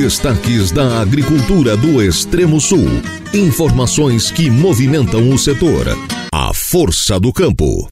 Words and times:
Destaques 0.00 0.70
da 0.70 1.00
agricultura 1.00 1.76
do 1.76 2.00
Extremo 2.00 2.60
Sul. 2.60 2.86
Informações 3.34 4.30
que 4.30 4.48
movimentam 4.48 5.28
o 5.28 5.36
setor. 5.36 5.86
A 6.32 6.54
força 6.54 7.18
do 7.18 7.32
campo. 7.32 7.88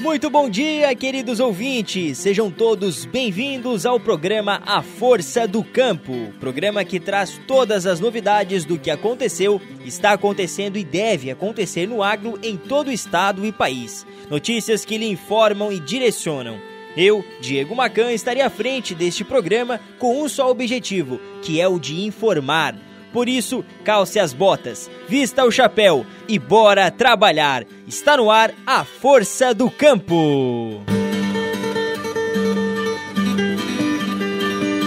Muito 0.00 0.28
bom 0.28 0.50
dia, 0.50 0.92
queridos 0.96 1.38
ouvintes. 1.38 2.18
Sejam 2.18 2.50
todos 2.50 3.04
bem-vindos 3.04 3.86
ao 3.86 4.00
programa 4.00 4.60
A 4.66 4.82
Força 4.82 5.46
do 5.46 5.62
Campo. 5.62 6.32
Programa 6.40 6.84
que 6.84 6.98
traz 6.98 7.40
todas 7.46 7.86
as 7.86 8.00
novidades 8.00 8.64
do 8.64 8.80
que 8.80 8.90
aconteceu, 8.90 9.60
está 9.86 10.10
acontecendo 10.10 10.76
e 10.76 10.82
deve 10.82 11.30
acontecer 11.30 11.86
no 11.86 12.02
agro 12.02 12.36
em 12.42 12.56
todo 12.56 12.88
o 12.88 12.92
estado 12.92 13.46
e 13.46 13.52
país. 13.52 14.04
Notícias 14.28 14.84
que 14.84 14.98
lhe 14.98 15.06
informam 15.06 15.70
e 15.70 15.78
direcionam. 15.78 16.58
Eu, 17.00 17.24
Diego 17.40 17.76
Macan, 17.76 18.12
estarei 18.12 18.42
à 18.42 18.50
frente 18.50 18.92
deste 18.92 19.22
programa 19.22 19.78
com 20.00 20.20
um 20.20 20.28
só 20.28 20.50
objetivo, 20.50 21.20
que 21.40 21.60
é 21.60 21.68
o 21.68 21.78
de 21.78 22.04
informar. 22.04 22.74
Por 23.12 23.28
isso, 23.28 23.64
calce 23.84 24.18
as 24.18 24.32
botas, 24.32 24.90
vista 25.08 25.44
o 25.44 25.50
chapéu 25.52 26.04
e 26.26 26.40
bora 26.40 26.90
trabalhar. 26.90 27.64
Está 27.86 28.16
no 28.16 28.32
ar 28.32 28.52
a 28.66 28.84
Força 28.84 29.54
do 29.54 29.70
Campo. 29.70 30.82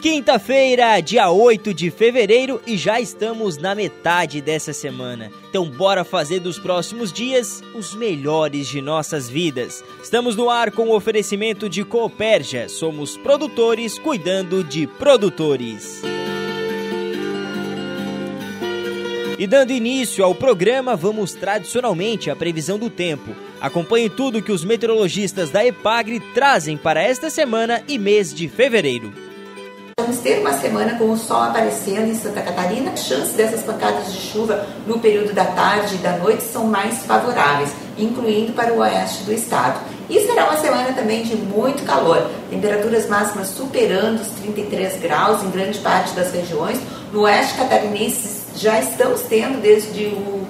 Quinta-feira, 0.01 0.99
dia 0.99 1.29
8 1.29 1.75
de 1.75 1.91
fevereiro 1.91 2.59
e 2.65 2.75
já 2.75 2.99
estamos 2.99 3.57
na 3.57 3.75
metade 3.75 4.41
dessa 4.41 4.73
semana. 4.73 5.31
Então 5.47 5.69
bora 5.69 6.03
fazer 6.03 6.39
dos 6.39 6.57
próximos 6.57 7.13
dias 7.13 7.63
os 7.75 7.93
melhores 7.93 8.67
de 8.67 8.81
nossas 8.81 9.29
vidas. 9.29 9.83
Estamos 10.01 10.35
no 10.35 10.49
ar 10.49 10.71
com 10.71 10.87
o 10.87 10.95
oferecimento 10.95 11.69
de 11.69 11.83
Cooperja. 11.83 12.67
Somos 12.67 13.16
produtores 13.16 13.99
cuidando 13.99 14.63
de 14.63 14.88
produtores. 14.88 16.02
E 19.38 19.45
dando 19.45 19.71
início 19.71 20.25
ao 20.25 20.33
programa, 20.33 20.95
vamos 20.95 21.36
tradicionalmente 21.36 22.31
à 22.31 22.36
previsão 22.36 22.80
do 22.80 22.89
tempo. 22.89 23.36
Acompanhe 23.61 24.09
tudo 24.09 24.41
que 24.41 24.52
os 24.52 24.65
meteorologistas 24.65 25.52
da 25.52 25.63
EPAGRE 25.63 26.19
trazem 26.33 26.75
para 26.75 27.03
esta 27.03 27.30
semana 27.30 27.83
e 27.88 27.99
mês 27.99 28.33
de 28.33 28.49
fevereiro. 28.49 29.30
Vamos 30.02 30.17
ter 30.17 30.39
uma 30.39 30.53
semana 30.53 30.97
com 30.97 31.11
o 31.11 31.16
sol 31.16 31.44
aparecendo 31.44 32.09
em 32.09 32.16
Santa 32.16 32.41
Catarina. 32.41 32.97
Chances 32.97 33.33
dessas 33.33 33.61
pancadas 33.61 34.11
de 34.11 34.19
chuva 34.19 34.66
no 34.88 34.97
período 34.97 35.31
da 35.31 35.45
tarde 35.45 35.93
e 35.93 35.97
da 35.99 36.17
noite 36.17 36.41
são 36.41 36.66
mais 36.66 37.05
favoráveis, 37.05 37.69
incluindo 37.95 38.52
para 38.52 38.73
o 38.73 38.80
oeste 38.80 39.23
do 39.25 39.31
estado. 39.31 39.80
E 40.09 40.19
será 40.21 40.45
uma 40.45 40.58
semana 40.58 40.91
também 40.93 41.21
de 41.21 41.35
muito 41.35 41.85
calor, 41.85 42.27
temperaturas 42.49 43.08
máximas 43.08 43.49
superando 43.49 44.21
os 44.21 44.27
33 44.30 44.99
graus 44.99 45.43
em 45.43 45.52
grande 45.52 45.77
parte 45.77 46.15
das 46.15 46.33
regiões. 46.33 46.80
No 47.13 47.21
oeste 47.21 47.53
catarinense 47.59 48.41
já 48.55 48.80
estamos 48.80 49.21
tendo 49.21 49.61
desde 49.61 50.05
o 50.05 50.47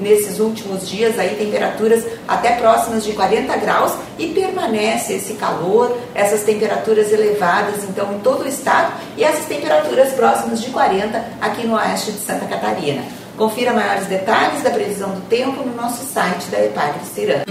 nesses 0.00 0.38
últimos 0.38 0.88
dias 0.88 1.18
aí 1.18 1.36
temperaturas 1.36 2.04
até 2.26 2.52
próximas 2.52 3.04
de 3.04 3.12
40 3.12 3.56
graus 3.56 3.92
e 4.18 4.28
permanece 4.28 5.14
esse 5.14 5.34
calor, 5.34 5.96
essas 6.14 6.42
temperaturas 6.42 7.12
elevadas 7.12 7.84
então 7.84 8.14
em 8.14 8.18
todo 8.20 8.44
o 8.44 8.48
estado 8.48 8.92
e 9.16 9.24
essas 9.24 9.46
temperaturas 9.46 10.12
próximas 10.12 10.60
de 10.60 10.70
40 10.70 11.24
aqui 11.40 11.66
no 11.66 11.74
oeste 11.74 12.12
de 12.12 12.18
Santa 12.18 12.46
Catarina. 12.46 13.02
Confira 13.36 13.72
maiores 13.72 14.06
detalhes 14.06 14.62
da 14.62 14.70
previsão 14.70 15.10
do 15.10 15.20
tempo 15.22 15.62
no 15.64 15.74
nosso 15.74 16.04
site 16.04 16.46
da 16.46 16.64
Epagre 16.64 17.04
Cirã. 17.04 17.42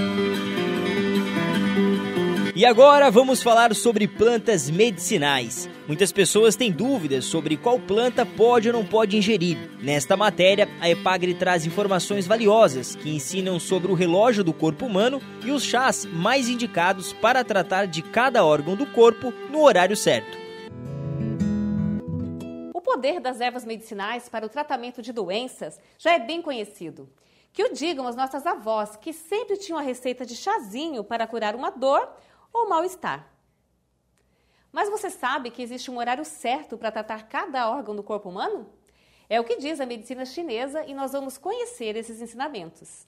E 2.56 2.68
agora 2.68 3.10
vamos 3.10 3.42
falar 3.42 3.74
sobre 3.74 4.08
plantas 4.08 4.70
medicinais. 4.70 5.68
Muitas 5.88 6.12
pessoas 6.12 6.56
têm 6.56 6.72
dúvidas 6.72 7.26
sobre 7.26 7.58
qual 7.58 7.80
planta 7.80 8.28
pode 8.28 8.68
ou 8.68 8.74
não 8.76 8.86
pode 8.86 9.18
ingerir. 9.18 9.58
Nesta 9.82 10.16
matéria, 10.16 10.70
a 10.80 10.88
Epagre 10.88 11.34
traz 11.34 11.66
informações 11.66 12.28
valiosas 12.28 12.96
que 12.96 13.10
ensinam 13.10 13.60
sobre 13.60 13.92
o 13.92 13.96
relógio 13.96 14.44
do 14.44 14.54
corpo 14.54 14.86
humano 14.86 15.20
e 15.44 15.50
os 15.50 15.64
chás 15.64 16.06
mais 16.06 16.48
indicados 16.48 17.12
para 17.12 17.44
tratar 17.44 17.88
de 17.88 18.04
cada 18.04 18.46
órgão 18.46 18.76
do 18.76 18.86
corpo 18.86 19.34
no 19.50 19.64
horário 19.64 19.98
certo. 19.98 20.38
O 22.72 22.82
poder 22.82 23.20
das 23.20 23.42
ervas 23.42 23.66
medicinais 23.66 24.30
para 24.30 24.46
o 24.46 24.50
tratamento 24.50 25.02
de 25.02 25.12
doenças 25.12 25.80
já 25.98 26.14
é 26.14 26.20
bem 26.20 26.40
conhecido. 26.40 27.10
Que 27.52 27.64
o 27.64 27.74
digam 27.74 28.08
as 28.08 28.16
nossas 28.16 28.48
avós, 28.48 28.96
que 28.96 29.14
sempre 29.14 29.58
tinham 29.58 29.78
a 29.78 29.84
receita 29.84 30.26
de 30.26 30.36
chazinho 30.36 31.04
para 31.04 31.28
curar 31.28 31.56
uma 31.56 31.70
dor 31.70 32.10
ou 32.54 32.70
mal-estar. 32.70 33.28
Mas 34.72 34.90
você 34.90 35.10
sabe 35.10 35.52
que 35.52 35.62
existe 35.62 35.92
um 35.92 35.98
horário 35.98 36.24
certo 36.24 36.78
para 36.78 36.92
tratar 36.92 37.28
cada 37.28 37.70
órgão 37.70 37.96
do 37.96 38.04
corpo 38.04 38.30
humano? 38.30 38.68
É 39.30 39.40
o 39.40 39.44
que 39.44 39.58
diz 39.58 39.80
a 39.80 39.86
medicina 39.86 40.26
chinesa 40.26 40.86
e 40.86 40.94
nós 40.94 41.12
vamos 41.12 41.38
conhecer 41.38 41.96
esses 41.96 42.22
ensinamentos. 42.22 43.08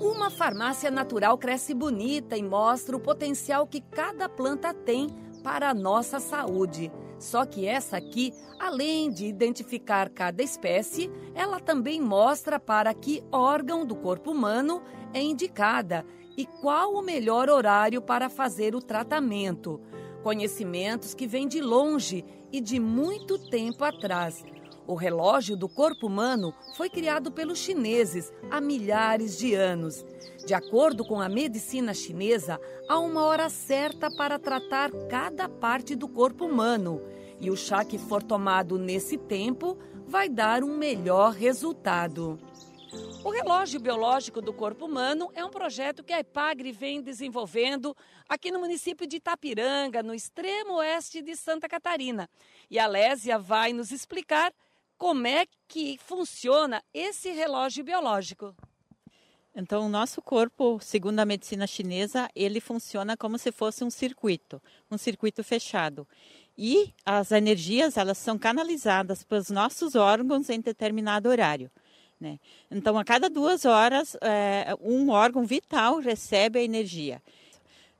Uma 0.00 0.30
farmácia 0.30 0.90
natural 0.90 1.38
cresce 1.38 1.74
bonita 1.74 2.36
e 2.36 2.42
mostra 2.42 2.96
o 2.96 3.00
potencial 3.00 3.66
que 3.66 3.80
cada 3.80 4.28
planta 4.28 4.74
tem 4.74 5.08
para 5.38 5.70
a 5.70 5.74
nossa 5.74 6.20
saúde. 6.20 6.90
Só 7.18 7.44
que 7.44 7.66
essa 7.66 7.96
aqui, 7.96 8.32
além 8.58 9.10
de 9.10 9.26
identificar 9.26 10.08
cada 10.08 10.42
espécie, 10.42 11.10
ela 11.34 11.58
também 11.58 12.00
mostra 12.00 12.60
para 12.60 12.94
que 12.94 13.24
órgão 13.32 13.84
do 13.84 13.96
corpo 13.96 14.30
humano 14.30 14.82
é 15.12 15.20
indicada 15.20 16.04
e 16.36 16.46
qual 16.46 16.94
o 16.94 17.02
melhor 17.02 17.48
horário 17.48 18.00
para 18.00 18.28
fazer 18.28 18.74
o 18.74 18.80
tratamento. 18.80 19.80
Conhecimentos 20.22 21.14
que 21.14 21.26
vêm 21.26 21.48
de 21.48 21.60
longe 21.60 22.24
e 22.52 22.60
de 22.60 22.78
muito 22.78 23.38
tempo 23.50 23.84
atrás. 23.84 24.44
O 24.88 24.94
relógio 24.94 25.54
do 25.54 25.68
corpo 25.68 26.06
humano 26.06 26.54
foi 26.74 26.88
criado 26.88 27.30
pelos 27.30 27.58
chineses 27.58 28.32
há 28.50 28.58
milhares 28.58 29.36
de 29.36 29.54
anos. 29.54 30.02
De 30.46 30.54
acordo 30.54 31.04
com 31.04 31.20
a 31.20 31.28
medicina 31.28 31.92
chinesa, 31.92 32.58
há 32.88 32.98
uma 32.98 33.22
hora 33.24 33.50
certa 33.50 34.10
para 34.10 34.38
tratar 34.38 34.90
cada 35.10 35.46
parte 35.46 35.94
do 35.94 36.08
corpo 36.08 36.46
humano. 36.46 37.02
E 37.38 37.50
o 37.50 37.56
chá 37.56 37.84
que 37.84 37.98
for 37.98 38.22
tomado 38.22 38.78
nesse 38.78 39.18
tempo 39.18 39.76
vai 40.06 40.26
dar 40.26 40.64
um 40.64 40.74
melhor 40.74 41.34
resultado. 41.34 42.40
O 43.22 43.28
relógio 43.28 43.78
biológico 43.78 44.40
do 44.40 44.54
corpo 44.54 44.86
humano 44.86 45.30
é 45.34 45.44
um 45.44 45.50
projeto 45.50 46.02
que 46.02 46.14
a 46.14 46.20
EPAGRE 46.20 46.72
vem 46.72 47.02
desenvolvendo 47.02 47.94
aqui 48.26 48.50
no 48.50 48.58
município 48.58 49.06
de 49.06 49.16
Itapiranga, 49.16 50.02
no 50.02 50.14
extremo 50.14 50.76
oeste 50.76 51.20
de 51.20 51.36
Santa 51.36 51.68
Catarina. 51.68 52.26
E 52.70 52.78
a 52.78 52.86
Lésia 52.86 53.38
vai 53.38 53.74
nos 53.74 53.92
explicar 53.92 54.50
como 54.98 55.26
é 55.28 55.46
que 55.68 55.98
funciona 56.04 56.82
esse 56.92 57.30
relógio 57.30 57.84
biológico. 57.84 58.54
Então, 59.54 59.86
o 59.86 59.88
nosso 59.88 60.20
corpo, 60.20 60.78
segundo 60.80 61.18
a 61.20 61.24
medicina 61.24 61.66
chinesa, 61.66 62.28
ele 62.34 62.60
funciona 62.60 63.16
como 63.16 63.38
se 63.38 63.50
fosse 63.50 63.82
um 63.82 63.90
circuito, 63.90 64.60
um 64.90 64.98
circuito 64.98 65.42
fechado. 65.42 66.06
E 66.56 66.92
as 67.06 67.32
energias, 67.32 67.96
elas 67.96 68.18
são 68.18 68.38
canalizadas 68.38 69.22
para 69.22 69.38
os 69.38 69.48
nossos 69.48 69.94
órgãos 69.94 70.50
em 70.50 70.60
determinado 70.60 71.28
horário. 71.28 71.70
Né? 72.20 72.38
Então, 72.70 72.98
a 72.98 73.04
cada 73.04 73.30
duas 73.30 73.64
horas, 73.64 74.16
é, 74.20 74.74
um 74.80 75.10
órgão 75.10 75.44
vital 75.44 75.98
recebe 75.98 76.58
a 76.58 76.62
energia. 76.62 77.22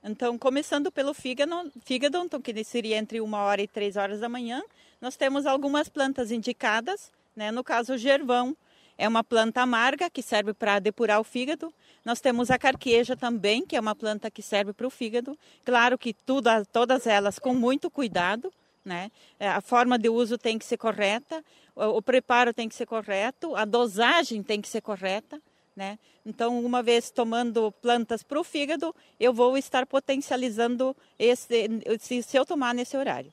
Então, 0.03 0.37
começando 0.37 0.91
pelo 0.91 1.13
fígado, 1.13 1.71
fígado 1.83 2.17
então, 2.19 2.41
que 2.41 2.63
seria 2.63 2.97
entre 2.97 3.19
uma 3.19 3.39
hora 3.39 3.61
e 3.61 3.67
três 3.67 3.97
horas 3.97 4.21
da 4.21 4.29
manhã, 4.29 4.61
nós 5.01 5.15
temos 5.15 5.45
algumas 5.45 5.87
plantas 5.89 6.31
indicadas, 6.31 7.11
né? 7.35 7.51
no 7.51 7.63
caso, 7.63 7.93
o 7.93 7.97
gervão, 7.97 8.55
é 8.97 9.07
uma 9.07 9.23
planta 9.23 9.61
amarga 9.61 10.09
que 10.09 10.21
serve 10.21 10.53
para 10.53 10.77
depurar 10.77 11.21
o 11.21 11.23
fígado. 11.23 11.73
Nós 12.03 12.19
temos 12.19 12.51
a 12.51 12.59
carqueja 12.59 13.15
também, 13.15 13.65
que 13.65 13.77
é 13.77 13.79
uma 13.79 13.95
planta 13.95 14.29
que 14.29 14.41
serve 14.41 14.73
para 14.73 14.85
o 14.85 14.89
fígado. 14.89 15.39
Claro 15.63 15.97
que 15.97 16.13
tudo, 16.13 16.49
todas 16.69 17.07
elas 17.07 17.39
com 17.39 17.53
muito 17.53 17.89
cuidado, 17.89 18.51
né? 18.83 19.09
É, 19.39 19.47
a 19.47 19.61
forma 19.61 19.97
de 19.97 20.09
uso 20.09 20.37
tem 20.37 20.57
que 20.57 20.65
ser 20.65 20.77
correta, 20.77 21.43
o, 21.75 22.01
preparo 22.01 22.53
tem 22.53 22.67
que 22.67 22.75
ser 22.75 22.85
correto, 22.85 23.55
a 23.55 23.63
dosagem 23.63 24.43
tem 24.43 24.59
que 24.59 24.67
ser 24.67 24.81
correta. 24.81 25.41
Né? 25.75 25.97
Então, 26.25 26.59
uma 26.59 26.83
vez 26.83 27.09
tomando 27.09 27.71
plantas 27.81 28.21
para 28.21 28.37
o 28.37 28.43
fígado, 28.43 28.93
eu 29.17 29.33
vou 29.33 29.57
estar 29.57 29.85
potencializando 29.85 30.93
esse, 31.17 31.69
se, 32.01 32.21
se 32.21 32.35
eu 32.35 32.45
tomar 32.45 32.73
nesse 32.73 32.97
horário. 32.97 33.31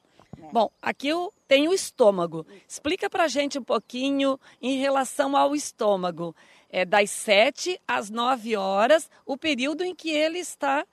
Bom, 0.52 0.70
aqui 0.80 1.08
eu 1.08 1.32
tenho 1.48 1.70
o 1.70 1.74
estômago. 1.74 2.46
Explica 2.68 3.10
para 3.10 3.28
gente 3.28 3.58
um 3.58 3.64
pouquinho 3.64 4.38
em 4.60 4.78
relação 4.78 5.36
ao 5.36 5.54
estômago. 5.54 6.34
É 6.70 6.84
das 6.84 7.10
7 7.10 7.80
às 7.86 8.10
9 8.10 8.56
horas, 8.56 9.10
o 9.24 9.36
período 9.36 9.82
em 9.82 9.94
que 9.94 10.10
ele 10.10 10.38
está 10.38 10.84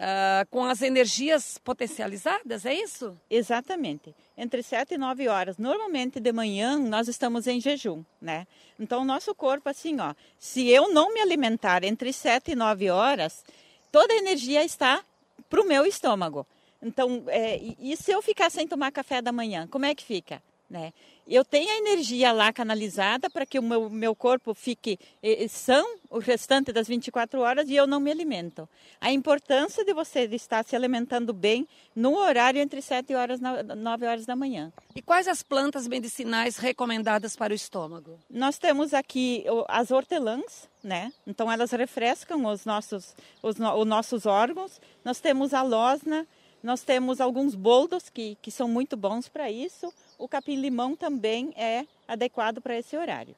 uh, 0.00 0.46
com 0.50 0.64
as 0.64 0.82
energias 0.82 1.58
potencializadas, 1.58 2.64
é 2.64 2.74
isso? 2.74 3.16
Exatamente. 3.28 4.14
Entre 4.36 4.62
7 4.62 4.94
e 4.94 4.98
9 4.98 5.28
horas. 5.28 5.58
Normalmente 5.58 6.18
de 6.18 6.32
manhã 6.32 6.78
nós 6.78 7.08
estamos 7.08 7.46
em 7.46 7.60
jejum, 7.60 8.02
né? 8.20 8.46
Então 8.78 9.02
o 9.02 9.04
nosso 9.04 9.34
corpo, 9.34 9.68
assim, 9.68 10.00
ó, 10.00 10.14
se 10.38 10.68
eu 10.68 10.92
não 10.92 11.12
me 11.12 11.20
alimentar 11.20 11.84
entre 11.84 12.12
7 12.12 12.52
e 12.52 12.54
9 12.54 12.90
horas, 12.90 13.44
toda 13.92 14.12
a 14.12 14.16
energia 14.16 14.64
está 14.64 15.04
para 15.48 15.60
o 15.60 15.66
meu 15.66 15.84
estômago. 15.84 16.46
Então, 16.82 17.24
é, 17.28 17.60
e 17.78 17.96
se 17.96 18.10
eu 18.10 18.22
ficar 18.22 18.50
sem 18.50 18.66
tomar 18.66 18.90
café 18.90 19.20
da 19.20 19.32
manhã, 19.32 19.66
como 19.66 19.84
é 19.84 19.94
que 19.94 20.04
fica? 20.04 20.42
Né? 20.70 20.92
Eu 21.26 21.44
tenho 21.44 21.68
a 21.68 21.78
energia 21.78 22.30
lá 22.30 22.52
canalizada 22.52 23.28
para 23.28 23.44
que 23.44 23.58
o 23.58 23.62
meu, 23.62 23.90
meu 23.90 24.14
corpo 24.14 24.54
fique 24.54 25.00
eh, 25.20 25.48
são 25.48 25.98
o 26.08 26.20
restante 26.20 26.72
das 26.72 26.86
24 26.86 27.40
horas 27.40 27.68
e 27.68 27.74
eu 27.74 27.88
não 27.88 27.98
me 27.98 28.08
alimento. 28.08 28.68
A 29.00 29.10
importância 29.10 29.84
de 29.84 29.92
você 29.92 30.20
estar 30.26 30.64
se 30.64 30.76
alimentando 30.76 31.32
bem 31.32 31.66
no 31.94 32.16
horário 32.16 32.60
entre 32.60 32.80
7 32.80 33.14
horas 33.16 33.40
e 33.40 33.74
9 33.74 34.06
horas 34.06 34.26
da 34.26 34.36
manhã. 34.36 34.72
E 34.94 35.02
quais 35.02 35.26
as 35.26 35.42
plantas 35.42 35.88
medicinais 35.88 36.56
recomendadas 36.56 37.34
para 37.34 37.52
o 37.52 37.56
estômago? 37.56 38.18
Nós 38.30 38.56
temos 38.56 38.94
aqui 38.94 39.44
as 39.66 39.90
hortelãs, 39.90 40.68
né? 40.84 41.12
Então 41.26 41.50
elas 41.50 41.72
refrescam 41.72 42.44
os 42.46 42.64
nossos, 42.64 43.14
os, 43.42 43.56
os 43.58 43.86
nossos 43.86 44.24
órgãos. 44.24 44.80
Nós 45.04 45.18
temos 45.20 45.52
a 45.52 45.62
losna, 45.62 46.26
nós 46.62 46.82
temos 46.82 47.20
alguns 47.20 47.54
boldos 47.54 48.08
que, 48.10 48.36
que 48.42 48.50
são 48.50 48.68
muito 48.68 48.96
bons 48.96 49.28
para 49.28 49.50
isso. 49.50 49.92
O 50.18 50.28
capim-limão 50.28 50.94
também 50.94 51.52
é 51.56 51.86
adequado 52.06 52.60
para 52.60 52.76
esse 52.76 52.96
horário. 52.96 53.34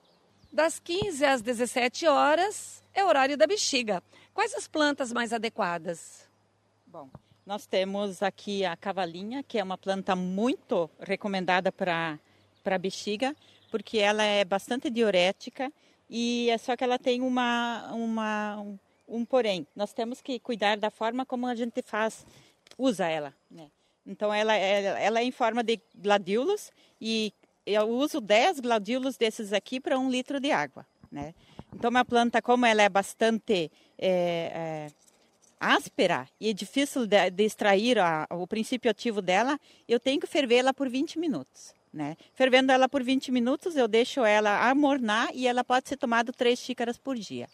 Das 0.52 0.78
15 0.78 1.24
às 1.24 1.40
17 1.40 2.06
horas 2.06 2.82
é 2.92 3.04
o 3.04 3.08
horário 3.08 3.36
da 3.36 3.46
bexiga. 3.46 4.02
Quais 4.34 4.54
as 4.54 4.66
plantas 4.66 5.12
mais 5.12 5.32
adequadas? 5.32 6.28
Bom, 6.86 7.08
nós 7.46 7.66
temos 7.66 8.22
aqui 8.22 8.64
a 8.64 8.76
cavalinha, 8.76 9.42
que 9.42 9.58
é 9.58 9.62
uma 9.62 9.78
planta 9.78 10.14
muito 10.14 10.90
recomendada 11.00 11.72
para 11.72 12.18
para 12.62 12.78
bexiga, 12.78 13.34
porque 13.70 13.98
ela 13.98 14.22
é 14.22 14.44
bastante 14.44 14.88
diurética 14.88 15.72
e 16.08 16.48
é 16.50 16.58
só 16.58 16.76
que 16.76 16.84
ela 16.84 16.98
tem 16.98 17.20
uma, 17.20 17.90
uma 17.92 18.60
um, 18.60 18.78
um 19.08 19.24
porém. 19.24 19.66
Nós 19.74 19.92
temos 19.92 20.20
que 20.20 20.38
cuidar 20.38 20.76
da 20.76 20.90
forma 20.90 21.26
como 21.26 21.46
a 21.46 21.54
gente 21.54 21.82
faz 21.82 22.24
usa 22.78 23.06
ela. 23.06 23.34
Né? 23.50 23.70
Então 24.06 24.32
ela, 24.32 24.54
ela, 24.54 24.98
ela 24.98 25.20
é 25.20 25.24
em 25.24 25.30
forma 25.30 25.62
de 25.62 25.80
gladiolos 25.94 26.70
e 27.00 27.32
eu 27.64 27.88
uso 27.88 28.20
10 28.20 28.60
gladiolos 28.60 29.16
desses 29.16 29.52
aqui 29.52 29.80
para 29.80 29.98
um 29.98 30.10
litro 30.10 30.40
de 30.40 30.50
água. 30.50 30.86
Né? 31.10 31.34
Então 31.74 31.90
uma 31.90 32.04
planta, 32.04 32.42
como 32.42 32.66
ela 32.66 32.82
é 32.82 32.88
bastante 32.88 33.70
é, 33.98 34.08
é, 34.08 34.86
áspera 35.60 36.28
e 36.40 36.50
é 36.50 36.52
difícil 36.52 37.06
de, 37.06 37.30
de 37.30 37.44
extrair 37.44 37.98
a, 37.98 38.26
o 38.30 38.46
princípio 38.46 38.90
ativo 38.90 39.22
dela, 39.22 39.58
eu 39.86 40.00
tenho 40.00 40.20
que 40.20 40.26
fervê-la 40.26 40.74
por 40.74 40.88
20 40.88 41.18
minutos. 41.18 41.74
Né? 41.92 42.16
Fervendo 42.32 42.72
ela 42.72 42.88
por 42.88 43.02
20 43.02 43.30
minutos, 43.30 43.76
eu 43.76 43.86
deixo 43.86 44.24
ela 44.24 44.68
amornar 44.68 45.28
e 45.34 45.46
ela 45.46 45.62
pode 45.62 45.88
ser 45.88 45.96
tomada 45.96 46.32
3 46.32 46.58
xícaras 46.58 46.96
por 46.96 47.16
dia. 47.16 47.48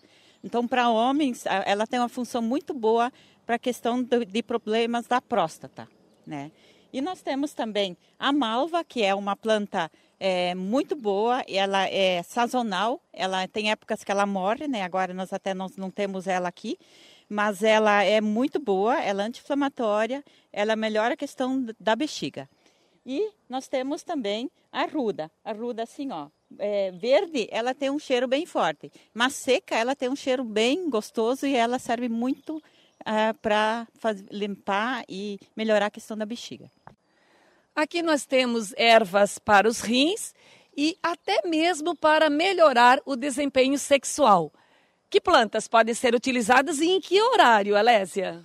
Então, 0.45 0.69
para 0.69 0.89
homens, 0.89 1.45
ela 1.67 1.85
tem 1.85 1.99
uma 1.99 2.09
função 2.09 2.41
muito 2.41 2.73
boa 2.73 3.13
para 3.49 3.57
a 3.57 3.59
questão 3.59 4.03
de, 4.03 4.27
de 4.27 4.43
problemas 4.43 5.07
da 5.07 5.23
próstata. 5.23 5.89
Né? 6.27 6.53
E 6.93 7.01
nós 7.01 7.23
temos 7.23 7.55
também 7.55 7.97
a 8.19 8.31
malva, 8.31 8.85
que 8.85 9.03
é 9.03 9.15
uma 9.15 9.35
planta 9.35 9.91
é, 10.21 10.55
muito 10.55 10.95
boa, 10.95 11.43
ela 11.49 11.89
é 11.89 12.23
sazonal, 12.23 13.01
ela 13.11 13.49
tem 13.49 13.71
épocas 13.71 14.05
que 14.05 14.13
ela 14.13 14.27
morre, 14.27 14.69
né? 14.69 14.83
agora 14.83 15.15
nós 15.15 15.33
até 15.33 15.55
nós 15.55 15.79
não 15.79 15.91
temos 15.91 16.27
ela 16.27 16.47
aqui, 16.47 16.77
mas 17.27 17.63
ela 17.63 18.05
é 18.05 18.21
muito 18.21 18.61
boa, 18.61 19.01
ela 19.01 19.23
é 19.23 19.27
anti-inflamatória, 19.27 20.23
ela 20.53 20.77
melhora 20.77 21.15
a 21.15 21.17
questão 21.17 21.67
da 21.81 21.97
bexiga. 21.97 22.47
E 23.07 23.31
nós 23.49 23.67
temos 23.67 24.03
também 24.03 24.51
a 24.71 24.85
ruda, 24.85 25.31
a 25.43 25.53
ruda 25.53 25.85
assim, 25.85 26.13
ó, 26.13 26.29
é, 26.59 26.91
verde, 26.91 27.49
ela 27.51 27.75
tem 27.75 27.89
um 27.89 27.99
cheiro 27.99 28.29
bem 28.29 28.45
forte, 28.45 28.93
mas 29.15 29.33
seca, 29.33 29.75
ela 29.75 29.97
tem 29.97 30.11
um 30.11 30.17
cheiro 30.17 30.45
bem 30.45 30.91
gostoso 30.91 31.47
e 31.47 31.57
ela 31.57 31.79
serve 31.79 32.11
muito 32.11 32.63
uh, 33.03 33.35
para 33.41 33.87
limpar 34.31 35.05
e 35.09 35.39
melhorar 35.57 35.87
a 35.87 35.91
questão 35.91 36.17
da 36.17 36.27
bexiga. 36.27 36.71
Aqui 37.75 38.03
nós 38.03 38.27
temos 38.27 38.73
ervas 38.77 39.39
para 39.39 39.69
os 39.69 39.81
rins 39.81 40.35
e 40.77 40.97
até 41.03 41.47
mesmo 41.47 41.97
para 41.97 42.29
melhorar 42.29 43.01
o 43.05 43.17
desempenho 43.17 43.79
sexual. 43.79 44.53
Que 45.11 45.21
plantas 45.21 45.67
podem 45.67 45.95
ser 45.95 46.15
utilizadas 46.15 46.81
e 46.81 46.89
em 46.89 47.01
que 47.01 47.21
horário, 47.21 47.77
Alésia? 47.77 48.45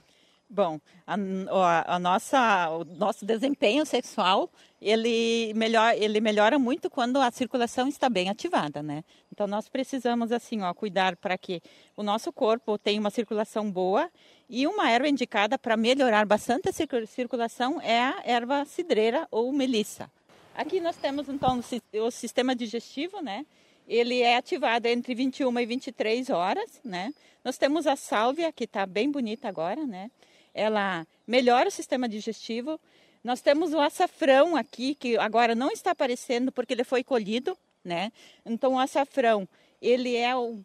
Bom, 0.49 0.79
a, 1.07 1.95
a, 1.95 1.99
nossa, 1.99 2.69
o 2.69 2.83
nosso 2.83 3.25
desempenho 3.25 3.85
sexual 3.85 4.51
ele, 4.79 5.53
melhor, 5.55 5.95
ele 5.95 6.19
melhora 6.19 6.59
muito 6.59 6.89
quando 6.89 7.17
a 7.17 7.31
circulação 7.31 7.87
está 7.87 8.09
bem 8.09 8.29
ativada, 8.29 8.83
né? 8.83 9.03
Então 9.31 9.47
nós 9.47 9.69
precisamos 9.69 10.31
assim, 10.31 10.61
ó, 10.61 10.73
cuidar 10.73 11.15
para 11.15 11.37
que 11.37 11.61
o 11.95 12.03
nosso 12.03 12.31
corpo 12.31 12.77
tenha 12.77 12.99
uma 12.99 13.09
circulação 13.09 13.71
boa 13.71 14.11
e 14.53 14.67
uma 14.67 14.89
erva 14.89 15.07
indicada 15.07 15.57
para 15.57 15.75
melhorar 15.75 16.25
bastante 16.25 16.69
a 16.69 17.05
circulação 17.07 17.81
é 17.81 17.99
a 17.99 18.21
erva 18.23 18.65
cidreira 18.65 19.27
ou 19.31 19.51
melissa. 19.51 20.11
Aqui 20.55 20.79
nós 20.79 20.95
temos 20.95 21.27
então 21.27 21.59
o 21.93 22.11
sistema 22.11 22.55
digestivo, 22.55 23.19
né? 23.21 23.45
Ele 23.87 24.21
é 24.21 24.37
ativado 24.37 24.87
entre 24.87 25.15
21 25.15 25.59
e 25.59 25.65
23 25.65 26.29
horas, 26.29 26.79
né? 26.85 27.11
Nós 27.43 27.57
temos 27.57 27.87
a 27.87 27.95
sálvia, 27.95 28.51
que 28.51 28.65
está 28.65 28.85
bem 28.85 29.09
bonita 29.09 29.47
agora, 29.47 29.85
né? 29.87 30.11
ela 30.53 31.05
melhora 31.25 31.67
o 31.67 31.71
sistema 31.71 32.07
digestivo. 32.07 32.79
Nós 33.23 33.41
temos 33.41 33.73
o 33.73 33.79
açafrão 33.79 34.55
aqui, 34.55 34.95
que 34.95 35.17
agora 35.17 35.55
não 35.55 35.71
está 35.71 35.91
aparecendo 35.91 36.51
porque 36.51 36.73
ele 36.73 36.83
foi 36.83 37.03
colhido, 37.03 37.57
né? 37.83 38.11
Então, 38.45 38.73
o 38.73 38.79
açafrão, 38.79 39.47
ele 39.81 40.15
é 40.15 40.35
o, 40.35 40.63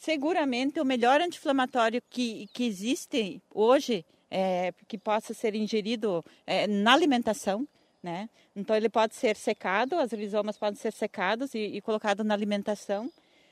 seguramente 0.00 0.80
o 0.80 0.84
melhor 0.84 1.20
anti-inflamatório 1.20 2.02
que, 2.08 2.48
que 2.54 2.64
existe 2.64 3.42
hoje, 3.52 4.04
é, 4.30 4.72
que 4.88 4.96
possa 4.96 5.34
ser 5.34 5.54
ingerido 5.54 6.24
é, 6.46 6.66
na 6.66 6.94
alimentação, 6.94 7.68
né? 8.02 8.30
Então, 8.56 8.74
ele 8.74 8.88
pode 8.88 9.14
ser 9.14 9.36
secado, 9.36 9.96
as 9.96 10.10
rizomas 10.12 10.56
podem 10.56 10.80
ser 10.80 10.94
secados 10.94 11.54
e, 11.54 11.58
e 11.76 11.82
na 12.24 12.32
alimentação. 12.32 13.10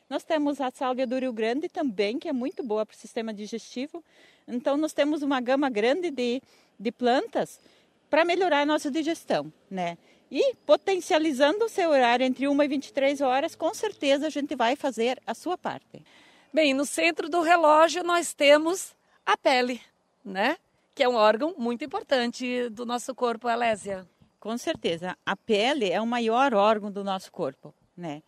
Nós 0.09 0.25
temos 0.25 0.59
a 0.59 0.71
sálvia 0.71 1.06
do 1.06 1.19
Rio 1.19 1.35
Grande 1.35 1.69
também, 1.69 2.19
que 2.19 2.29
é 2.29 2.33
muito 2.33 2.62
boa 2.62 2.87
para 2.87 2.95
o 2.95 2.99
sistema 2.99 3.33
digestivo. 3.35 4.03
Então, 4.47 4.79
nós 4.79 4.95
temos 4.95 5.23
uma 5.23 5.43
gama 5.43 5.69
grande 5.69 6.11
de, 6.11 6.41
de 6.81 6.91
plantas 6.91 7.61
para 8.09 8.25
melhorar 8.25 8.62
a 8.62 8.67
nossa 8.67 8.91
digestão, 8.91 9.53
né? 9.71 9.99
E 10.31 10.55
potencializando 10.65 11.67
o 11.67 11.69
seu 11.69 11.91
horário 11.91 12.25
entre 12.25 12.49
1 12.49 12.62
e 12.62 12.69
23 12.69 13.21
horas, 13.21 13.55
com 13.55 13.75
certeza 13.75 14.27
a 14.27 14.31
gente 14.31 14.56
vai 14.56 14.77
fazer 14.77 15.21
a 15.27 15.35
sua 15.35 15.59
parte. 15.59 16.02
Bem, 16.50 16.73
no 16.73 16.87
centro 16.87 17.28
do 17.28 17.43
relógio 17.43 18.02
nós 18.02 18.33
temos 18.33 18.95
a 19.25 19.37
pele, 19.37 19.83
né? 20.25 20.57
Que 20.95 21.02
é 21.02 21.09
um 21.09 21.14
órgão 21.14 21.55
muito 21.59 21.85
importante 21.85 22.71
do 22.71 22.87
nosso 22.87 23.14
corpo, 23.14 23.47
Alésia. 23.47 24.09
Com 24.40 24.57
certeza. 24.57 25.14
A 25.26 25.37
pele 25.37 25.90
é 25.90 26.00
o 26.00 26.07
maior 26.07 26.55
órgão 26.55 26.90
do 26.90 27.05
nosso 27.05 27.31
corpo, 27.31 27.75
né? 27.95 28.23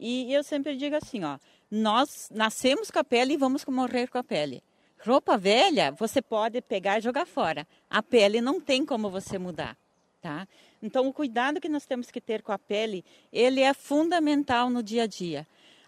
E 0.00 0.32
eu 0.32 0.42
sempre 0.42 0.74
digo 0.74 0.96
assim, 0.96 1.22
ó, 1.22 1.38
nós 1.70 2.30
nascemos 2.32 2.90
com 2.90 2.98
a 2.98 3.04
pele 3.04 3.34
e 3.34 3.36
vamos 3.36 3.62
morrer 3.66 4.06
com 4.08 4.16
a 4.16 4.24
pele. 4.24 4.62
Roupa 5.04 5.36
velha 5.36 5.92
você 5.92 6.22
pode 6.22 6.62
pegar 6.62 6.98
e 6.98 7.02
jogar 7.02 7.26
fora. 7.26 7.66
A 7.90 8.02
pele 8.02 8.40
não 8.40 8.58
tem 8.58 8.86
como 8.86 9.10
você 9.10 9.38
mudar, 9.38 9.76
tá? 10.22 10.48
Então 10.82 11.06
o 11.06 11.12
cuidado 11.12 11.60
que 11.60 11.68
nós 11.68 11.84
temos 11.84 12.10
que 12.10 12.22
ter 12.22 12.40
com 12.40 12.52
a 12.52 12.58
pele, 12.58 13.04
ele 13.30 13.60
é 13.60 13.74
fundamental 13.74 14.70
no 14.70 14.82
dia 14.82 15.02
a 15.02 15.06
dia. 15.06 15.46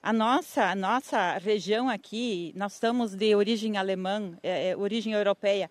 A 0.09 0.13
nossa, 0.13 0.71
a 0.71 0.75
nossa 0.75 1.37
região 1.37 1.87
aqui, 1.87 2.53
nós 2.57 2.73
estamos 2.73 3.15
de 3.15 3.35
origem 3.35 3.77
alemã, 3.77 4.39
é, 4.43 4.71
é, 4.71 4.77
origem 4.77 5.13
europeia, 5.13 5.71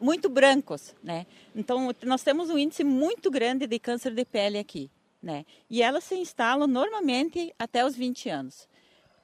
muito 0.00 0.28
brancos, 0.28 0.94
né? 1.02 1.26
Então 1.52 1.92
nós 2.04 2.22
temos 2.22 2.48
um 2.48 2.56
índice 2.56 2.84
muito 2.84 3.28
grande 3.28 3.66
de 3.66 3.78
câncer 3.80 4.14
de 4.14 4.24
pele 4.24 4.58
aqui 4.58 4.88
né? 5.26 5.44
E 5.68 5.82
elas 5.82 6.04
se 6.04 6.14
instalam 6.14 6.68
normalmente 6.68 7.52
até 7.58 7.84
os 7.84 7.96
20 7.96 8.28
anos, 8.28 8.68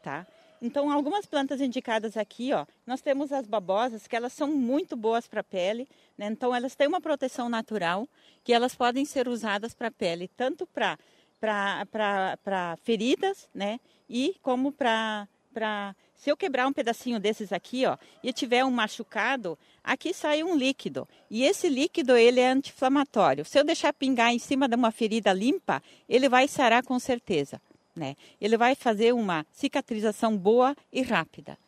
tá? 0.02 0.26
Então, 0.60 0.90
algumas 0.90 1.26
plantas 1.26 1.60
indicadas 1.60 2.16
aqui, 2.16 2.52
ó, 2.52 2.66
nós 2.86 3.00
temos 3.00 3.32
as 3.32 3.46
babosas, 3.46 4.06
que 4.06 4.14
elas 4.14 4.32
são 4.32 4.48
muito 4.48 4.96
boas 4.96 5.26
para 5.26 5.40
a 5.40 5.44
pele, 5.44 5.88
né? 6.18 6.26
Então, 6.26 6.54
elas 6.54 6.74
têm 6.74 6.88
uma 6.88 7.00
proteção 7.00 7.48
natural, 7.48 8.08
que 8.44 8.52
elas 8.52 8.74
podem 8.74 9.04
ser 9.04 9.28
usadas 9.28 9.74
para 9.74 9.88
a 9.88 9.92
pele, 9.92 10.28
tanto 10.36 10.66
para 11.42 12.76
feridas, 12.82 13.48
né? 13.52 13.80
E 14.08 14.36
como 14.42 14.70
para 14.70 15.26
para 15.52 15.94
se 16.16 16.30
eu 16.30 16.36
quebrar 16.36 16.66
um 16.66 16.72
pedacinho 16.72 17.20
desses 17.20 17.52
aqui, 17.52 17.84
ó, 17.84 17.98
e 18.22 18.32
tiver 18.32 18.64
um 18.64 18.70
machucado, 18.70 19.58
aqui 19.82 20.14
sai 20.14 20.42
um 20.42 20.56
líquido. 20.56 21.06
E 21.28 21.42
esse 21.42 21.68
líquido, 21.68 22.16
ele 22.16 22.40
é 22.40 22.48
anti-inflamatório. 22.48 23.44
Se 23.44 23.58
eu 23.58 23.64
deixar 23.64 23.92
pingar 23.92 24.32
em 24.32 24.38
cima 24.38 24.68
de 24.68 24.76
uma 24.76 24.92
ferida 24.92 25.32
limpa, 25.32 25.82
ele 26.08 26.28
vai 26.28 26.46
sarar 26.46 26.84
com 26.84 26.98
certeza, 26.98 27.60
né? 27.94 28.14
Ele 28.40 28.56
vai 28.56 28.74
fazer 28.74 29.12
uma 29.12 29.44
cicatrização 29.50 30.38
boa 30.38 30.76
e 30.92 31.02
rápida. 31.02 31.58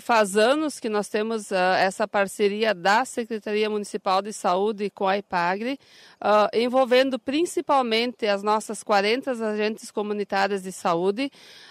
Faz 0.00 0.36
anos 0.36 0.78
que 0.78 0.88
nós 0.88 1.08
temos 1.08 1.50
uh, 1.50 1.54
essa 1.78 2.06
parceria 2.06 2.74
da 2.74 3.04
Secretaria 3.04 3.68
Municipal 3.68 4.20
de 4.20 4.32
Saúde 4.32 4.90
com 4.90 5.06
a 5.06 5.18
IPAGRE, 5.18 5.78
uh, 6.22 6.56
envolvendo 6.56 7.18
principalmente 7.18 8.26
as 8.26 8.42
nossas 8.42 8.82
40 8.82 9.30
agentes 9.30 9.90
comunitárias 9.90 10.62
de 10.62 10.72
saúde, 10.72 11.30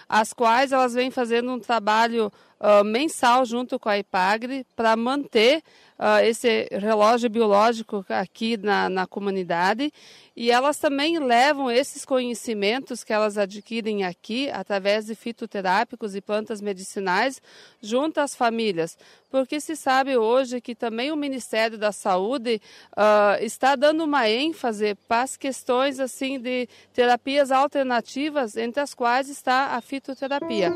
as 0.10 0.34
quais 0.34 0.72
elas 0.72 0.94
vêm 0.94 1.12
fazendo 1.12 1.52
um 1.52 1.60
trabalho 1.60 2.32
uh, 2.60 2.84
mensal 2.84 3.46
junto 3.46 3.80
com 3.80 3.90
a 3.90 3.98
IPAGRE 3.98 4.66
para 4.76 4.96
manter 4.96 5.64
uh, 5.98 6.24
esse 6.24 6.68
relógio 6.72 7.30
biológico 7.30 8.06
aqui 8.10 8.58
na, 8.58 8.90
na 8.90 9.08
comunidade 9.08 9.92
e 10.36 10.52
elas 10.52 10.78
também 10.78 11.18
levam 11.18 11.72
esses 11.72 12.06
conhecimentos 12.06 13.04
que 13.04 13.12
elas 13.12 13.38
adquirem 13.38 14.04
aqui 14.04 14.50
através 14.52 15.08
de 15.08 15.16
fitoterápicos 15.16 16.16
e 16.16 16.22
plantas 16.22 16.62
medicinais 16.62 17.42
junto 17.82 18.20
às 18.20 18.36
famílias, 18.36 18.98
porque 19.32 19.60
se 19.60 19.76
sabe 19.76 20.16
hoje 20.16 20.62
que 20.62 20.76
também 20.76 21.12
o 21.12 21.16
Ministério 21.16 21.78
da 21.78 21.92
Saúde 21.92 22.62
uh, 22.92 23.44
está 23.44 23.76
dando 23.76 24.04
uma 24.04 24.30
ênfase 24.30 24.96
para 25.08 25.24
as 25.24 25.36
questões 25.36 26.00
assim 26.00 26.40
de 26.40 26.70
terapias 26.94 27.52
alternativas, 27.52 28.56
entre 28.56 28.82
as 28.82 28.94
quais 28.94 29.30
está 29.30 29.76
a 29.76 29.82
fitoterapia. 29.82 30.72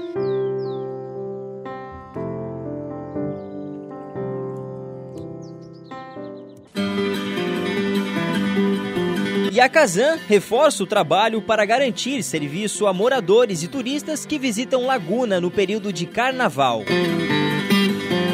E 9.52 9.60
a 9.60 9.68
Kazan 9.68 10.18
reforça 10.28 10.82
o 10.82 10.88
trabalho 10.88 11.42
para 11.42 11.66
garantir 11.66 12.24
serviço 12.24 12.88
a 12.88 12.94
moradores 12.94 13.62
e 13.62 13.68
turistas 13.68 14.26
que 14.26 14.40
visitam 14.40 14.86
Laguna 14.86 15.42
no 15.42 15.52
período 15.52 15.92
de 15.92 16.06
carnaval. 16.06 16.84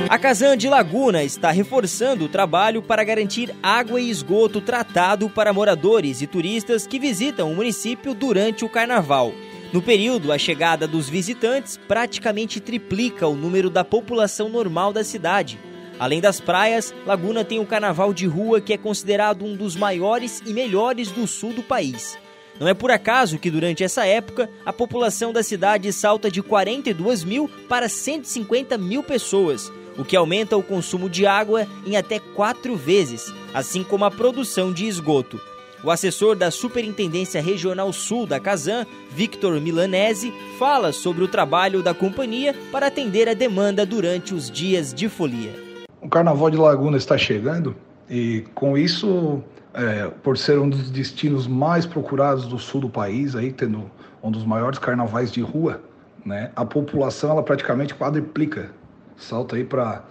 A 0.07 0.17
Kazan 0.17 0.55
de 0.55 0.69
Laguna 0.69 1.23
está 1.23 1.51
reforçando 1.51 2.25
o 2.25 2.29
trabalho 2.29 2.81
para 2.81 3.03
garantir 3.03 3.53
água 3.61 3.99
e 3.99 4.09
esgoto 4.09 4.61
tratado 4.61 5.29
para 5.29 5.51
moradores 5.51 6.21
e 6.21 6.27
turistas 6.27 6.87
que 6.87 6.97
visitam 6.97 7.51
o 7.51 7.55
município 7.55 8.13
durante 8.13 8.63
o 8.63 8.69
carnaval. 8.69 9.33
No 9.73 9.81
período, 9.81 10.31
a 10.31 10.37
chegada 10.37 10.87
dos 10.87 11.09
visitantes 11.09 11.77
praticamente 11.87 12.61
triplica 12.61 13.27
o 13.27 13.35
número 13.35 13.69
da 13.69 13.83
população 13.83 14.47
normal 14.47 14.93
da 14.93 15.03
cidade, 15.03 15.59
Além 15.99 16.21
das 16.21 16.39
praias, 16.39 16.93
Laguna 17.05 17.43
tem 17.43 17.59
o 17.59 17.65
carnaval 17.65 18.13
de 18.13 18.27
rua 18.27 18.61
que 18.61 18.73
é 18.73 18.77
considerado 18.77 19.43
um 19.43 19.55
dos 19.55 19.75
maiores 19.75 20.41
e 20.45 20.53
melhores 20.53 21.11
do 21.11 21.25
sul 21.25 21.53
do 21.53 21.63
país. 21.63 22.17
Não 22.59 22.67
é 22.67 22.73
por 22.73 22.89
acaso 22.89 23.37
que 23.37 23.51
durante 23.51 23.83
essa 23.83 24.05
época 24.05 24.49
a 24.65 24.73
população 24.73 25.31
da 25.31 25.43
cidade 25.43 25.91
salta 25.93 26.29
de 26.29 26.41
42 26.41 27.23
mil 27.23 27.49
para 27.67 27.87
150 27.87 28.77
mil 28.77 29.03
pessoas, 29.03 29.71
o 29.97 30.03
que 30.03 30.15
aumenta 30.15 30.57
o 30.57 30.63
consumo 30.63 31.09
de 31.09 31.25
água 31.25 31.67
em 31.85 31.95
até 31.95 32.19
quatro 32.19 32.75
vezes, 32.75 33.33
assim 33.53 33.83
como 33.83 34.05
a 34.05 34.11
produção 34.11 34.71
de 34.71 34.85
esgoto. 34.85 35.39
O 35.83 35.91
assessor 35.91 36.35
da 36.35 36.49
Superintendência 36.49 37.41
Regional 37.41 37.93
Sul 37.93 38.25
da 38.25 38.39
Casan, 38.39 38.85
Victor 39.11 39.59
Milanese, 39.61 40.33
fala 40.57 40.91
sobre 40.91 41.23
o 41.23 41.27
trabalho 41.27 41.83
da 41.83 41.93
companhia 41.93 42.55
para 42.71 42.87
atender 42.87 43.29
a 43.29 43.35
demanda 43.35 43.85
durante 43.85 44.33
os 44.33 44.49
dias 44.49 44.91
de 44.91 45.07
folia. 45.07 45.66
O 45.99 46.07
Carnaval 46.07 46.51
de 46.51 46.57
Laguna 46.57 46.95
está 46.95 47.17
chegando 47.17 47.75
e 48.09 48.45
com 48.53 48.77
isso, 48.77 49.43
é, 49.73 50.07
por 50.21 50.37
ser 50.37 50.59
um 50.59 50.69
dos 50.69 50.91
destinos 50.91 51.47
mais 51.47 51.85
procurados 51.85 52.45
do 52.45 52.59
sul 52.59 52.81
do 52.81 52.89
país, 52.89 53.35
aí 53.35 53.51
tendo 53.51 53.89
um 54.21 54.29
dos 54.29 54.45
maiores 54.45 54.77
carnavais 54.77 55.31
de 55.31 55.41
rua, 55.41 55.81
né, 56.23 56.51
a 56.55 56.63
população 56.63 57.31
ela 57.31 57.41
praticamente 57.41 57.95
quadriplica, 57.95 58.69
salta 59.15 59.55
aí 59.55 59.63
para 59.63 60.03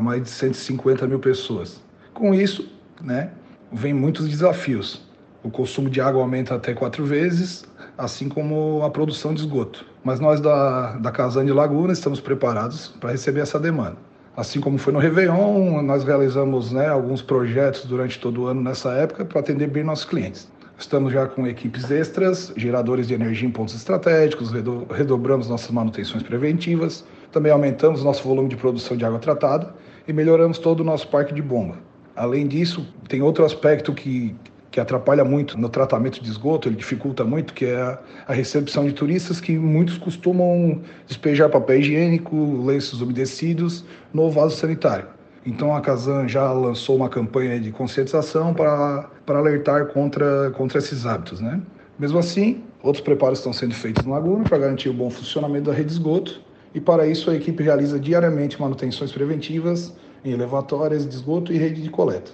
mais 0.00 0.22
de 0.22 0.28
150 0.28 1.06
mil 1.06 1.18
pessoas. 1.18 1.80
Com 2.12 2.34
isso, 2.34 2.70
né, 3.00 3.30
vem 3.72 3.94
muitos 3.94 4.28
desafios. 4.28 5.08
O 5.42 5.50
consumo 5.50 5.88
de 5.88 6.02
água 6.02 6.20
aumenta 6.20 6.54
até 6.54 6.74
quatro 6.74 7.04
vezes, 7.06 7.64
assim 7.96 8.28
como 8.28 8.82
a 8.84 8.90
produção 8.90 9.32
de 9.32 9.40
esgoto. 9.40 9.86
Mas 10.04 10.20
nós 10.20 10.38
da, 10.38 10.98
da 10.98 11.10
Casane 11.10 11.46
de 11.46 11.52
Laguna 11.52 11.94
estamos 11.94 12.20
preparados 12.20 12.88
para 13.00 13.12
receber 13.12 13.40
essa 13.40 13.58
demanda. 13.58 14.09
Assim 14.36 14.60
como 14.60 14.78
foi 14.78 14.92
no 14.92 14.98
Réveillon, 14.98 15.82
nós 15.82 16.04
realizamos 16.04 16.70
né, 16.70 16.88
alguns 16.88 17.20
projetos 17.20 17.84
durante 17.84 18.18
todo 18.18 18.42
o 18.42 18.46
ano 18.46 18.62
nessa 18.62 18.92
época 18.92 19.24
para 19.24 19.40
atender 19.40 19.66
bem 19.66 19.82
nossos 19.82 20.04
clientes. 20.04 20.48
Estamos 20.78 21.12
já 21.12 21.26
com 21.26 21.46
equipes 21.46 21.90
extras, 21.90 22.52
geradores 22.56 23.08
de 23.08 23.14
energia 23.14 23.46
em 23.46 23.50
pontos 23.50 23.74
estratégicos, 23.74 24.50
redobramos 24.90 25.48
nossas 25.48 25.70
manutenções 25.70 26.22
preventivas, 26.22 27.04
também 27.30 27.52
aumentamos 27.52 28.02
nosso 28.02 28.22
volume 28.22 28.48
de 28.48 28.56
produção 28.56 28.96
de 28.96 29.04
água 29.04 29.18
tratada 29.18 29.74
e 30.08 30.12
melhoramos 30.12 30.58
todo 30.58 30.80
o 30.80 30.84
nosso 30.84 31.08
parque 31.08 31.34
de 31.34 31.42
bomba. 31.42 31.76
Além 32.16 32.46
disso, 32.46 32.86
tem 33.08 33.20
outro 33.20 33.44
aspecto 33.44 33.92
que 33.92 34.34
que 34.70 34.78
atrapalha 34.78 35.24
muito 35.24 35.58
no 35.58 35.68
tratamento 35.68 36.22
de 36.22 36.30
esgoto, 36.30 36.68
ele 36.68 36.76
dificulta 36.76 37.24
muito, 37.24 37.52
que 37.52 37.66
é 37.66 37.98
a 38.26 38.32
recepção 38.32 38.84
de 38.84 38.92
turistas 38.92 39.40
que 39.40 39.58
muitos 39.58 39.98
costumam 39.98 40.80
despejar 41.06 41.50
papel 41.50 41.80
higiênico, 41.80 42.62
lenços 42.64 43.00
umedecidos 43.00 43.84
no 44.14 44.30
vaso 44.30 44.56
sanitário. 44.56 45.08
Então 45.44 45.74
a 45.74 45.80
Casan 45.80 46.28
já 46.28 46.52
lançou 46.52 46.96
uma 46.96 47.08
campanha 47.08 47.58
de 47.58 47.72
conscientização 47.72 48.54
para, 48.54 49.08
alertar 49.26 49.86
contra, 49.86 50.50
contra 50.50 50.78
esses 50.78 51.06
hábitos. 51.06 51.40
Né? 51.40 51.60
Mesmo 51.98 52.18
assim, 52.18 52.62
outros 52.82 53.02
preparos 53.02 53.38
estão 53.38 53.52
sendo 53.52 53.74
feitos 53.74 54.04
no 54.04 54.12
Laguna 54.12 54.44
para 54.44 54.58
garantir 54.58 54.88
o 54.88 54.94
bom 54.94 55.10
funcionamento 55.10 55.70
da 55.70 55.76
rede 55.76 55.88
de 55.88 55.94
esgoto 55.94 56.40
e 56.74 56.80
para 56.80 57.06
isso 57.06 57.30
a 57.30 57.34
equipe 57.34 57.62
realiza 57.62 57.98
diariamente 57.98 58.60
manutenções 58.60 59.10
preventivas 59.10 59.92
em 60.24 60.32
elevatórias 60.32 61.08
de 61.08 61.14
esgoto 61.14 61.52
e 61.52 61.56
rede 61.56 61.82
de 61.82 61.90
coleta. 61.90 62.30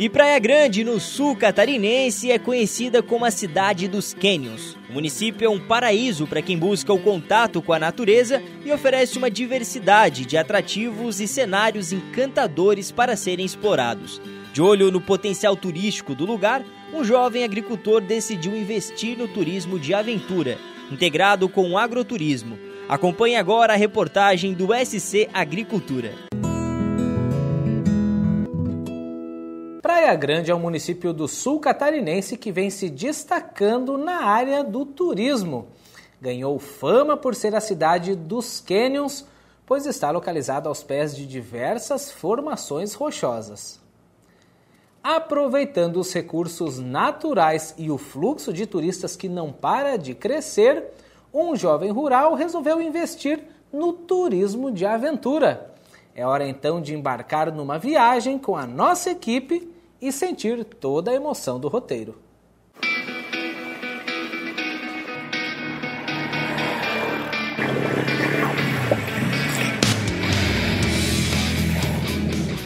E 0.00 0.08
Praia 0.08 0.38
Grande, 0.38 0.84
no 0.84 1.00
sul 1.00 1.34
catarinense, 1.34 2.30
é 2.30 2.38
conhecida 2.38 3.02
como 3.02 3.24
a 3.24 3.32
cidade 3.32 3.88
dos 3.88 4.14
cânions. 4.14 4.76
O 4.88 4.92
município 4.92 5.44
é 5.44 5.50
um 5.50 5.58
paraíso 5.58 6.24
para 6.24 6.40
quem 6.40 6.56
busca 6.56 6.92
o 6.92 7.00
contato 7.00 7.60
com 7.60 7.72
a 7.72 7.80
natureza 7.80 8.40
e 8.64 8.70
oferece 8.70 9.18
uma 9.18 9.28
diversidade 9.28 10.24
de 10.24 10.36
atrativos 10.36 11.20
e 11.20 11.26
cenários 11.26 11.92
encantadores 11.92 12.92
para 12.92 13.16
serem 13.16 13.44
explorados. 13.44 14.22
De 14.52 14.62
olho 14.62 14.92
no 14.92 15.00
potencial 15.00 15.56
turístico 15.56 16.14
do 16.14 16.24
lugar, 16.24 16.64
um 16.94 17.02
jovem 17.02 17.42
agricultor 17.42 18.00
decidiu 18.00 18.56
investir 18.56 19.18
no 19.18 19.26
turismo 19.26 19.80
de 19.80 19.94
aventura, 19.94 20.58
integrado 20.92 21.48
com 21.48 21.72
o 21.72 21.76
agroturismo. 21.76 22.56
Acompanhe 22.88 23.34
agora 23.34 23.72
a 23.72 23.76
reportagem 23.76 24.54
do 24.54 24.68
SC 24.72 25.28
Agricultura. 25.34 26.12
Praia 29.88 30.14
Grande 30.14 30.50
é 30.50 30.54
um 30.54 30.60
município 30.60 31.14
do 31.14 31.26
sul 31.26 31.58
catarinense 31.58 32.36
que 32.36 32.52
vem 32.52 32.68
se 32.68 32.90
destacando 32.90 33.96
na 33.96 34.22
área 34.22 34.62
do 34.62 34.84
turismo. 34.84 35.68
Ganhou 36.20 36.58
fama 36.58 37.16
por 37.16 37.34
ser 37.34 37.54
a 37.54 37.60
cidade 37.60 38.14
dos 38.14 38.60
cânions, 38.60 39.26
pois 39.64 39.86
está 39.86 40.10
localizado 40.10 40.68
aos 40.68 40.82
pés 40.82 41.16
de 41.16 41.26
diversas 41.26 42.12
formações 42.12 42.92
rochosas. 42.92 43.80
Aproveitando 45.02 45.96
os 45.96 46.12
recursos 46.12 46.78
naturais 46.78 47.74
e 47.78 47.90
o 47.90 47.96
fluxo 47.96 48.52
de 48.52 48.66
turistas 48.66 49.16
que 49.16 49.26
não 49.26 49.50
para 49.50 49.96
de 49.96 50.14
crescer, 50.14 50.84
um 51.32 51.56
jovem 51.56 51.90
rural 51.90 52.34
resolveu 52.34 52.82
investir 52.82 53.42
no 53.72 53.94
turismo 53.94 54.70
de 54.70 54.84
aventura. 54.84 55.74
É 56.14 56.26
hora 56.26 56.46
então 56.46 56.78
de 56.78 56.94
embarcar 56.94 57.50
numa 57.50 57.78
viagem 57.78 58.38
com 58.38 58.54
a 58.54 58.66
nossa 58.66 59.08
equipe 59.08 59.77
e 60.00 60.12
sentir 60.12 60.64
toda 60.64 61.10
a 61.10 61.14
emoção 61.14 61.58
do 61.58 61.68
roteiro. 61.68 62.16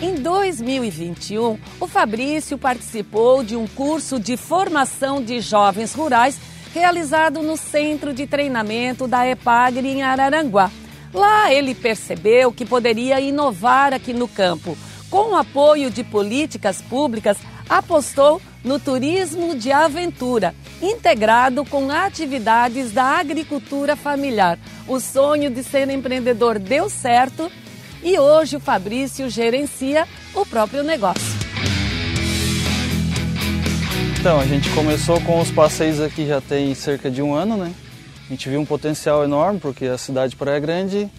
Em 0.01 0.15
2021, 0.17 1.59
o 1.81 1.87
Fabrício 1.87 2.59
participou 2.59 3.43
de 3.43 3.57
um 3.57 3.67
curso 3.67 4.19
de 4.19 4.37
formação 4.37 5.23
de 5.23 5.41
jovens 5.41 5.95
rurais 5.95 6.39
realizado 6.75 7.43
no 7.43 7.57
Centro 7.57 8.12
de 8.12 8.27
Treinamento 8.27 9.07
da 9.07 9.27
EPAGRE 9.27 9.87
em 9.87 10.03
Araranguá. 10.03 10.71
Lá 11.12 11.53
ele 11.53 11.75
percebeu 11.75 12.51
que 12.51 12.65
poderia 12.65 13.21
inovar 13.21 13.93
aqui 13.93 14.12
no 14.12 14.27
campo 14.27 14.77
com 15.12 15.33
o 15.33 15.37
apoio 15.37 15.90
de 15.90 16.02
políticas 16.02 16.81
públicas, 16.81 17.37
apostou 17.69 18.40
no 18.64 18.81
turismo 18.81 19.54
de 19.54 19.71
aventura, 19.71 20.54
integrado 20.81 21.66
com 21.66 21.90
atividades 21.90 22.92
da 22.92 23.19
agricultura 23.19 23.95
familiar. 23.95 24.59
O 24.88 24.99
sonho 24.99 25.50
de 25.50 25.62
ser 25.62 25.90
empreendedor 25.90 26.59
deu 26.59 26.88
certo 26.88 27.52
e 28.02 28.19
hoje 28.19 28.57
o 28.57 28.61
Fabrício 28.61 29.28
gerencia 29.28 30.09
o 30.35 30.47
próprio 30.47 30.83
negócio. 30.83 31.23
Então, 34.19 34.40
a 34.40 34.47
gente 34.47 34.71
começou 34.71 35.21
com 35.21 35.40
os 35.40 35.50
passeios 35.50 36.00
aqui 36.00 36.26
já 36.26 36.40
tem 36.40 36.75
cerca 36.75 37.11
de 37.11 37.21
um 37.21 37.35
ano, 37.35 37.59
né? 37.59 37.71
A 38.25 38.33
gente 38.33 38.49
viu 38.49 38.59
um 38.59 38.64
potencial 38.64 39.23
enorme, 39.25 39.61
porque 39.61 39.85
a 39.85 39.99
cidade 39.99 40.31
de 40.31 40.37
Praia 40.37 40.59
Grande 40.59 41.11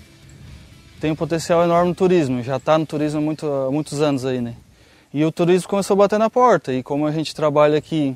tem 1.04 1.12
um 1.12 1.16
potencial 1.18 1.62
enorme 1.66 1.90
no 1.90 1.96
turismo, 1.96 2.42
já 2.42 2.56
está 2.56 2.78
no 2.78 2.86
turismo 2.86 3.22
muito, 3.22 3.46
há 3.46 3.70
muitos 3.70 4.02
anos 4.02 4.24
aí, 4.24 4.40
né? 4.40 4.56
E 5.14 5.26
o 5.26 5.34
turismo 5.34 5.68
começou 5.68 5.96
a 5.96 5.98
bater 5.98 6.18
na 6.18 6.30
porta, 6.30 6.72
e 6.72 6.82
como 6.82 7.06
a 7.06 7.12
gente 7.12 7.36
trabalha 7.36 7.78
aqui 7.78 8.16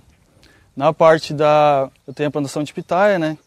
na 0.74 0.94
parte 0.94 1.34
da... 1.34 1.90
eu 2.08 2.14
tenho 2.14 2.30
a 2.30 2.32
plantação 2.32 2.64
de 2.64 2.74
pitaia, 2.74 3.20
né? 3.20 3.38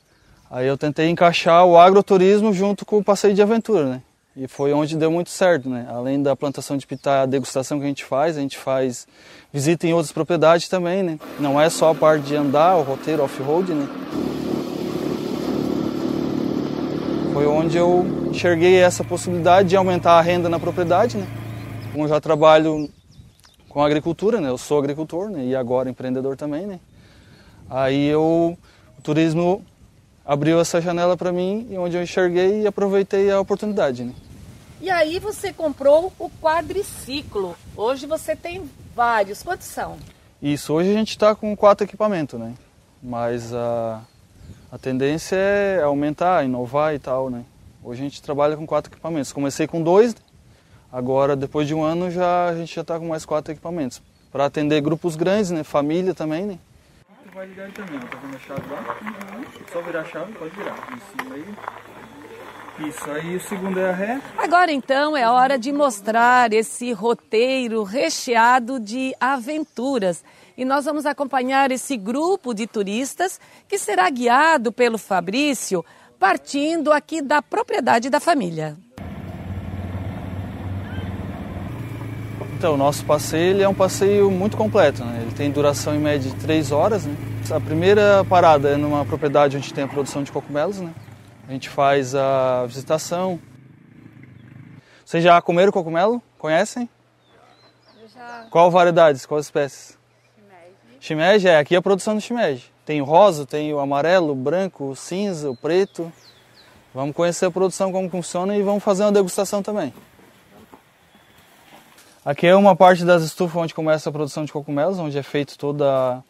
Aí 0.51 0.67
eu 0.67 0.77
tentei 0.77 1.09
encaixar 1.09 1.65
o 1.65 1.79
agroturismo 1.79 2.53
junto 2.53 2.85
com 2.85 2.99
o 2.99 3.03
passeio 3.03 3.33
de 3.33 3.41
aventura, 3.41 3.87
né? 3.87 4.03
E 4.37 4.47
foi 4.47 4.75
onde 4.75 4.95
deu 4.95 5.11
muito 5.11 5.31
certo, 5.31 5.71
né? 5.71 5.87
Além 5.89 6.23
da 6.23 6.37
plantação 6.37 6.77
de 6.77 6.87
pitaia, 6.87 7.23
a 7.23 7.27
degustação 7.27 7.79
que 7.79 7.85
a 7.87 7.89
gente 7.89 8.05
faz, 8.05 8.37
a 8.37 8.41
gente 8.43 8.59
faz 8.59 9.09
visita 9.51 9.87
em 9.87 9.95
outras 9.95 10.13
propriedades 10.13 10.69
também, 10.69 11.03
né? 11.03 11.19
Não 11.39 11.59
é 11.59 11.71
só 11.71 11.93
a 11.93 11.95
parte 11.95 12.27
de 12.27 12.37
andar, 12.37 12.77
o 12.77 12.83
roteiro 12.83 13.25
off-road, 13.25 13.73
né? 13.73 13.89
Foi 17.33 17.47
onde 17.47 17.77
eu 17.77 18.05
enxerguei 18.29 18.77
essa 18.77 19.05
possibilidade 19.05 19.69
de 19.69 19.77
aumentar 19.77 20.19
a 20.19 20.21
renda 20.21 20.49
na 20.49 20.59
propriedade, 20.59 21.17
né? 21.17 21.27
Como 21.93 22.05
eu 22.05 22.09
já 22.09 22.21
trabalho 22.21 22.91
com 23.69 23.83
agricultura, 23.83 24.41
né? 24.41 24.49
Eu 24.49 24.59
sou 24.59 24.79
agricultor, 24.79 25.31
né? 25.31 25.45
E 25.45 25.55
agora 25.55 25.89
empreendedor 25.89 26.37
também, 26.37 26.67
né? 26.67 26.81
Aí 27.69 28.07
eu, 28.07 28.59
o 28.99 29.03
turismo 29.03 29.65
abriu 30.27 30.61
essa 30.61 30.81
janela 30.81 31.17
para 31.17 31.31
mim 31.31 31.69
e 31.71 31.79
onde 31.79 31.97
eu 31.97 32.03
enxerguei 32.03 32.63
e 32.63 32.67
aproveitei 32.67 33.31
a 33.31 33.39
oportunidade, 33.41 34.03
né? 34.03 34.13
E 34.81 34.91
aí 34.91 35.21
você 35.21 35.53
comprou 35.53 36.13
o 36.19 36.29
quadriciclo. 36.43 37.55
Hoje 37.77 38.07
você 38.07 38.35
tem 38.35 38.69
vários. 38.95 39.43
Quantos 39.43 39.69
são? 39.69 39.99
Isso, 40.43 40.73
hoje 40.73 40.91
a 40.91 40.95
gente 40.95 41.11
está 41.11 41.35
com 41.35 41.55
quatro 41.55 41.85
equipamentos, 41.85 42.41
né? 42.41 42.55
Mas 43.01 43.55
a, 43.55 44.01
a 44.71 44.79
tendência 44.79 45.37
é 45.37 45.83
aumentar, 45.83 46.45
inovar 46.45 46.95
e 46.95 46.99
tal, 46.99 47.29
né? 47.29 47.45
Hoje 47.83 48.01
a 48.01 48.05
gente 48.05 48.23
trabalha 48.23 48.57
com 48.57 48.67
quatro 48.67 48.93
equipamentos. 48.93 49.33
Comecei 49.33 49.67
com 49.67 49.83
dois, 49.83 50.15
agora 50.93 51.35
depois 51.35 51.67
de 51.67 51.75
um 51.75 51.83
ano 51.83 52.11
já 52.11 52.49
a 52.49 52.55
gente 52.55 52.75
já 52.75 52.83
está 52.83 52.99
com 52.99 53.09
mais 53.09 53.25
quatro 53.25 53.53
equipamentos. 53.53 54.01
Para 54.31 54.47
atender 54.47 54.81
grupos 54.81 55.17
grandes, 55.17 55.51
né? 55.51 55.65
Família 55.65 56.15
também, 56.15 56.47
né? 56.47 56.59
Vai 57.35 57.47
ligar 57.47 57.71
também, 57.73 57.99
tá 57.99 58.19
vendo 58.23 58.37
a 58.37 58.39
chave 58.39 58.63
lá? 58.71 58.99
Uhum. 59.03 59.45
Só 59.73 59.81
virar 59.83 60.01
a 60.01 60.05
chave, 60.05 60.33
pode 60.33 60.55
virar. 60.55 60.77
Isso 60.97 61.33
aí. 61.33 62.89
Isso 62.89 63.11
aí, 63.11 63.37
o 63.37 63.41
segundo 63.41 63.79
é 63.79 63.91
a 63.91 63.93
ré. 63.93 64.21
Agora 64.39 64.73
então 64.73 65.17
é 65.17 65.29
hora 65.29 65.59
de 65.59 65.71
mostrar 65.71 66.53
esse 66.53 66.93
roteiro 66.93 67.83
recheado 67.83 68.81
de 68.81 69.15
aventuras. 69.21 70.25
E 70.61 70.65
nós 70.67 70.85
vamos 70.85 71.07
acompanhar 71.07 71.73
esse 71.73 71.97
grupo 71.97 72.53
de 72.53 72.67
turistas 72.67 73.41
que 73.67 73.79
será 73.79 74.11
guiado 74.11 74.71
pelo 74.71 74.99
Fabrício, 74.99 75.83
partindo 76.19 76.93
aqui 76.93 77.23
da 77.23 77.41
propriedade 77.41 78.11
da 78.11 78.21
família. 78.21 78.77
Então, 82.59 82.75
o 82.75 82.77
nosso 82.77 83.07
passeio 83.07 83.55
ele 83.55 83.63
é 83.63 83.69
um 83.71 83.73
passeio 83.73 84.31
muito 84.31 84.55
completo. 84.55 85.03
Né? 85.03 85.23
Ele 85.23 85.35
tem 85.35 85.51
duração 85.51 85.95
em 85.95 85.99
média 85.99 86.31
de 86.31 86.37
três 86.37 86.71
horas. 86.71 87.07
Né? 87.07 87.17
A 87.51 87.59
primeira 87.59 88.23
parada 88.29 88.69
é 88.69 88.77
numa 88.77 89.03
propriedade 89.07 89.57
onde 89.57 89.73
tem 89.73 89.85
a 89.85 89.89
produção 89.89 90.23
de 90.23 90.31
cogumelos. 90.31 90.79
Né? 90.79 90.93
A 91.49 91.53
gente 91.53 91.71
faz 91.71 92.15
a 92.15 92.67
visitação. 92.67 93.41
Vocês 95.07 95.25
já 95.25 95.41
comeram 95.41 95.73
cogumelo? 95.73 96.23
Conhecem? 96.37 96.87
Já. 98.15 98.47
Qual 98.51 98.71
variedades? 98.71 99.25
Quais 99.25 99.47
espécies? 99.47 100.00
Shimeji. 101.01 101.49
É. 101.49 101.59
Aqui 101.59 101.75
é 101.75 101.79
a 101.79 101.83
produção 101.83 102.15
do 102.15 102.21
shimeji. 102.21 102.71
Tem 102.85 103.01
o 103.01 103.05
rosa, 103.05 103.47
tem 103.47 103.73
o 103.73 103.81
amarelo, 103.81 104.33
o 104.33 104.35
branco, 104.35 104.91
o 104.91 104.97
cinza, 104.97 105.51
o 105.51 105.57
preto. 105.57 106.13
Vamos 106.95 107.17
conhecer 107.17 107.47
a 107.47 107.51
produção, 107.51 107.91
como 107.91 108.09
funciona 108.11 108.57
e 108.57 108.63
vamos 108.63 108.85
fazer 108.85 109.05
uma 109.05 109.13
degustação 109.13 109.63
também. 109.63 109.95
Aqui 112.25 112.47
é 112.47 112.55
uma 112.55 112.77
parte 112.77 113.05
das 113.05 113.23
estufas 113.23 113.63
onde 113.63 113.75
começa 113.75 114.11
a 114.11 114.13
produção 114.13 114.45
de 114.45 114.53
cogumelos, 114.53 114.99
onde 114.99 115.17
é 115.17 115.23
feito 115.23 115.57
toda 115.57 116.23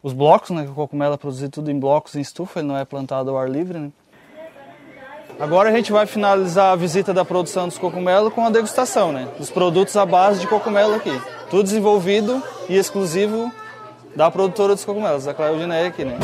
os 0.00 0.12
blocos, 0.12 0.50
né? 0.50 0.62
O 0.62 0.74
cogumelo 0.74 1.14
é 1.14 1.16
produzido 1.16 1.50
tudo 1.50 1.70
em 1.70 1.78
blocos 1.78 2.14
em 2.14 2.20
estufa, 2.20 2.60
ele 2.60 2.68
não 2.68 2.76
é 2.76 2.84
plantado 2.84 3.30
ao 3.30 3.38
ar 3.38 3.50
livre, 3.50 3.78
né? 3.78 3.90
Agora 5.40 5.70
a 5.70 5.72
gente 5.72 5.90
vai 5.90 6.06
finalizar 6.06 6.72
a 6.72 6.76
visita 6.76 7.12
da 7.12 7.24
produção 7.24 7.66
dos 7.66 7.78
cogumelos 7.78 8.32
com 8.32 8.46
a 8.46 8.50
degustação, 8.50 9.10
né? 9.10 9.28
Dos 9.36 9.50
produtos 9.50 9.96
à 9.96 10.06
base 10.06 10.38
de 10.38 10.46
cogumelo 10.46 10.94
aqui. 10.94 11.20
Tudo 11.50 11.64
desenvolvido 11.64 12.40
e 12.68 12.76
exclusivo 12.76 13.50
da 14.16 14.30
produtora 14.30 14.74
dos 14.74 14.84
cogumelos, 14.84 15.24
da 15.24 15.34
Claudineia 15.34 15.88
aqui, 15.88 16.04
né? 16.04 16.18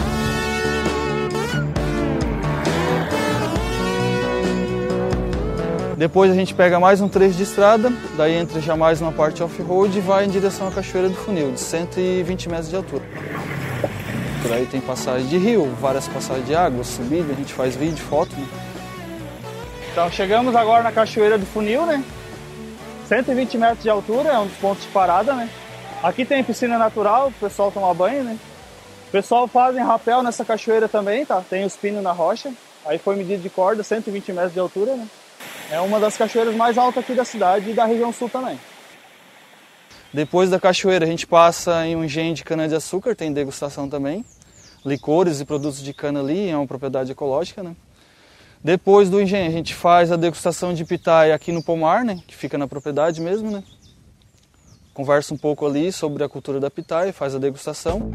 Depois 5.96 6.30
a 6.30 6.34
gente 6.34 6.54
pega 6.54 6.80
mais 6.80 7.00
um 7.02 7.08
trecho 7.08 7.36
de 7.36 7.42
estrada, 7.42 7.92
daí 8.16 8.34
entra 8.34 8.58
já 8.60 8.74
mais 8.74 9.02
uma 9.02 9.12
parte 9.12 9.42
off-road 9.42 9.98
e 9.98 10.00
vai 10.00 10.24
em 10.24 10.30
direção 10.30 10.68
à 10.68 10.70
Cachoeira 10.70 11.10
do 11.10 11.14
Funil, 11.14 11.52
de 11.52 11.60
120 11.60 12.48
metros 12.48 12.70
de 12.70 12.76
altura. 12.76 13.02
Por 14.40 14.52
aí 14.52 14.64
tem 14.64 14.80
passagem 14.80 15.26
de 15.26 15.36
rio, 15.36 15.70
várias 15.78 16.08
passagens 16.08 16.46
de 16.46 16.54
água, 16.54 16.82
subida, 16.84 17.32
a 17.32 17.36
gente 17.36 17.52
faz 17.52 17.76
vídeo, 17.76 17.98
foto. 17.98 18.34
Né? 18.34 18.48
Então 19.92 20.10
chegamos 20.10 20.56
agora 20.56 20.82
na 20.82 20.90
Cachoeira 20.90 21.36
do 21.36 21.44
Funil, 21.44 21.84
né? 21.84 22.02
120 23.06 23.58
metros 23.58 23.82
de 23.82 23.90
altura, 23.90 24.30
é 24.30 24.38
um 24.38 24.46
dos 24.46 24.56
pontos 24.56 24.84
de 24.84 24.88
parada, 24.88 25.34
né? 25.34 25.50
Aqui 26.02 26.24
tem 26.24 26.42
piscina 26.42 26.78
natural, 26.78 27.28
o 27.28 27.32
pessoal 27.32 27.70
toma 27.70 27.92
banho, 27.92 28.24
né? 28.24 28.38
O 29.08 29.10
pessoal 29.10 29.46
fazem 29.46 29.82
rapel 29.82 30.22
nessa 30.22 30.44
cachoeira 30.46 30.88
também, 30.88 31.26
tá? 31.26 31.42
Tem 31.42 31.62
os 31.64 31.76
pinos 31.76 32.02
na 32.02 32.10
rocha. 32.10 32.50
Aí 32.86 32.96
foi 32.96 33.16
medido 33.16 33.42
de 33.42 33.50
corda, 33.50 33.82
120 33.82 34.32
metros 34.32 34.54
de 34.54 34.60
altura, 34.60 34.96
né? 34.96 35.06
É 35.70 35.78
uma 35.80 36.00
das 36.00 36.16
cachoeiras 36.16 36.54
mais 36.54 36.78
altas 36.78 37.04
aqui 37.04 37.12
da 37.12 37.24
cidade 37.24 37.70
e 37.70 37.74
da 37.74 37.84
região 37.84 38.12
sul 38.14 38.30
também. 38.30 38.58
Depois 40.12 40.48
da 40.48 40.58
cachoeira 40.58 41.04
a 41.04 41.08
gente 41.08 41.26
passa 41.26 41.86
em 41.86 41.94
um 41.94 42.02
engenho 42.02 42.34
de 42.34 42.44
cana-de-açúcar, 42.44 43.14
tem 43.14 43.30
degustação 43.30 43.86
também. 43.86 44.24
Licores 44.84 45.40
e 45.40 45.44
produtos 45.44 45.82
de 45.82 45.92
cana 45.92 46.20
ali, 46.20 46.48
é 46.48 46.56
uma 46.56 46.66
propriedade 46.66 47.12
ecológica, 47.12 47.62
né? 47.62 47.76
Depois 48.64 49.10
do 49.10 49.20
engenho, 49.20 49.48
a 49.48 49.52
gente 49.52 49.74
faz 49.74 50.10
a 50.10 50.16
degustação 50.16 50.72
de 50.72 50.84
pitaia 50.84 51.34
aqui 51.34 51.52
no 51.52 51.62
pomar, 51.62 52.04
né, 52.04 52.18
que 52.26 52.36
fica 52.36 52.58
na 52.58 52.66
propriedade 52.66 53.20
mesmo, 53.20 53.50
né? 53.50 53.62
Conversa 55.00 55.32
um 55.32 55.38
pouco 55.38 55.64
ali 55.64 55.90
sobre 55.90 56.22
a 56.22 56.28
cultura 56.28 56.60
da 56.60 56.70
pitaia, 56.70 57.10
faz 57.10 57.34
a 57.34 57.38
degustação. 57.38 58.10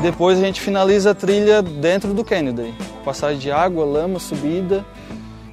Depois 0.00 0.38
a 0.38 0.40
gente 0.40 0.58
finaliza 0.58 1.10
a 1.10 1.14
trilha 1.14 1.60
dentro 1.60 2.14
do 2.14 2.24
Kennedy. 2.24 2.72
Passagem 3.04 3.38
de 3.38 3.50
água, 3.50 3.84
lama, 3.84 4.18
subida. 4.18 4.86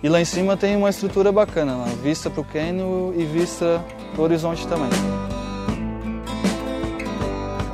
E 0.02 0.08
lá 0.08 0.22
em 0.22 0.24
cima 0.24 0.56
tem 0.56 0.78
uma 0.78 0.90
estrutura 0.90 1.30
bacana, 1.30 1.76
lá, 1.76 1.88
vista 2.02 2.30
para 2.30 2.40
o 2.40 2.46
cânion 2.46 3.12
e 3.18 3.26
vista 3.26 3.84
para 4.14 4.22
o 4.22 4.24
horizonte 4.24 4.66
também. 4.66 4.90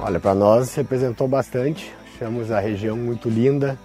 Olha, 0.02 0.20
para 0.20 0.34
nós 0.34 0.74
representou 0.74 1.28
bastante. 1.28 1.94
Achamos 2.16 2.50
a 2.50 2.60
região 2.60 2.98
muito 2.98 3.30
linda, 3.30 3.78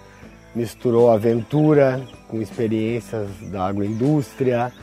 misturou 0.55 1.11
aventura 1.11 2.01
com 2.27 2.41
experiências 2.41 3.29
da 3.51 3.67
agroindústria. 3.67 4.73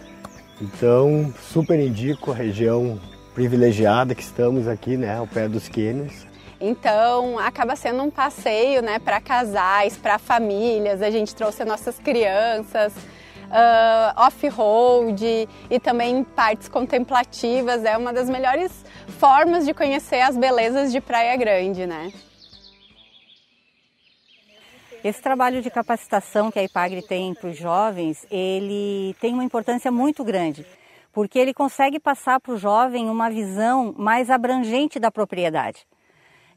Então, 0.60 1.32
super 1.40 1.80
indico 1.80 2.32
a 2.32 2.34
região 2.34 3.00
privilegiada 3.34 4.14
que 4.14 4.22
estamos 4.22 4.68
aqui, 4.68 4.96
né, 4.96 5.16
ao 5.16 5.26
pé 5.26 5.48
dos 5.48 5.68
cânions. 5.68 6.26
Então, 6.60 7.38
acaba 7.38 7.74
sendo 7.74 8.02
um 8.02 8.10
passeio, 8.10 8.82
né, 8.82 8.98
para 8.98 9.20
casais, 9.20 9.96
para 9.96 10.18
famílias. 10.18 11.00
A 11.00 11.10
gente 11.10 11.34
trouxe 11.34 11.64
nossas 11.64 11.98
crianças, 11.98 12.92
uh, 13.50 14.20
off-road 14.20 15.48
e 15.70 15.80
também 15.80 16.22
partes 16.22 16.68
contemplativas. 16.68 17.82
É 17.84 17.96
uma 17.96 18.12
das 18.12 18.28
melhores 18.28 18.84
formas 19.18 19.64
de 19.64 19.72
conhecer 19.72 20.20
as 20.20 20.36
belezas 20.36 20.92
de 20.92 21.00
Praia 21.00 21.34
Grande, 21.36 21.86
né? 21.86 22.12
Esse 25.02 25.22
trabalho 25.22 25.62
de 25.62 25.70
capacitação 25.70 26.50
que 26.50 26.58
a 26.58 26.62
IPAGRE 26.62 27.00
tem 27.00 27.32
para 27.32 27.48
os 27.48 27.56
jovens, 27.56 28.26
ele 28.30 29.16
tem 29.18 29.32
uma 29.32 29.42
importância 29.42 29.90
muito 29.90 30.22
grande, 30.22 30.66
porque 31.10 31.38
ele 31.38 31.54
consegue 31.54 31.98
passar 31.98 32.38
para 32.38 32.52
o 32.52 32.58
jovem 32.58 33.08
uma 33.08 33.30
visão 33.30 33.94
mais 33.96 34.28
abrangente 34.28 35.00
da 35.00 35.10
propriedade. 35.10 35.86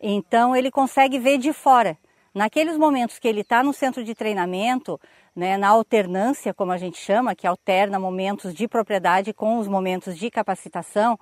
Então 0.01 0.53
ele 0.53 0.69
consegue 0.69 1.17
ver 1.19 1.37
de 1.37 1.53
fora. 1.53 1.97
Naqueles 2.35 2.77
momentos 2.77 3.17
que 3.17 3.29
ele 3.29 3.41
está 3.41 3.63
no 3.63 3.71
centro 3.71 4.03
de 4.03 4.13
treinamento, 4.13 4.99
né, 5.33 5.55
na 5.55 5.69
alternância, 5.69 6.53
como 6.53 6.73
a 6.73 6.77
gente 6.77 6.97
chama, 6.97 7.33
que 7.33 7.47
alterna 7.47 7.97
momentos 7.97 8.53
de 8.53 8.67
propriedade 8.67 9.31
com 9.31 9.57
os 9.57 9.69
momentos 9.69 10.17
de 10.17 10.29
capacitação, 10.29 11.17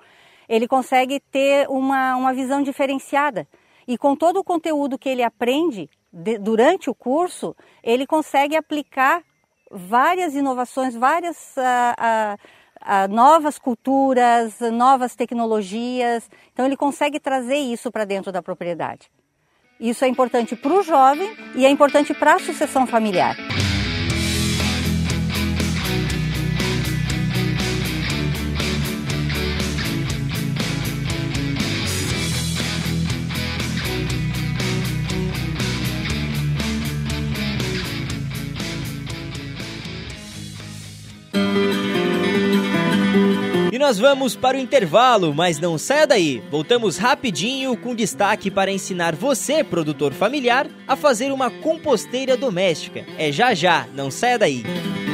ele 0.50 0.68
consegue 0.68 1.20
ter 1.20 1.70
uma, 1.70 2.16
uma 2.16 2.34
visão 2.34 2.64
diferenciada. 2.64 3.48
E 3.88 3.96
com 3.96 4.16
todo 4.16 4.40
o 4.40 4.44
conteúdo 4.44 4.98
que 4.98 5.10
ele 5.10 5.22
aprende, 5.22 5.88
de, 6.12 6.38
durante 6.38 6.90
o 6.90 6.96
curso, 6.96 7.56
ele 7.84 8.06
consegue 8.06 8.56
aplicar 8.56 9.24
várias 9.72 10.36
inovações, 10.36 10.96
várias 10.96 11.56
uh, 11.58 12.36
uh, 12.36 12.38
uh, 12.82 13.14
novas 13.14 13.58
culturas, 13.58 14.60
novas 14.72 15.16
tecnologias. 15.16 16.30
Então, 16.52 16.66
ele 16.66 16.76
consegue 16.76 17.20
trazer 17.20 17.58
isso 17.58 17.92
para 17.92 18.06
dentro 18.06 18.32
da 18.32 18.42
propriedade. 18.42 19.10
Isso 19.80 20.06
é 20.06 20.08
importante 20.08 20.56
para 20.56 20.74
o 20.74 20.84
jovem 20.84 21.36
e 21.56 21.66
é 21.66 21.70
importante 21.70 22.14
para 22.14 22.36
a 22.36 22.40
sucessão 22.40 22.86
familiar. 22.86 23.36
Nós 43.82 43.98
vamos 43.98 44.36
para 44.36 44.56
o 44.56 44.60
intervalo, 44.60 45.34
mas 45.34 45.60
não 45.60 45.76
saia 45.78 46.06
daí. 46.06 46.42
Voltamos 46.52 46.98
rapidinho 46.98 47.76
com 47.76 47.96
destaque 47.96 48.52
para 48.52 48.72
ensinar 48.72 49.16
você, 49.16 49.64
produtor 49.64 50.14
familiar, 50.14 50.68
a 50.88 50.96
fazer 50.96 51.32
uma 51.32 51.50
composteira 51.50 52.38
doméstica. 52.38 53.04
É 53.18 53.32
já 53.32 53.56
já, 53.56 53.88
não 53.96 54.12
saia 54.12 54.38
daí. 54.38 54.64
E 55.08 55.11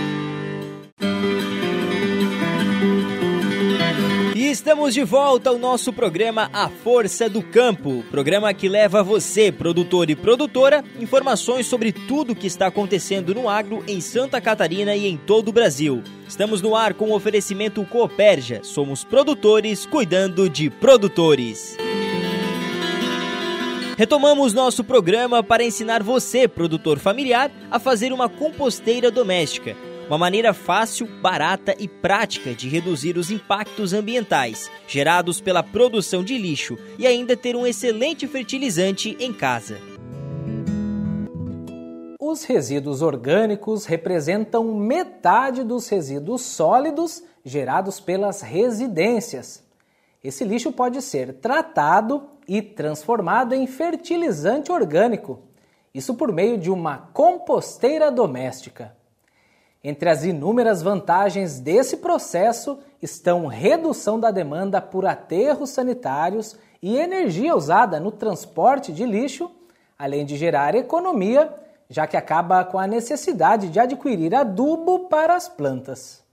estamos 4.58 4.92
de 4.92 5.04
volta 5.04 5.52
ao 5.52 5.60
nosso 5.60 5.94
programa 5.94 6.50
A 6.52 6.68
Força 6.68 7.30
do 7.30 7.44
Campo, 7.44 8.04
programa 8.10 8.52
que 8.56 8.68
leva 8.68 9.04
você, 9.04 9.52
produtor 9.52 10.10
e 10.10 10.16
produtora, 10.16 10.84
informações 11.00 11.68
sobre 11.68 11.92
tudo 11.92 12.34
o 12.34 12.36
que 12.36 12.48
está 12.48 12.66
acontecendo 12.66 13.36
no 13.36 13.48
agro 13.48 13.84
em 13.88 14.02
Santa 14.02 14.42
Catarina 14.42 14.96
e 14.96 15.06
em 15.06 15.16
todo 15.16 15.50
o 15.50 15.52
Brasil. 15.52 16.02
Estamos 16.28 16.60
no 16.60 16.76
ar 16.76 16.96
com 16.96 17.12
o 17.12 17.16
oferecimento 17.16 17.86
Cooperja. 17.86 18.62
Somos 18.64 19.04
produtores 19.04 19.86
cuidando 19.86 20.50
de 20.50 20.72
produtores. 20.72 21.78
Retomamos 23.96 24.56
nosso 24.56 24.84
programa 24.84 25.44
para 25.44 25.64
ensinar 25.64 26.02
você, 26.02 26.48
produtor 26.48 26.98
familiar, 26.98 27.52
a 27.70 27.78
fazer 27.78 28.12
uma 28.12 28.28
composteira 28.28 29.12
doméstica 29.12 29.76
uma 30.08 30.18
maneira 30.18 30.54
fácil, 30.54 31.06
barata 31.22 31.76
e 31.78 31.88
prática 31.88 32.54
de 32.54 32.70
reduzir 32.70 33.18
os 33.18 33.30
impactos 33.30 33.92
ambientais 33.94 34.72
gerados 34.88 35.42
pela 35.42 35.62
produção 35.62 36.24
de 36.24 36.38
lixo 36.38 36.78
e 36.98 37.06
ainda 37.06 37.36
ter 37.36 37.56
um 37.56 37.68
excelente 37.68 38.26
fertilizante 38.26 39.18
em 39.20 39.34
casa. 39.34 39.78
Os 42.20 42.44
resíduos 42.44 43.02
orgânicos 43.02 43.86
representam 43.86 44.76
metade 44.76 45.64
dos 45.64 45.88
resíduos 45.90 46.42
sólidos 46.42 47.24
gerados 47.44 48.00
pelas 48.00 48.42
residências. 48.42 49.64
Esse 50.24 50.44
lixo 50.44 50.72
pode 50.72 51.02
ser 51.02 51.34
tratado 51.36 52.24
e 52.48 52.62
transformado 52.62 53.54
em 53.54 53.68
fertilizante 53.68 54.72
orgânico, 54.72 55.42
isso 55.94 56.16
por 56.16 56.32
meio 56.32 56.58
de 56.58 56.72
uma 56.72 56.98
composteira 57.14 58.12
doméstica. 58.12 58.97
Entre 59.84 60.10
as 60.10 60.24
inúmeras 60.24 60.82
vantagens 60.82 61.60
desse 61.60 61.98
processo 61.98 62.80
estão 63.02 63.46
redução 63.46 64.20
da 64.20 64.32
demanda 64.32 64.82
por 64.82 65.06
aterros 65.06 65.70
sanitários 65.70 66.58
e 66.82 66.98
energia 66.98 67.56
usada 67.56 68.00
no 68.00 68.12
transporte 68.12 68.92
de 68.92 69.06
lixo, 69.06 69.52
além 69.98 70.26
de 70.26 70.36
gerar 70.36 70.74
economia, 70.76 71.54
já 71.90 72.08
que 72.08 72.18
acaba 72.18 72.66
com 72.66 72.80
a 72.80 72.88
necessidade 72.88 73.70
de 73.70 73.80
adquirir 73.80 74.34
adubo 74.34 75.08
para 75.08 75.36
as 75.36 75.48
plantas. 75.48 76.24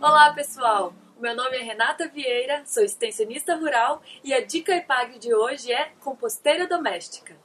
Olá, 0.00 0.32
pessoal! 0.34 1.01
Meu 1.22 1.36
nome 1.36 1.56
é 1.56 1.62
Renata 1.62 2.08
Vieira, 2.08 2.64
sou 2.66 2.82
extensionista 2.82 3.54
rural 3.54 4.02
e 4.24 4.34
a 4.34 4.44
dica 4.44 4.74
EPAG 4.74 5.20
de 5.20 5.32
hoje 5.32 5.72
é 5.72 5.92
composteira 6.00 6.66
doméstica. 6.66 7.36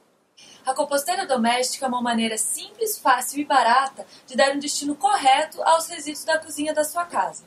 A 0.66 0.74
composteira 0.74 1.24
doméstica 1.24 1.86
é 1.86 1.88
uma 1.88 2.02
maneira 2.02 2.36
simples, 2.36 2.98
fácil 2.98 3.38
e 3.38 3.44
barata 3.44 4.04
de 4.26 4.36
dar 4.36 4.50
um 4.50 4.58
destino 4.58 4.96
correto 4.96 5.62
aos 5.62 5.86
resíduos 5.86 6.24
da 6.24 6.40
cozinha 6.40 6.74
da 6.74 6.82
sua 6.82 7.04
casa. 7.04 7.44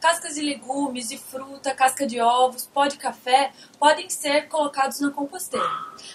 Cascas 0.00 0.36
de 0.36 0.40
legumes, 0.40 1.10
de 1.10 1.18
fruta, 1.18 1.74
casca 1.74 2.06
de 2.06 2.18
ovos, 2.18 2.64
pó 2.64 2.86
de 2.86 2.96
café 2.96 3.52
podem 3.78 4.08
ser 4.08 4.48
colocados 4.48 5.00
na 5.00 5.10
composteira. 5.10 5.68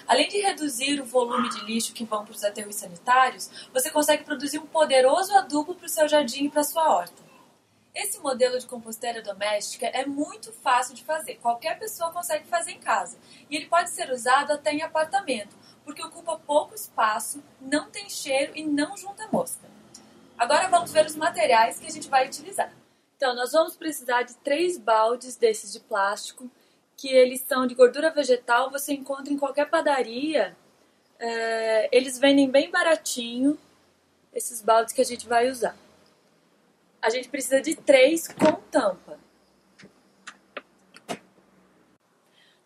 Além 0.07 0.29
de 0.29 0.39
reduzir 0.39 0.99
o 0.99 1.05
volume 1.05 1.47
de 1.47 1.63
lixo 1.65 1.93
que 1.93 2.05
vão 2.05 2.25
para 2.25 2.33
os 2.33 2.43
aterros 2.43 2.75
sanitários, 2.75 3.69
você 3.71 3.91
consegue 3.91 4.23
produzir 4.23 4.57
um 4.57 4.65
poderoso 4.65 5.31
adubo 5.37 5.75
para 5.75 5.85
o 5.85 5.89
seu 5.89 6.07
jardim 6.07 6.45
e 6.45 6.49
para 6.49 6.61
a 6.61 6.63
sua 6.63 6.89
horta. 6.91 7.28
Esse 7.93 8.19
modelo 8.19 8.59
de 8.59 8.67
composteira 8.67 9.21
doméstica 9.21 9.87
é 9.87 10.05
muito 10.05 10.53
fácil 10.53 10.93
de 10.93 11.03
fazer, 11.03 11.35
qualquer 11.35 11.77
pessoa 11.79 12.11
consegue 12.11 12.47
fazer 12.47 12.71
em 12.71 12.79
casa. 12.79 13.17
E 13.49 13.55
ele 13.55 13.65
pode 13.65 13.89
ser 13.89 14.11
usado 14.11 14.53
até 14.53 14.71
em 14.71 14.83
apartamento, 14.83 15.55
porque 15.83 16.03
ocupa 16.03 16.39
pouco 16.45 16.75
espaço, 16.75 17.43
não 17.59 17.89
tem 17.89 18.09
cheiro 18.09 18.51
e 18.55 18.63
não 18.63 18.95
junta 18.95 19.27
mosca. 19.31 19.67
Agora 20.37 20.69
vamos 20.69 20.91
ver 20.91 21.05
os 21.05 21.15
materiais 21.15 21.79
que 21.79 21.87
a 21.87 21.91
gente 21.91 22.07
vai 22.07 22.27
utilizar. 22.27 22.71
Então, 23.17 23.35
nós 23.35 23.51
vamos 23.51 23.75
precisar 23.75 24.23
de 24.23 24.35
três 24.35 24.77
baldes 24.77 25.35
desses 25.35 25.73
de 25.73 25.79
plástico, 25.79 26.49
que 26.95 27.09
eles 27.09 27.41
são 27.41 27.67
de 27.67 27.75
gordura 27.75 28.11
vegetal, 28.11 28.71
você 28.71 28.93
encontra 28.93 29.33
em 29.33 29.37
qualquer 29.37 29.69
padaria. 29.69 30.55
É, 31.17 31.89
eles 31.91 32.17
vendem 32.17 32.49
bem 32.49 32.69
baratinho, 32.69 33.59
esses 34.33 34.61
baldes 34.61 34.93
que 34.93 35.01
a 35.01 35.05
gente 35.05 35.27
vai 35.27 35.49
usar 35.49 35.75
a 37.01 37.09
gente 37.09 37.29
precisa 37.29 37.61
de 37.61 37.75
três 37.75 38.27
com 38.27 38.53
tampa. 38.69 39.19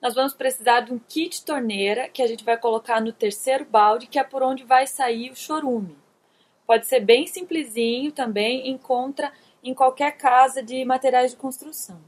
Nós 0.01 0.15
vamos 0.15 0.33
precisar 0.33 0.81
de 0.81 0.91
um 0.91 0.99
kit 0.99 1.45
torneira 1.45 2.09
que 2.09 2.21
a 2.21 2.27
gente 2.27 2.43
vai 2.43 2.57
colocar 2.57 2.99
no 2.99 3.13
terceiro 3.13 3.63
balde, 3.63 4.07
que 4.07 4.19
é 4.19 4.23
por 4.23 4.43
onde 4.43 4.63
vai 4.63 4.85
sair 4.85 5.31
o 5.31 5.35
chorume. 5.35 5.97
Pode 6.67 6.87
ser 6.87 6.99
bem 6.99 7.25
simplesinho 7.25 8.11
também, 8.11 8.69
encontra 8.69 9.31
em 9.63 9.73
qualquer 9.73 10.17
casa 10.17 10.61
de 10.61 10.83
materiais 10.83 11.31
de 11.31 11.37
construção. 11.37 12.01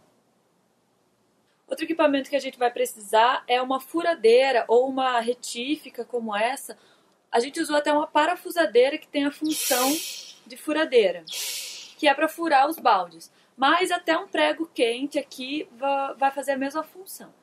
Outro 1.68 1.86
equipamento 1.86 2.30
que 2.30 2.36
a 2.36 2.40
gente 2.40 2.60
vai 2.60 2.70
precisar 2.70 3.44
é 3.48 3.62
uma 3.62 3.80
furadeira 3.80 4.66
ou 4.68 4.90
uma 4.90 5.20
retífica 5.20 6.04
como 6.04 6.36
essa. 6.36 6.78
A 7.32 7.40
gente 7.40 7.62
usou 7.62 7.78
até 7.78 7.94
uma 7.94 8.08
parafusadeira 8.08 8.98
que 8.98 9.08
tem 9.08 9.26
a 9.26 9.32
função 9.32 9.90
de 10.46 10.58
furadeira 10.58 11.24
que 12.06 12.10
é 12.10 12.14
para 12.14 12.28
furar 12.28 12.70
os 12.70 12.78
baldes. 12.78 13.32
Mas 13.58 13.90
até 13.90 14.16
um 14.16 14.28
prego 14.28 14.70
quente 14.72 15.18
aqui 15.18 15.68
vai 16.20 16.30
fazer 16.30 16.52
a 16.52 16.58
mesma 16.58 16.84
função. 16.84 17.34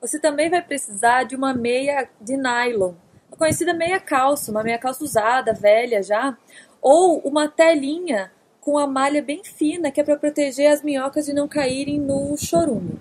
Você 0.00 0.20
também 0.20 0.48
vai 0.48 0.62
precisar 0.62 1.24
de 1.24 1.34
uma 1.34 1.52
meia 1.52 2.08
de 2.20 2.36
nylon, 2.36 2.94
a 3.32 3.36
conhecida 3.36 3.74
meia 3.74 3.98
calça, 3.98 4.52
uma 4.52 4.62
meia 4.62 4.78
calça 4.78 5.02
usada, 5.02 5.52
velha 5.52 6.00
já, 6.00 6.38
ou 6.80 7.18
uma 7.22 7.48
telinha 7.48 8.30
com 8.60 8.78
a 8.78 8.86
malha 8.86 9.20
bem 9.20 9.42
fina, 9.42 9.90
que 9.90 10.00
é 10.00 10.04
para 10.04 10.16
proteger 10.16 10.70
as 10.70 10.80
minhocas 10.80 11.26
de 11.26 11.32
não 11.32 11.48
caírem 11.48 11.98
no 11.98 12.36
chorume. 12.36 13.00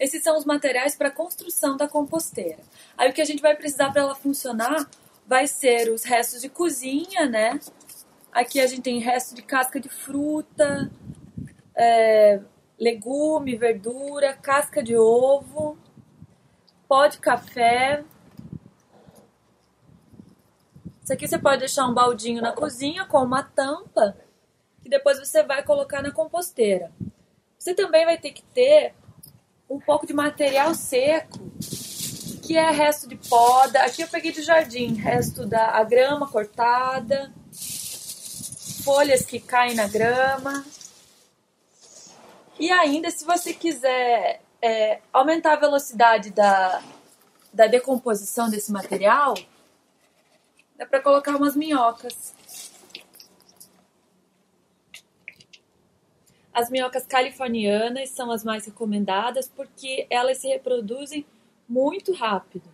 Esses 0.00 0.24
são 0.24 0.36
os 0.36 0.44
materiais 0.44 0.96
para 0.96 1.06
a 1.06 1.12
construção 1.12 1.76
da 1.76 1.86
composteira. 1.86 2.58
Aí 2.98 3.10
o 3.10 3.12
que 3.12 3.22
a 3.22 3.24
gente 3.24 3.40
vai 3.40 3.54
precisar 3.54 3.92
para 3.92 4.02
ela 4.02 4.14
funcionar 4.16 4.90
vai 5.24 5.46
ser 5.46 5.88
os 5.92 6.02
restos 6.02 6.40
de 6.40 6.48
cozinha, 6.48 7.26
né? 7.26 7.60
Aqui 8.34 8.60
a 8.60 8.66
gente 8.66 8.82
tem 8.82 8.98
resto 8.98 9.32
de 9.32 9.42
casca 9.42 9.78
de 9.78 9.88
fruta, 9.88 10.90
é, 11.72 12.40
legume, 12.76 13.54
verdura, 13.54 14.34
casca 14.34 14.82
de 14.82 14.96
ovo, 14.96 15.78
pó 16.88 17.06
de 17.06 17.18
café. 17.18 18.02
Isso 21.00 21.12
aqui 21.12 21.28
você 21.28 21.38
pode 21.38 21.60
deixar 21.60 21.86
um 21.86 21.94
baldinho 21.94 22.42
na 22.42 22.50
cozinha 22.50 23.04
com 23.04 23.18
uma 23.18 23.44
tampa 23.44 24.16
que 24.82 24.88
depois 24.88 25.16
você 25.20 25.44
vai 25.44 25.62
colocar 25.62 26.02
na 26.02 26.10
composteira. 26.10 26.90
Você 27.56 27.72
também 27.72 28.04
vai 28.04 28.18
ter 28.18 28.32
que 28.32 28.42
ter 28.42 28.96
um 29.70 29.78
pouco 29.78 30.08
de 30.08 30.12
material 30.12 30.74
seco, 30.74 31.38
que 32.42 32.56
é 32.56 32.68
resto 32.72 33.08
de 33.08 33.14
poda. 33.14 33.84
Aqui 33.84 34.02
eu 34.02 34.08
peguei 34.08 34.32
de 34.32 34.42
jardim, 34.42 34.94
resto 34.94 35.46
da 35.46 35.80
grama 35.84 36.26
cortada 36.28 37.32
folhas 38.84 39.24
que 39.24 39.40
caem 39.40 39.74
na 39.74 39.88
grama. 39.88 40.64
E 42.60 42.70
ainda, 42.70 43.10
se 43.10 43.24
você 43.24 43.52
quiser 43.52 44.42
é, 44.62 45.00
aumentar 45.12 45.54
a 45.54 45.60
velocidade 45.60 46.30
da, 46.30 46.82
da 47.52 47.66
decomposição 47.66 48.48
desse 48.48 48.70
material, 48.70 49.34
dá 50.76 50.86
para 50.86 51.00
colocar 51.00 51.34
umas 51.34 51.56
minhocas. 51.56 52.34
As 56.52 56.70
minhocas 56.70 57.04
californianas 57.04 58.10
são 58.10 58.30
as 58.30 58.44
mais 58.44 58.66
recomendadas 58.66 59.48
porque 59.48 60.06
elas 60.08 60.38
se 60.38 60.46
reproduzem 60.46 61.26
muito 61.68 62.12
rápido. 62.12 62.70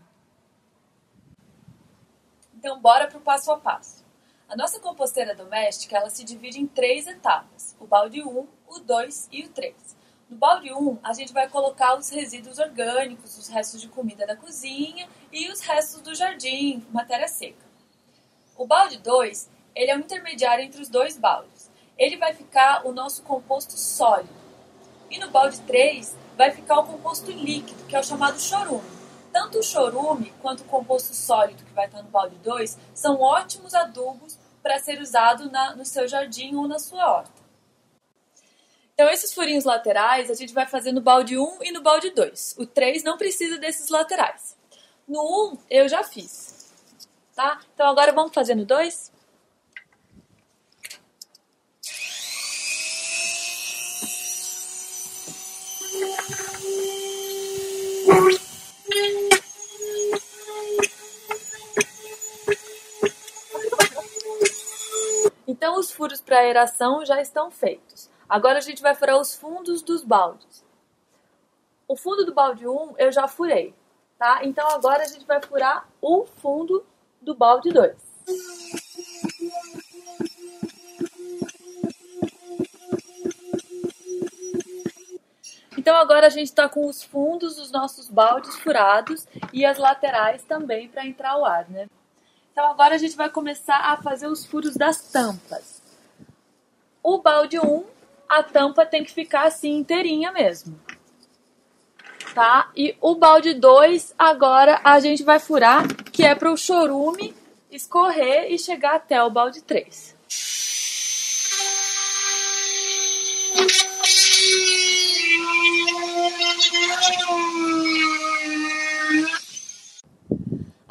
Então, 2.54 2.78
bora 2.78 3.06
para 3.06 3.16
o 3.16 3.22
passo 3.22 3.50
a 3.52 3.56
passo. 3.56 4.09
A 4.50 4.56
nossa 4.56 4.80
composteira 4.80 5.32
doméstica 5.32 5.96
ela 5.96 6.10
se 6.10 6.24
divide 6.24 6.60
em 6.60 6.66
três 6.66 7.06
etapas: 7.06 7.76
o 7.78 7.86
balde 7.86 8.20
1, 8.20 8.48
o 8.66 8.80
2 8.80 9.28
e 9.30 9.44
o 9.44 9.48
3. 9.48 9.72
No 10.28 10.36
balde 10.36 10.72
1, 10.72 10.98
a 11.04 11.12
gente 11.12 11.32
vai 11.32 11.48
colocar 11.48 11.96
os 11.96 12.08
resíduos 12.08 12.58
orgânicos, 12.58 13.38
os 13.38 13.46
restos 13.46 13.80
de 13.80 13.86
comida 13.86 14.26
da 14.26 14.34
cozinha 14.34 15.08
e 15.30 15.48
os 15.52 15.60
restos 15.60 16.00
do 16.00 16.16
jardim, 16.16 16.84
matéria 16.90 17.28
seca. 17.28 17.64
O 18.56 18.66
balde 18.66 18.98
2, 18.98 19.48
ele 19.72 19.92
é 19.92 19.96
um 19.96 20.00
intermediário 20.00 20.64
entre 20.64 20.82
os 20.82 20.88
dois 20.88 21.16
baldes. 21.16 21.70
Ele 21.96 22.16
vai 22.16 22.34
ficar 22.34 22.84
o 22.84 22.92
nosso 22.92 23.22
composto 23.22 23.78
sólido. 23.78 24.34
E 25.08 25.18
no 25.20 25.30
balde 25.30 25.60
3, 25.60 26.16
vai 26.36 26.50
ficar 26.50 26.80
o 26.80 26.86
composto 26.86 27.30
líquido, 27.30 27.84
que 27.84 27.94
é 27.94 28.00
o 28.00 28.04
chamado 28.04 28.40
chorume. 28.40 28.98
Tanto 29.32 29.60
o 29.60 29.62
chorume 29.62 30.32
quanto 30.42 30.62
o 30.62 30.64
composto 30.64 31.14
sólido 31.14 31.64
que 31.64 31.72
vai 31.72 31.86
estar 31.86 32.02
no 32.02 32.08
balde 32.08 32.34
2 32.42 32.76
são 32.92 33.20
ótimos 33.20 33.74
adubos 33.74 34.39
para 34.62 34.78
ser 34.78 35.00
usado 35.00 35.50
na, 35.50 35.74
no 35.74 35.84
seu 35.84 36.06
jardim 36.06 36.54
ou 36.54 36.68
na 36.68 36.78
sua 36.78 37.10
horta. 37.10 37.40
Então, 38.94 39.08
esses 39.08 39.32
furinhos 39.32 39.64
laterais 39.64 40.30
a 40.30 40.34
gente 40.34 40.52
vai 40.52 40.66
fazer 40.66 40.92
no 40.92 41.00
balde 41.00 41.38
1 41.38 41.58
e 41.62 41.72
no 41.72 41.80
balde 41.80 42.10
2. 42.10 42.56
O 42.58 42.66
3 42.66 43.02
não 43.02 43.16
precisa 43.16 43.56
desses 43.56 43.88
laterais. 43.88 44.56
No 45.08 45.52
1 45.52 45.58
eu 45.70 45.88
já 45.88 46.04
fiz. 46.04 46.70
Tá? 47.34 47.60
Então, 47.74 47.88
agora 47.88 48.12
vamos 48.12 48.34
fazer 48.34 48.54
no 48.54 48.66
2? 48.66 49.10
Então, 65.50 65.76
os 65.80 65.90
furos 65.90 66.20
para 66.20 66.38
aeração 66.38 67.04
já 67.04 67.20
estão 67.20 67.50
feitos. 67.50 68.08
Agora 68.28 68.58
a 68.58 68.60
gente 68.60 68.80
vai 68.80 68.94
furar 68.94 69.20
os 69.20 69.34
fundos 69.34 69.82
dos 69.82 70.04
baldes. 70.04 70.64
O 71.88 71.96
fundo 71.96 72.24
do 72.24 72.32
balde 72.32 72.68
1 72.68 72.94
eu 72.98 73.10
já 73.10 73.26
furei, 73.26 73.74
tá? 74.16 74.44
Então 74.44 74.68
agora 74.68 75.02
a 75.02 75.06
gente 75.08 75.26
vai 75.26 75.42
furar 75.42 75.88
o 76.00 76.24
fundo 76.24 76.86
do 77.20 77.34
balde 77.34 77.70
2. 77.70 77.96
Então 85.76 85.96
agora 85.96 86.28
a 86.28 86.30
gente 86.30 86.46
está 86.46 86.68
com 86.68 86.86
os 86.86 87.02
fundos 87.02 87.56
dos 87.56 87.72
nossos 87.72 88.08
baldes 88.08 88.54
furados 88.60 89.26
e 89.52 89.66
as 89.66 89.78
laterais 89.78 90.44
também 90.44 90.88
para 90.88 91.04
entrar 91.04 91.36
o 91.36 91.44
ar, 91.44 91.68
né? 91.68 91.88
Então 92.52 92.70
agora 92.70 92.94
a 92.94 92.98
gente 92.98 93.16
vai 93.16 93.30
começar 93.30 93.76
a 93.76 93.96
fazer 93.96 94.26
os 94.26 94.44
furos 94.44 94.76
das 94.76 95.00
tampas. 95.10 95.80
O 97.02 97.18
balde 97.18 97.58
1, 97.58 97.84
a 98.28 98.42
tampa 98.42 98.84
tem 98.84 99.04
que 99.04 99.12
ficar 99.12 99.46
assim 99.46 99.76
inteirinha 99.76 100.30
mesmo. 100.32 100.78
Tá? 102.34 102.70
E 102.76 102.96
o 103.00 103.14
balde 103.14 103.54
2, 103.54 104.14
agora 104.18 104.80
a 104.84 105.00
gente 105.00 105.22
vai 105.22 105.38
furar, 105.38 105.86
que 106.12 106.24
é 106.24 106.34
para 106.34 106.52
o 106.52 106.56
chorume 106.56 107.34
escorrer 107.70 108.52
e 108.52 108.58
chegar 108.58 108.96
até 108.96 109.22
o 109.22 109.30
balde 109.30 109.62
3. 109.62 110.16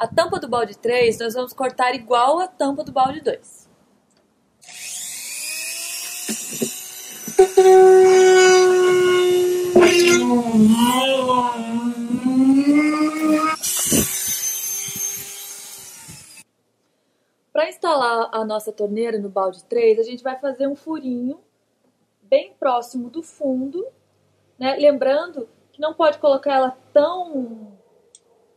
A 0.00 0.08
tampa 0.08 0.40
do 0.40 0.48
balde 0.48 0.78
3 0.78 1.18
nós 1.18 1.34
vamos 1.34 1.52
cortar 1.52 1.94
igual 1.94 2.38
a 2.38 2.48
tampa 2.48 2.82
do 2.82 2.90
balde 2.90 3.20
2. 3.20 3.68
Para 17.52 17.68
instalar 17.68 18.30
a 18.32 18.42
nossa 18.42 18.72
torneira 18.72 19.18
no 19.18 19.28
balde 19.28 19.62
3, 19.64 19.98
a 19.98 20.02
gente 20.02 20.22
vai 20.22 20.40
fazer 20.40 20.66
um 20.66 20.74
furinho 20.74 21.38
bem 22.22 22.54
próximo 22.58 23.10
do 23.10 23.22
fundo, 23.22 23.86
né? 24.58 24.76
Lembrando 24.76 25.46
que 25.70 25.78
não 25.78 25.92
pode 25.92 26.16
colocar 26.16 26.54
ela 26.54 26.78
tão, 26.90 27.76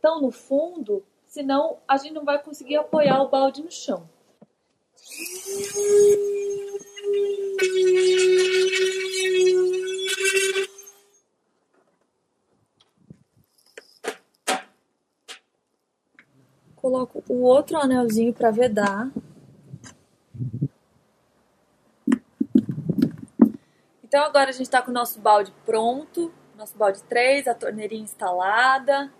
tão 0.00 0.22
no 0.22 0.30
fundo 0.30 1.04
senão 1.34 1.78
a 1.88 1.96
gente 1.96 2.14
não 2.14 2.24
vai 2.24 2.40
conseguir 2.40 2.76
apoiar 2.76 3.20
o 3.20 3.28
balde 3.28 3.60
no 3.60 3.68
chão. 3.68 4.08
Coloco 16.76 17.24
o 17.28 17.42
outro 17.42 17.78
anelzinho 17.78 18.32
para 18.32 18.52
vedar. 18.52 19.10
Então 24.04 24.22
agora 24.22 24.50
a 24.50 24.52
gente 24.52 24.62
está 24.62 24.80
com 24.80 24.92
o 24.92 24.94
nosso 24.94 25.20
balde 25.20 25.52
pronto, 25.66 26.32
nosso 26.56 26.78
balde 26.78 27.02
3, 27.02 27.48
a 27.48 27.54
torneirinha 27.56 28.04
instalada, 28.04 29.12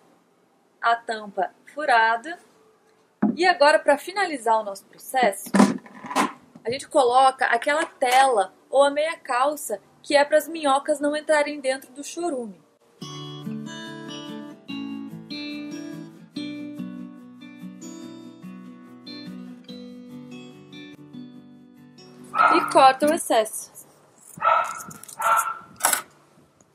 a 0.85 0.95
tampa 0.95 1.51
furada. 1.73 2.39
E 3.35 3.47
agora, 3.47 3.79
para 3.79 3.97
finalizar 3.97 4.61
o 4.61 4.63
nosso 4.63 4.85
processo, 4.85 5.51
a 6.63 6.71
gente 6.71 6.87
coloca 6.87 7.47
aquela 7.47 7.87
tela 7.87 8.53
ou 8.69 8.85
a 8.85 8.91
meia 8.91 9.17
calça 9.17 9.81
que 10.03 10.15
é 10.15 10.23
para 10.23 10.37
as 10.37 10.47
minhocas 10.47 11.01
não 11.01 11.17
entrarem 11.17 11.59
dentro 11.59 11.91
do 11.93 12.05
chorume. 12.05 12.63
E 22.55 22.71
corta 22.71 23.07
o 23.07 23.15
excesso. 23.15 23.73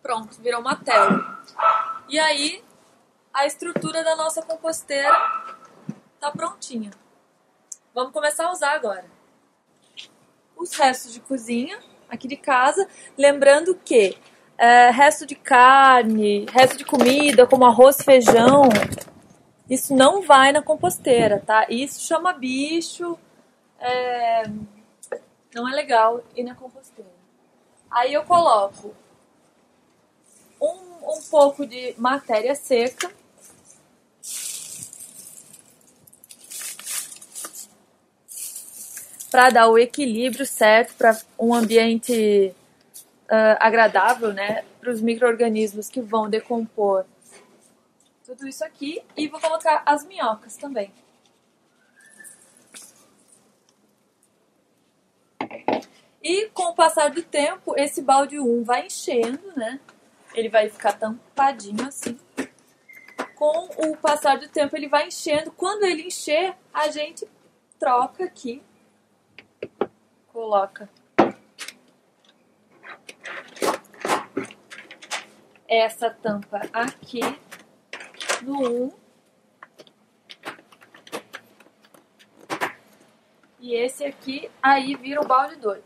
Pronto, 0.01 0.41
virou 0.41 0.61
uma 0.61 0.75
tela. 0.75 1.43
E 2.07 2.17
aí 2.17 2.63
a 3.33 3.45
estrutura 3.45 4.03
da 4.03 4.15
nossa 4.15 4.41
composteira 4.41 5.15
tá 6.19 6.31
prontinha. 6.31 6.91
Vamos 7.93 8.13
começar 8.13 8.47
a 8.47 8.51
usar 8.51 8.73
agora. 8.73 9.05
Os 10.55 10.73
restos 10.73 11.13
de 11.13 11.19
cozinha 11.19 11.79
aqui 12.09 12.27
de 12.27 12.35
casa, 12.35 12.87
lembrando 13.17 13.75
que 13.75 14.17
é, 14.57 14.89
resto 14.89 15.25
de 15.25 15.35
carne, 15.35 16.45
resto 16.51 16.77
de 16.77 16.83
comida, 16.83 17.47
como 17.47 17.65
arroz, 17.65 18.01
feijão, 18.01 18.63
isso 19.69 19.95
não 19.95 20.21
vai 20.21 20.51
na 20.51 20.61
composteira, 20.61 21.41
tá? 21.45 21.65
Isso 21.69 22.01
chama 22.01 22.33
bicho, 22.33 23.17
é, 23.79 24.43
não 25.53 25.69
é 25.69 25.71
legal 25.71 26.21
ir 26.35 26.43
na 26.43 26.55
composteira. 26.55 27.11
Aí 27.89 28.13
eu 28.13 28.23
coloco 28.23 28.93
um, 30.61 31.17
um 31.17 31.21
pouco 31.29 31.65
de 31.65 31.95
matéria 31.97 32.53
seca 32.53 33.18
para 39.29 39.49
dar 39.49 39.67
o 39.67 39.77
equilíbrio 39.77 40.45
certo 40.45 40.95
para 40.95 41.17
um 41.37 41.53
ambiente 41.53 42.53
uh, 43.25 43.57
agradável, 43.59 44.33
né, 44.33 44.63
para 44.79 44.91
os 44.91 45.01
micro-organismos 45.01 45.89
que 45.89 46.01
vão 46.01 46.29
decompor 46.29 47.05
tudo 48.29 48.47
isso 48.47 48.63
aqui 48.63 49.01
e 49.17 49.27
vou 49.27 49.39
colocar 49.39 49.81
as 49.85 50.05
minhocas 50.05 50.55
também. 50.55 50.93
E 56.21 56.47
com 56.49 56.63
o 56.63 56.75
passar 56.75 57.09
do 57.09 57.23
tempo, 57.23 57.73
esse 57.75 58.03
balde 58.03 58.39
1 58.39 58.63
vai 58.63 58.85
enchendo, 58.85 59.51
né? 59.55 59.79
Ele 60.35 60.47
vai 60.47 60.69
ficar 60.69 60.93
tampadinho 60.93 61.87
assim. 61.87 62.19
Com 63.35 63.69
o 63.87 63.97
passar 63.97 64.37
do 64.37 64.47
tempo, 64.47 64.75
ele 64.75 64.87
vai 64.87 65.07
enchendo. 65.07 65.51
Quando 65.51 65.83
ele 65.85 66.03
encher, 66.03 66.55
a 66.71 66.89
gente 66.89 67.27
troca 67.79 68.25
aqui 68.25 68.61
coloca 70.31 70.89
essa 75.67 76.09
tampa 76.09 76.61
aqui 76.73 77.21
no 78.41 78.85
1 78.85 78.91
e 83.59 83.75
esse 83.75 84.03
aqui 84.03 84.49
aí 84.63 84.95
vira 84.95 85.21
o 85.21 85.27
balde 85.27 85.57
2. 85.57 85.83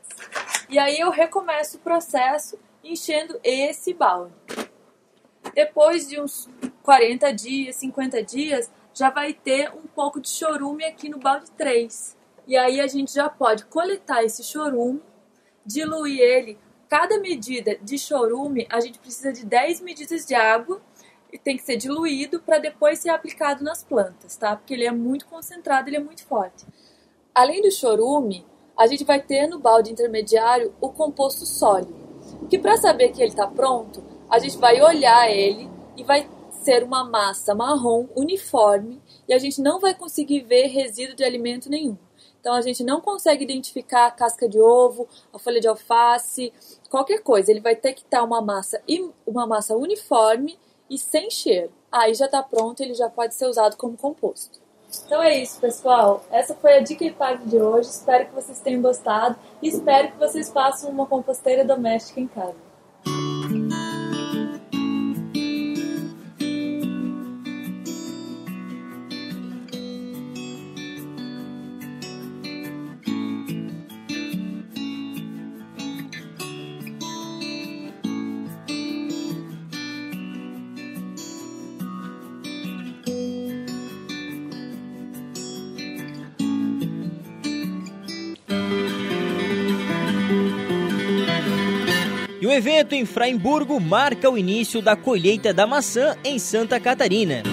E 0.69 0.79
aí 0.79 0.99
eu 0.99 1.09
recomeço 1.09 1.77
o 1.77 1.81
processo 1.81 2.57
enchendo 2.83 3.39
esse 3.43 3.93
balde. 3.93 4.33
Depois 5.53 6.07
de 6.07 6.19
uns 6.19 6.49
40 6.81 7.33
dias, 7.33 7.75
50 7.75 8.23
dias, 8.23 8.71
já 8.93 9.09
vai 9.09 9.33
ter 9.33 9.69
um 9.71 9.87
pouco 9.87 10.21
de 10.21 10.29
chorume 10.29 10.85
aqui 10.85 11.09
no 11.09 11.17
balde 11.17 11.51
3. 11.51 12.17
E 12.45 12.57
aí 12.57 12.81
a 12.81 12.87
gente 12.87 13.13
já 13.13 13.29
pode 13.29 13.65
coletar 13.65 14.23
esse 14.23 14.43
chorume, 14.43 15.01
diluir 15.65 16.19
ele. 16.19 16.57
Cada 16.89 17.19
medida 17.19 17.77
de 17.81 17.97
chorume, 17.97 18.67
a 18.69 18.79
gente 18.79 18.99
precisa 18.99 19.31
de 19.31 19.45
10 19.45 19.81
medidas 19.81 20.25
de 20.25 20.35
água 20.35 20.81
e 21.31 21.37
tem 21.37 21.57
que 21.57 21.63
ser 21.63 21.77
diluído 21.77 22.39
para 22.41 22.59
depois 22.59 22.99
ser 22.99 23.09
aplicado 23.09 23.63
nas 23.63 23.83
plantas, 23.83 24.35
tá? 24.35 24.55
Porque 24.55 24.73
ele 24.73 24.85
é 24.85 24.91
muito 24.91 25.25
concentrado, 25.25 25.89
ele 25.89 25.97
é 25.97 26.03
muito 26.03 26.23
forte. 26.25 26.65
Além 27.33 27.61
do 27.61 27.71
chorume, 27.71 28.45
a 28.77 28.85
gente 28.85 29.03
vai 29.03 29.19
ter 29.19 29.47
no 29.47 29.57
balde 29.57 29.91
intermediário 29.91 30.75
o 30.79 30.89
composto 30.89 31.45
sólido, 31.45 31.95
que 32.49 32.59
para 32.59 32.77
saber 32.77 33.09
que 33.09 33.21
ele 33.21 33.31
está 33.31 33.47
pronto, 33.47 34.03
a 34.29 34.37
gente 34.37 34.57
vai 34.57 34.79
olhar 34.81 35.29
ele 35.31 35.69
e 35.97 36.03
vai 36.03 36.29
ser 36.51 36.83
uma 36.83 37.03
massa 37.03 37.55
marrom 37.55 38.07
uniforme 38.15 39.01
e 39.27 39.33
a 39.33 39.39
gente 39.39 39.61
não 39.61 39.79
vai 39.79 39.93
conseguir 39.93 40.41
ver 40.41 40.67
resíduo 40.67 41.15
de 41.15 41.23
alimento 41.23 41.69
nenhum. 41.69 41.97
Então 42.43 42.55
a 42.55 42.61
gente 42.61 42.83
não 42.83 42.99
consegue 42.99 43.45
identificar 43.45 44.05
a 44.05 44.11
casca 44.11 44.49
de 44.49 44.59
ovo, 44.59 45.07
a 45.31 45.39
folha 45.39 45.61
de 45.61 45.67
alface, 45.69 46.51
qualquer 46.89 47.23
coisa. 47.23 47.49
Ele 47.49 47.61
vai 47.61 47.73
ter 47.73 47.93
que 47.93 48.01
estar 48.01 48.21
uma 48.21 48.41
massa 48.41 48.83
uma 49.25 49.47
massa 49.47 49.73
uniforme 49.77 50.59
e 50.89 50.97
sem 50.97 51.29
cheiro. 51.29 51.71
Aí 51.89 52.13
já 52.13 52.25
está 52.25 52.43
pronto, 52.43 52.81
ele 52.81 52.95
já 52.95 53.09
pode 53.09 53.33
ser 53.33 53.45
usado 53.45 53.77
como 53.77 53.95
composto. 53.95 54.59
Então 55.05 55.23
é 55.23 55.37
isso, 55.37 55.57
pessoal. 55.61 56.21
Essa 56.29 56.53
foi 56.53 56.73
a 56.73 56.81
dica 56.81 57.05
IPAG 57.05 57.45
de 57.47 57.57
hoje. 57.57 57.87
Espero 57.87 58.25
que 58.25 58.35
vocês 58.35 58.59
tenham 58.59 58.81
gostado 58.81 59.37
e 59.61 59.69
espero 59.69 60.11
que 60.11 60.17
vocês 60.17 60.51
façam 60.51 60.89
uma 60.89 61.05
composteira 61.05 61.63
doméstica 61.63 62.19
em 62.19 62.27
casa. 62.27 62.72
Evento 92.53 92.93
em 92.93 93.05
Freiburgo 93.05 93.79
marca 93.79 94.29
o 94.29 94.37
início 94.37 94.81
da 94.81 94.95
colheita 94.95 95.53
da 95.53 95.65
maçã 95.65 96.15
em 96.23 96.37
Santa 96.37 96.79
Catarina. 96.79 97.43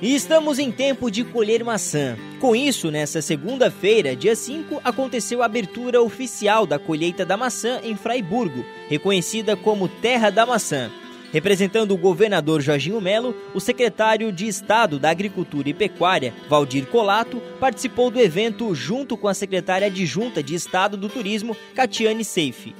E 0.00 0.14
estamos 0.14 0.58
em 0.58 0.72
tempo 0.72 1.10
de 1.10 1.24
colher 1.24 1.62
maçã. 1.62 2.16
Com 2.40 2.56
isso, 2.56 2.90
nessa 2.90 3.20
segunda-feira, 3.20 4.16
dia 4.16 4.34
5, 4.34 4.80
aconteceu 4.82 5.42
a 5.42 5.46
abertura 5.46 6.00
oficial 6.00 6.64
da 6.64 6.78
colheita 6.78 7.26
da 7.26 7.36
maçã 7.36 7.80
em 7.82 7.96
Freiburgo, 7.96 8.64
reconhecida 8.88 9.56
como 9.56 9.88
Terra 9.88 10.30
da 10.30 10.46
Maçã. 10.46 10.90
Representando 11.32 11.92
o 11.92 11.98
governador 11.98 12.62
Jorginho 12.62 13.00
Melo, 13.00 13.36
o 13.52 13.60
secretário 13.60 14.32
de 14.32 14.46
Estado 14.46 14.98
da 14.98 15.10
Agricultura 15.10 15.68
e 15.68 15.74
Pecuária, 15.74 16.32
Valdir 16.48 16.86
Colato, 16.86 17.40
participou 17.60 18.10
do 18.10 18.18
evento 18.18 18.74
junto 18.74 19.16
com 19.16 19.28
a 19.28 19.34
secretária 19.34 19.88
adjunta 19.88 20.42
de 20.42 20.54
Estado 20.54 20.96
do 20.96 21.08
Turismo, 21.08 21.54
Catiane 21.74 22.24
Seife. 22.24 22.74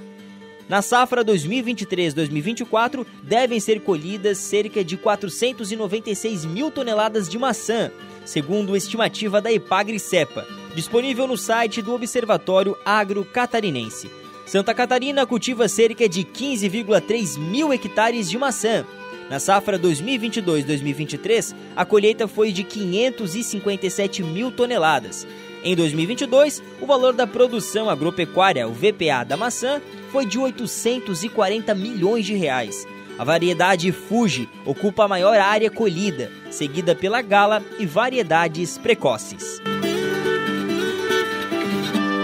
Na 0.66 0.82
safra 0.82 1.24
2023-2024, 1.24 3.06
devem 3.22 3.60
ser 3.60 3.80
colhidas 3.80 4.38
cerca 4.38 4.82
de 4.84 4.96
496 4.96 6.44
mil 6.44 6.70
toneladas 6.70 7.28
de 7.28 7.38
maçã, 7.38 7.90
segundo 8.24 8.76
estimativa 8.76 9.40
da 9.40 9.52
Epagri 9.52 9.98
Cepa, 9.98 10.46
disponível 10.74 11.26
no 11.26 11.36
site 11.36 11.80
do 11.80 11.94
Observatório 11.94 12.76
Agro 12.84 13.24
Catarinense. 13.24 14.10
Santa 14.48 14.72
Catarina 14.72 15.26
cultiva 15.26 15.68
cerca 15.68 16.08
de 16.08 16.24
15,3 16.24 17.38
mil 17.38 17.70
hectares 17.70 18.30
de 18.30 18.38
maçã. 18.38 18.82
Na 19.28 19.38
safra 19.38 19.78
2022-2023, 19.78 21.54
a 21.76 21.84
colheita 21.84 22.26
foi 22.26 22.50
de 22.50 22.64
557 22.64 24.22
mil 24.22 24.50
toneladas. 24.50 25.26
Em 25.62 25.76
2022, 25.76 26.62
o 26.80 26.86
valor 26.86 27.12
da 27.12 27.26
produção 27.26 27.90
agropecuária, 27.90 28.66
o 28.66 28.72
VPA 28.72 29.22
da 29.22 29.36
maçã, 29.36 29.82
foi 30.10 30.24
de 30.24 30.38
840 30.38 31.74
milhões 31.74 32.24
de 32.24 32.32
reais. 32.32 32.86
A 33.18 33.24
variedade 33.24 33.92
Fuji 33.92 34.48
ocupa 34.64 35.04
a 35.04 35.08
maior 35.08 35.36
área 35.38 35.70
colhida, 35.70 36.32
seguida 36.50 36.94
pela 36.94 37.20
Gala 37.20 37.62
e 37.78 37.84
variedades 37.84 38.78
precoces. 38.78 39.60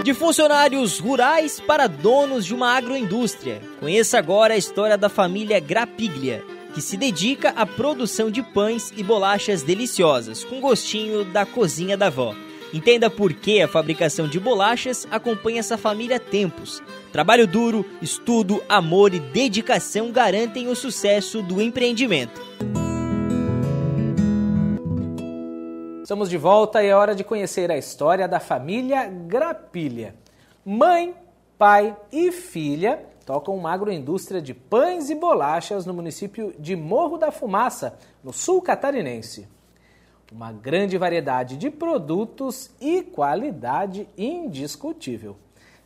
De 0.05 0.13
funcionários 0.13 0.99
rurais 0.99 1.59
para 1.59 1.87
donos 1.87 2.45
de 2.45 2.53
uma 2.53 2.77
agroindústria. 2.77 3.63
Conheça 3.81 4.19
agora 4.19 4.53
a 4.53 4.57
história 4.59 4.99
da 4.99 5.09
família 5.09 5.59
Grapiglia, 5.59 6.45
que 6.75 6.83
se 6.83 6.99
dedica 6.99 7.55
à 7.57 7.65
produção 7.65 8.31
de 8.31 8.43
pães 8.43 8.93
e 8.95 9.03
bolachas 9.03 9.63
deliciosas, 9.63 10.45
com 10.45 10.61
gostinho 10.61 11.25
da 11.25 11.47
cozinha 11.47 11.97
da 11.97 12.09
avó. 12.09 12.35
Entenda 12.71 13.09
por 13.09 13.33
que 13.33 13.63
a 13.63 13.67
fabricação 13.67 14.29
de 14.29 14.39
bolachas 14.39 15.09
acompanha 15.11 15.61
essa 15.61 15.79
família 15.79 16.17
há 16.17 16.21
tempos. 16.21 16.83
Trabalho 17.11 17.47
duro, 17.47 17.83
estudo, 18.03 18.63
amor 18.69 19.15
e 19.15 19.19
dedicação 19.19 20.13
garantem 20.13 20.69
o 20.69 20.77
sucesso 20.77 21.41
do 21.41 21.63
empreendimento. 21.63 22.43
Estamos 26.05 26.29
de 26.29 26.37
volta 26.37 26.85
e 26.85 26.89
é 26.89 26.95
hora 26.95 27.15
de 27.15 27.25
conhecer 27.25 27.71
a 27.71 27.79
história 27.79 28.29
da 28.29 28.39
família 28.39 29.07
Grapilha. 29.07 30.15
Mãe, 30.63 31.15
pai 31.57 31.97
e 32.13 32.31
filha 32.31 33.07
tocam 33.25 33.57
uma 33.57 33.73
agroindústria 33.73 34.43
de 34.43 34.53
pães 34.53 35.09
e 35.09 35.15
bolachas 35.15 35.87
no 35.87 35.95
município 35.95 36.55
de 36.59 36.77
Morro 36.77 37.17
da 37.17 37.33
Fumaça, 37.33 37.99
no 38.23 38.35
sul 38.35 38.61
catarinense. 38.61 39.49
Uma 40.31 40.53
grande 40.53 40.99
variedade 40.99 41.57
de 41.57 41.71
produtos 41.71 42.71
e 42.79 43.01
qualidade 43.01 44.07
indiscutível. 44.15 45.39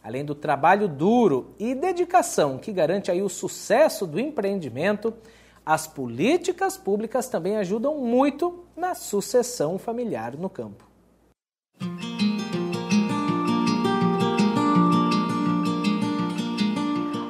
Além 0.02 0.24
do 0.24 0.34
trabalho 0.34 0.88
duro 0.88 1.54
e 1.60 1.76
dedicação 1.76 2.58
que 2.58 2.72
garante 2.72 3.08
aí 3.08 3.22
o 3.22 3.28
sucesso 3.28 4.04
do 4.04 4.18
empreendimento, 4.18 5.14
as 5.64 5.86
políticas 5.86 6.76
públicas 6.76 7.28
também 7.28 7.56
ajudam 7.56 7.98
muito 7.98 8.64
na 8.78 8.94
sucessão 8.94 9.76
familiar 9.76 10.36
no 10.36 10.48
campo. 10.48 10.86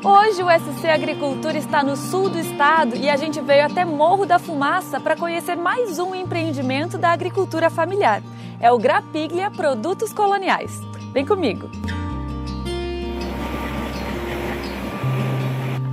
Hoje 0.04 0.42
o 0.42 0.48
SC 0.48 0.86
Agricultura 0.86 1.56
está 1.58 1.82
no 1.82 1.96
sul 1.96 2.28
do 2.28 2.38
estado 2.38 2.96
e 2.96 3.08
a 3.08 3.16
gente 3.16 3.40
veio 3.40 3.64
até 3.64 3.84
Morro 3.84 4.26
da 4.26 4.38
Fumaça 4.38 5.00
para 5.00 5.16
conhecer 5.16 5.56
mais 5.56 5.98
um 5.98 6.14
empreendimento 6.14 6.96
da 6.98 7.10
agricultura 7.10 7.70
familiar. 7.70 8.22
É 8.60 8.70
o 8.70 8.78
Grapiglia 8.78 9.50
Produtos 9.50 10.12
Coloniais. 10.12 10.72
Vem 11.12 11.24
comigo! 11.24 11.68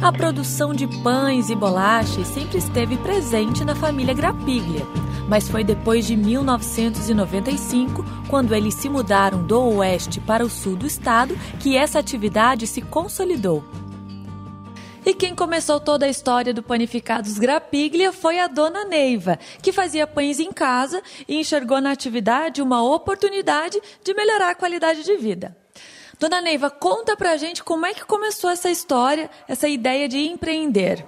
A 0.05 0.11
produção 0.11 0.71
de 0.71 0.85
pães 1.01 1.49
e 1.49 1.55
bolachas 1.55 2.27
sempre 2.27 2.59
esteve 2.59 2.95
presente 2.95 3.65
na 3.65 3.73
família 3.73 4.13
Grapiglia, 4.13 4.85
mas 5.27 5.49
foi 5.49 5.63
depois 5.63 6.05
de 6.05 6.15
1995, 6.15 8.05
quando 8.29 8.53
eles 8.53 8.75
se 8.75 8.87
mudaram 8.87 9.43
do 9.43 9.59
oeste 9.77 10.19
para 10.19 10.45
o 10.45 10.49
sul 10.49 10.75
do 10.75 10.85
estado, 10.85 11.35
que 11.59 11.75
essa 11.75 11.97
atividade 11.97 12.67
se 12.67 12.83
consolidou. 12.83 13.63
E 15.03 15.11
quem 15.11 15.33
começou 15.33 15.79
toda 15.79 16.05
a 16.05 16.09
história 16.09 16.53
do 16.53 16.61
Panificados 16.61 17.39
Grapiglia 17.39 18.13
foi 18.13 18.39
a 18.39 18.45
dona 18.45 18.85
Neiva, 18.85 19.39
que 19.59 19.71
fazia 19.71 20.05
pães 20.05 20.39
em 20.39 20.51
casa 20.51 21.01
e 21.27 21.39
enxergou 21.39 21.81
na 21.81 21.89
atividade 21.89 22.61
uma 22.61 22.83
oportunidade 22.83 23.81
de 24.03 24.13
melhorar 24.13 24.51
a 24.51 24.55
qualidade 24.55 25.03
de 25.03 25.17
vida. 25.17 25.64
Dona 26.17 26.39
Neiva, 26.39 26.69
conta 26.69 27.17
pra 27.17 27.35
gente 27.35 27.61
como 27.61 27.85
é 27.85 27.93
que 27.93 28.05
começou 28.05 28.49
essa 28.49 28.69
história, 28.69 29.29
essa 29.47 29.67
ideia 29.67 30.07
de 30.07 30.17
empreender. 30.19 31.05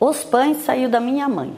Os 0.00 0.22
pães 0.22 0.58
saiu 0.58 0.88
da 0.88 1.00
minha 1.00 1.28
mãe, 1.28 1.56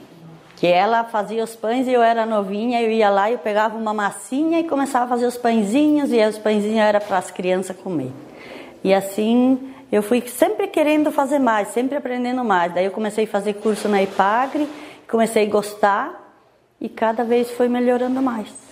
que 0.56 0.66
ela 0.66 1.04
fazia 1.04 1.44
os 1.44 1.54
pães 1.54 1.86
e 1.86 1.92
eu 1.92 2.02
era 2.02 2.24
novinha, 2.24 2.80
eu 2.80 2.90
ia 2.90 3.10
lá 3.10 3.30
e 3.30 3.36
pegava 3.36 3.76
uma 3.76 3.92
massinha 3.92 4.60
e 4.60 4.64
começava 4.64 5.04
a 5.04 5.08
fazer 5.08 5.26
os 5.26 5.36
pãezinhos 5.36 6.10
e 6.10 6.24
os 6.26 6.38
pãezinhos 6.38 6.78
era 6.78 7.00
para 7.00 7.18
as 7.18 7.30
crianças 7.30 7.76
comer. 7.76 8.12
E 8.82 8.94
assim 8.94 9.74
eu 9.92 10.02
fui 10.02 10.22
sempre 10.26 10.68
querendo 10.68 11.12
fazer 11.12 11.38
mais, 11.38 11.68
sempre 11.68 11.98
aprendendo 11.98 12.42
mais. 12.42 12.72
Daí 12.72 12.86
eu 12.86 12.92
comecei 12.92 13.24
a 13.24 13.28
fazer 13.28 13.54
curso 13.54 13.88
na 13.88 14.02
IPAGRE, 14.02 14.66
comecei 15.06 15.46
a 15.46 15.50
gostar 15.50 16.34
e 16.80 16.88
cada 16.88 17.24
vez 17.24 17.50
foi 17.50 17.68
melhorando 17.68 18.22
mais. 18.22 18.69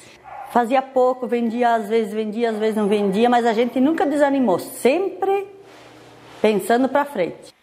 Fazia 0.50 0.80
pouco, 0.80 1.26
vendia, 1.26 1.74
às 1.74 1.88
vezes 1.88 2.12
vendia, 2.12 2.50
às 2.50 2.56
vezes 2.56 2.76
não 2.76 2.88
vendia, 2.88 3.28
mas 3.28 3.44
a 3.44 3.52
gente 3.52 3.78
nunca 3.80 4.06
desanimou, 4.06 4.58
sempre 4.58 5.46
pensando 6.40 6.88
para 6.88 7.04
frente. 7.04 7.54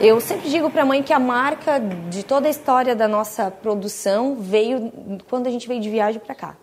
Eu 0.00 0.20
sempre 0.20 0.48
digo 0.48 0.70
para 0.70 0.82
a 0.82 0.86
mãe 0.86 1.02
que 1.02 1.12
a 1.12 1.18
marca 1.18 1.80
de 1.80 2.22
toda 2.22 2.46
a 2.46 2.50
história 2.50 2.94
da 2.94 3.08
nossa 3.08 3.50
produção 3.50 4.36
veio 4.36 4.92
quando 5.28 5.48
a 5.48 5.50
gente 5.50 5.66
veio 5.66 5.80
de 5.80 5.90
viagem 5.90 6.20
para 6.20 6.36
cá. 6.36 6.56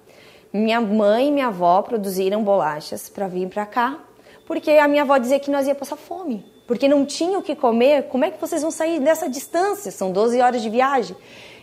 Minha 0.53 0.79
mãe 0.79 1.27
e 1.27 1.31
minha 1.31 1.47
avó 1.47 1.81
produziram 1.81 2.41
bolachas 2.41 3.09
para 3.09 3.27
vir 3.27 3.49
para 3.49 3.65
cá, 3.65 3.99
porque 4.45 4.71
a 4.71 4.87
minha 4.87 5.01
avó 5.01 5.17
dizia 5.17 5.37
que 5.37 5.51
nós 5.51 5.67
ia 5.67 5.75
passar 5.75 5.97
fome, 5.97 6.45
porque 6.65 6.87
não 6.87 7.05
tinha 7.05 7.37
o 7.37 7.41
que 7.41 7.57
comer. 7.57 8.03
Como 8.03 8.23
é 8.23 8.31
que 8.31 8.39
vocês 8.39 8.61
vão 8.61 8.71
sair 8.71 9.01
dessa 9.01 9.27
distância? 9.27 9.91
São 9.91 10.13
12 10.13 10.39
horas 10.39 10.61
de 10.61 10.69
viagem. 10.69 11.17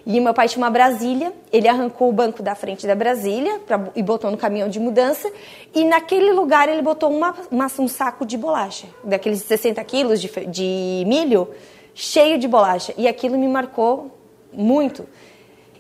E 0.05 0.19
meu 0.21 0.35
pai 0.35 0.49
tinha 0.49 0.63
uma 0.63 0.71
Brasília, 0.71 1.33
ele 1.53 1.69
arrancou 1.69 2.09
o 2.09 2.13
banco 2.13 2.43
da 2.43 2.55
frente 2.55 2.87
da 2.87 2.95
Brasília 2.95 3.61
pra, 3.61 3.89
e 3.95 4.03
botou 4.03 4.31
no 4.31 4.37
caminhão 4.37 4.69
de 4.69 4.81
mudança. 4.81 5.31
E 5.75 5.85
naquele 5.85 6.33
lugar 6.33 6.69
ele 6.69 6.83
botou 6.83 7.11
uma, 7.11 7.35
uma, 7.51 7.67
um 7.79 7.89
saco 7.89 8.27
de 8.27 8.37
bolacha, 8.37 8.87
daqueles 9.05 9.43
60 9.43 9.83
quilos 9.85 10.21
de, 10.21 10.29
de 10.47 11.05
milho, 11.07 11.49
cheio 11.95 12.39
de 12.39 12.49
bolacha. 12.49 12.93
E 12.99 13.07
aquilo 13.07 13.39
me 13.39 13.49
marcou 13.49 14.11
muito. 14.53 15.07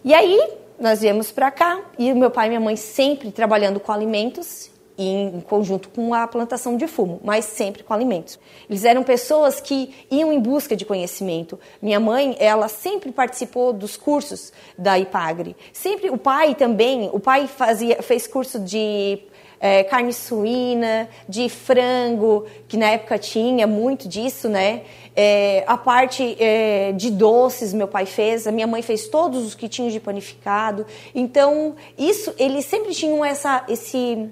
E 0.04 0.14
aí 0.14 0.40
nós 0.78 1.00
viemos 1.00 1.30
para 1.30 1.50
cá 1.50 1.80
e 1.98 2.12
meu 2.12 2.30
pai 2.30 2.46
e 2.46 2.48
minha 2.50 2.60
mãe 2.60 2.76
sempre 2.76 3.30
trabalhando 3.30 3.78
com 3.78 3.92
alimentos 3.92 4.71
em 4.96 5.40
conjunto 5.40 5.88
com 5.88 6.12
a 6.14 6.26
plantação 6.26 6.76
de 6.76 6.86
fumo, 6.86 7.20
mas 7.24 7.44
sempre 7.44 7.82
com 7.82 7.92
alimentos. 7.94 8.38
Eles 8.68 8.84
eram 8.84 9.02
pessoas 9.02 9.60
que 9.60 9.94
iam 10.10 10.32
em 10.32 10.40
busca 10.40 10.76
de 10.76 10.84
conhecimento. 10.84 11.58
Minha 11.80 11.98
mãe, 11.98 12.36
ela 12.38 12.68
sempre 12.68 13.10
participou 13.10 13.72
dos 13.72 13.96
cursos 13.96 14.52
da 14.76 14.98
IPAGRE. 14.98 15.56
Sempre 15.72 16.10
o 16.10 16.18
pai 16.18 16.54
também, 16.54 17.10
o 17.12 17.20
pai 17.20 17.46
fazia 17.46 18.02
fez 18.02 18.26
curso 18.26 18.58
de 18.58 19.20
é, 19.62 19.84
carne 19.84 20.12
suína, 20.12 21.08
de 21.28 21.48
frango, 21.48 22.46
que 22.66 22.76
na 22.76 22.90
época 22.90 23.16
tinha 23.16 23.64
muito 23.64 24.08
disso, 24.08 24.48
né? 24.48 24.82
É, 25.14 25.62
a 25.68 25.76
parte 25.76 26.36
é, 26.40 26.90
de 26.92 27.12
doces 27.12 27.72
meu 27.72 27.86
pai 27.86 28.04
fez, 28.04 28.46
a 28.48 28.50
minha 28.50 28.66
mãe 28.66 28.82
fez 28.82 29.06
todos 29.06 29.46
os 29.46 29.54
que 29.54 29.68
tinham 29.68 29.88
de 29.88 30.00
panificado. 30.00 30.84
Então, 31.14 31.76
isso, 31.96 32.34
eles 32.38 32.64
sempre 32.64 32.92
tinham 32.92 33.24
essa, 33.24 33.64
esse 33.68 34.28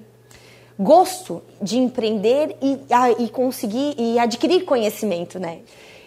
gosto 0.81 1.43
de 1.61 1.77
empreender 1.77 2.57
e, 2.61 2.79
a, 2.89 3.11
e 3.11 3.29
conseguir 3.29 3.95
e 3.97 4.17
adquirir 4.17 4.65
conhecimento, 4.65 5.39
né? 5.39 5.59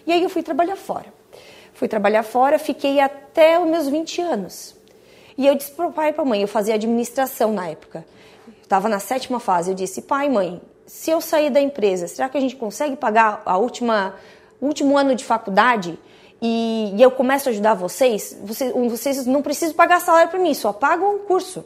E 0.05 0.11
aí 0.11 0.21
eu 0.21 0.29
fui 0.29 0.43
trabalhar 0.43 0.75
fora. 0.75 1.05
Fui 1.73 1.87
trabalhar 1.87 2.23
fora, 2.23 2.59
fiquei 2.59 2.99
até 2.99 3.59
os 3.59 3.67
meus 3.67 3.87
20 3.87 4.21
anos. 4.21 4.75
E 5.37 5.47
eu 5.47 5.55
disse 5.55 5.71
para 5.71 5.87
o 5.87 5.91
pai 5.91 6.09
e 6.09 6.13
para 6.13 6.23
a 6.23 6.25
mãe, 6.25 6.41
eu 6.41 6.47
fazia 6.47 6.75
administração 6.75 7.51
na 7.53 7.67
época. 7.67 8.05
Estava 8.61 8.87
na 8.87 8.99
sétima 8.99 9.39
fase. 9.39 9.71
Eu 9.71 9.75
disse, 9.75 10.01
pai, 10.01 10.29
mãe, 10.29 10.61
se 10.85 11.11
eu 11.11 11.19
sair 11.19 11.49
da 11.49 11.59
empresa, 11.59 12.07
será 12.07 12.29
que 12.29 12.37
a 12.37 12.41
gente 12.41 12.55
consegue 12.55 12.95
pagar 12.95 13.41
a 13.45 13.57
última, 13.57 14.15
o 14.61 14.67
último 14.67 14.97
ano 14.97 15.15
de 15.15 15.23
faculdade? 15.23 15.97
E, 16.41 16.93
e 16.95 17.01
eu 17.01 17.11
começo 17.11 17.49
a 17.49 17.51
ajudar 17.51 17.73
vocês? 17.73 18.37
vocês? 18.43 18.73
Vocês 18.73 19.25
não 19.25 19.41
precisam 19.41 19.75
pagar 19.75 19.99
salário 19.99 20.29
para 20.29 20.39
mim, 20.39 20.53
só 20.53 20.71
pagam 20.71 21.15
o 21.15 21.19
curso. 21.19 21.65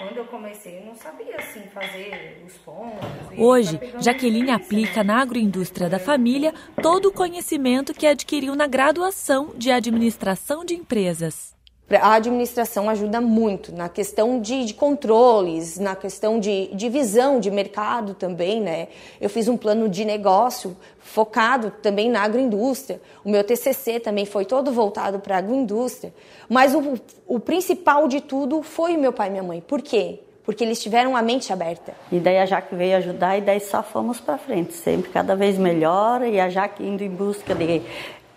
Quando 0.00 0.16
eu 0.16 0.24
comecei, 0.24 0.78
eu 0.78 0.86
não 0.86 0.94
sabia 0.94 1.36
assim 1.36 1.60
fazer 1.74 2.42
os 2.46 2.54
pontos. 2.54 2.98
Hoje, 3.36 3.78
Jaqueline 4.00 4.50
aplica 4.50 5.04
na 5.04 5.20
agroindústria 5.20 5.90
da 5.90 5.98
família 5.98 6.54
todo 6.80 7.10
o 7.10 7.12
conhecimento 7.12 7.92
que 7.92 8.06
adquiriu 8.06 8.54
na 8.54 8.66
graduação 8.66 9.52
de 9.58 9.70
administração 9.70 10.64
de 10.64 10.74
empresas 10.74 11.54
a 11.98 12.14
administração 12.14 12.88
ajuda 12.88 13.20
muito 13.20 13.74
na 13.74 13.88
questão 13.88 14.40
de, 14.40 14.64
de, 14.64 14.74
controles, 14.74 15.78
na 15.78 15.96
questão 15.96 16.38
de, 16.38 16.68
de 16.72 16.88
visão 16.88 17.40
de 17.40 17.50
mercado 17.50 18.14
também, 18.14 18.60
né? 18.60 18.88
Eu 19.20 19.28
fiz 19.28 19.48
um 19.48 19.56
plano 19.56 19.88
de 19.88 20.04
negócio 20.04 20.76
focado 21.00 21.72
também 21.82 22.08
na 22.08 22.22
agroindústria. 22.22 23.00
O 23.24 23.30
meu 23.30 23.42
TCC 23.42 23.98
também 23.98 24.24
foi 24.24 24.44
todo 24.44 24.70
voltado 24.70 25.18
para 25.18 25.34
a 25.34 25.38
agroindústria. 25.38 26.14
Mas 26.48 26.74
o, 26.74 26.94
o 27.26 27.40
principal 27.40 28.06
de 28.06 28.20
tudo 28.20 28.62
foi 28.62 28.96
o 28.96 29.00
meu 29.00 29.12
pai 29.12 29.26
e 29.26 29.30
minha 29.30 29.42
mãe. 29.42 29.60
Por 29.60 29.82
quê? 29.82 30.20
Porque 30.44 30.62
eles 30.62 30.80
tiveram 30.80 31.16
a 31.16 31.22
mente 31.22 31.52
aberta. 31.52 31.92
E 32.10 32.20
daí 32.20 32.38
a 32.38 32.46
Jaque 32.46 32.74
veio 32.74 32.96
ajudar 32.98 33.36
e 33.36 33.40
daí 33.40 33.60
só 33.60 33.82
fomos 33.82 34.20
para 34.20 34.38
frente, 34.38 34.72
sempre 34.74 35.10
cada 35.10 35.34
vez 35.34 35.58
melhor 35.58 36.22
e 36.22 36.40
a 36.40 36.48
Jaque 36.48 36.84
indo 36.84 37.02
em 37.02 37.10
busca 37.10 37.54
de 37.54 37.82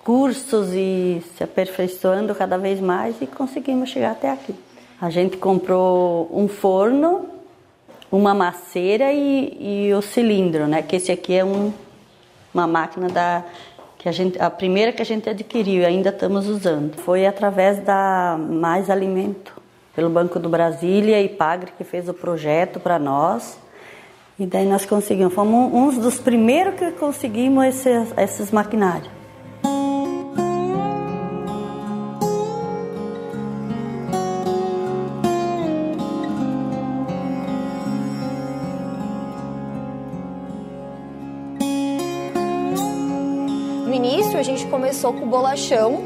cursos 0.04 0.74
e 0.74 1.24
se 1.36 1.44
aperfeiçoando 1.44 2.36
cada 2.36 2.58
vez 2.58 2.80
mais 2.80 3.16
e 3.22 3.28
conseguimos 3.28 3.90
chegar 3.90 4.12
até 4.12 4.30
aqui. 4.30 4.54
A 5.00 5.10
gente 5.10 5.38
comprou 5.38 6.30
um 6.32 6.48
forno, 6.48 7.26
uma 8.12 8.34
maceira 8.34 9.12
e, 9.12 9.88
e 9.88 9.94
o 9.94 10.02
cilindro, 10.02 10.68
né? 10.68 10.82
Que 10.82 10.98
esse 10.98 11.12
aqui 11.12 11.34
é 11.36 11.44
um, 11.44 11.74
uma 12.54 12.68
máquina 12.68 13.08
da 13.10 13.44
que 13.98 14.10
a 14.10 14.12
gente, 14.12 14.38
a 14.42 14.50
primeira 14.50 14.92
que 14.92 15.02
a 15.02 15.06
gente 15.06 15.30
adquiriu 15.30 15.84
e 15.84 15.86
ainda 15.86 16.10
estamos 16.10 16.50
usando. 16.50 16.98
Foi 16.98 17.26
através 17.26 17.80
da 17.80 18.38
Mais 18.38 18.90
Alimento, 18.90 19.54
pelo 19.96 20.10
Banco 20.10 20.40
do 20.40 20.50
Brasília 20.50 21.22
e 21.22 21.30
Pagre 21.30 21.72
que 21.78 21.86
fez 21.86 22.10
o 22.10 22.14
projeto 22.14 22.82
para 22.82 23.00
nós. 23.00 23.58
E 24.38 24.46
daí 24.46 24.66
nós 24.66 24.86
conseguimos, 24.86 25.34
fomos 25.34 25.74
uns 25.74 25.98
dos 25.98 26.20
primeiros 26.20 26.76
que 26.76 26.92
conseguimos 26.92 27.64
esses, 27.66 28.14
esses 28.18 28.52
maquinários. 28.52 29.23
Começou 44.74 45.14
com 45.14 45.26
o 45.26 45.28
bolachão, 45.28 46.00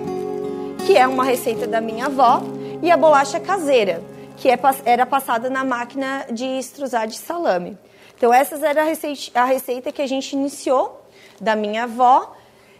que 0.86 0.98
é 0.98 1.08
uma 1.08 1.24
receita 1.24 1.66
da 1.66 1.80
minha 1.80 2.08
avó, 2.08 2.42
e 2.84 2.92
a 2.92 2.98
bolacha 2.98 3.40
caseira, 3.40 4.04
que 4.36 4.50
é, 4.50 4.60
era 4.84 5.06
passada 5.06 5.50
na 5.50 5.64
máquina 5.64 6.26
de 6.30 6.44
extrusar 6.44 7.08
de 7.08 7.18
salame. 7.18 7.78
Então, 8.18 8.34
essa 8.34 8.58
era 8.68 8.82
a 8.82 8.84
receita, 8.84 9.40
a 9.40 9.46
receita 9.46 9.90
que 9.90 10.02
a 10.02 10.06
gente 10.06 10.34
iniciou 10.34 11.02
da 11.40 11.56
minha 11.56 11.84
avó. 11.84 12.36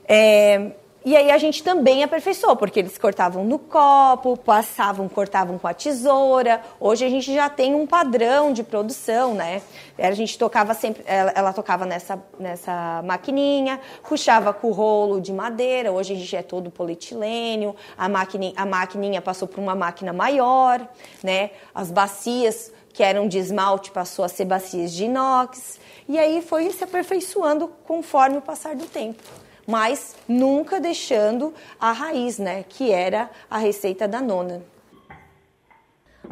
É, 0.06 0.72
e 1.06 1.16
aí 1.16 1.32
a 1.32 1.38
gente 1.38 1.64
também 1.64 2.04
aperfeiçoou, 2.04 2.56
porque 2.56 2.80
eles 2.80 2.98
cortavam 2.98 3.46
no 3.46 3.58
copo, 3.58 4.36
passavam, 4.36 5.08
cortavam 5.08 5.58
com 5.58 5.68
a 5.68 5.74
tesoura. 5.74 6.62
Hoje 6.80 7.06
a 7.06 7.10
gente 7.10 7.34
já 7.34 7.50
tem 7.50 7.74
um 7.74 7.88
padrão 7.88 8.52
de 8.52 8.64
produção, 8.64 9.34
né? 9.34 9.62
A 9.98 10.12
gente 10.12 10.38
tocava 10.38 10.74
sempre, 10.74 11.04
ela, 11.06 11.32
ela 11.34 11.54
tocava 11.54 11.86
nessa, 11.86 12.22
nessa 12.38 13.02
maquininha, 13.06 13.80
puxava 14.08 14.52
com 14.52 14.68
o 14.68 14.72
rolo 14.72 15.22
de 15.22 15.32
madeira. 15.32 15.92
Hoje 15.94 16.14
a 16.14 16.16
gente 16.18 16.36
é 16.36 16.42
todo 16.42 16.70
polietilênio. 16.70 17.76
A 17.98 18.10
maquininha, 18.10 18.54
a 18.58 18.66
maquininha 18.66 19.22
passou 19.22 19.48
por 19.48 19.62
uma 19.62 19.76
máquina 19.76 20.12
maior, 20.12 20.86
né? 21.24 21.52
As 21.74 21.90
bacias 21.90 22.72
que 22.92 23.02
eram 23.02 23.28
de 23.28 23.38
esmalte 23.38 23.92
passou 23.92 24.26
a 24.26 24.28
ser 24.28 24.44
bacias 24.44 24.92
de 24.92 25.06
inox. 25.06 25.80
E 26.10 26.20
aí 26.20 26.42
foi 26.42 26.70
se 26.72 26.84
aperfeiçoando 26.84 27.72
conforme 27.86 28.38
o 28.38 28.42
passar 28.42 28.76
do 28.76 28.86
tempo 28.86 29.24
mas 29.68 30.16
nunca 30.28 30.80
deixando 30.80 31.54
a 31.78 31.92
raiz, 31.92 32.40
né, 32.40 32.64
que 32.68 32.92
era 32.92 33.30
a 33.52 33.58
receita 33.58 34.08
da 34.08 34.22
nona. 34.22 34.64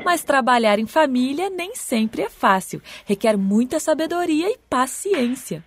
Mas 0.04 0.24
trabalhar 0.24 0.80
em 0.80 0.88
família 0.88 1.50
nem 1.50 1.76
sempre 1.76 2.22
é 2.22 2.30
fácil, 2.30 2.82
requer 3.06 3.38
muita 3.38 3.80
sabedoria 3.80 4.50
e 4.50 4.58
paciência. 4.70 5.64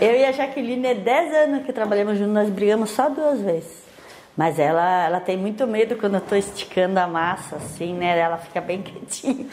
Eu 0.00 0.14
e 0.14 0.24
a 0.24 0.30
Jaqueline, 0.32 0.86
é 0.86 0.94
10 0.94 1.34
anos 1.34 1.66
que 1.66 1.72
trabalhamos 1.72 2.18
juntos, 2.18 2.34
nós 2.34 2.50
brigamos 2.50 2.90
só 2.90 3.08
duas 3.08 3.40
vezes. 3.40 3.88
Mas 4.36 4.60
ela, 4.60 5.06
ela 5.06 5.20
tem 5.20 5.36
muito 5.36 5.66
medo 5.66 5.96
quando 5.96 6.14
eu 6.14 6.20
estou 6.20 6.38
esticando 6.38 7.00
a 7.00 7.08
massa, 7.08 7.56
assim, 7.56 7.92
né? 7.92 8.16
Ela 8.16 8.36
fica 8.36 8.60
bem 8.60 8.80
quietinha. 8.82 9.46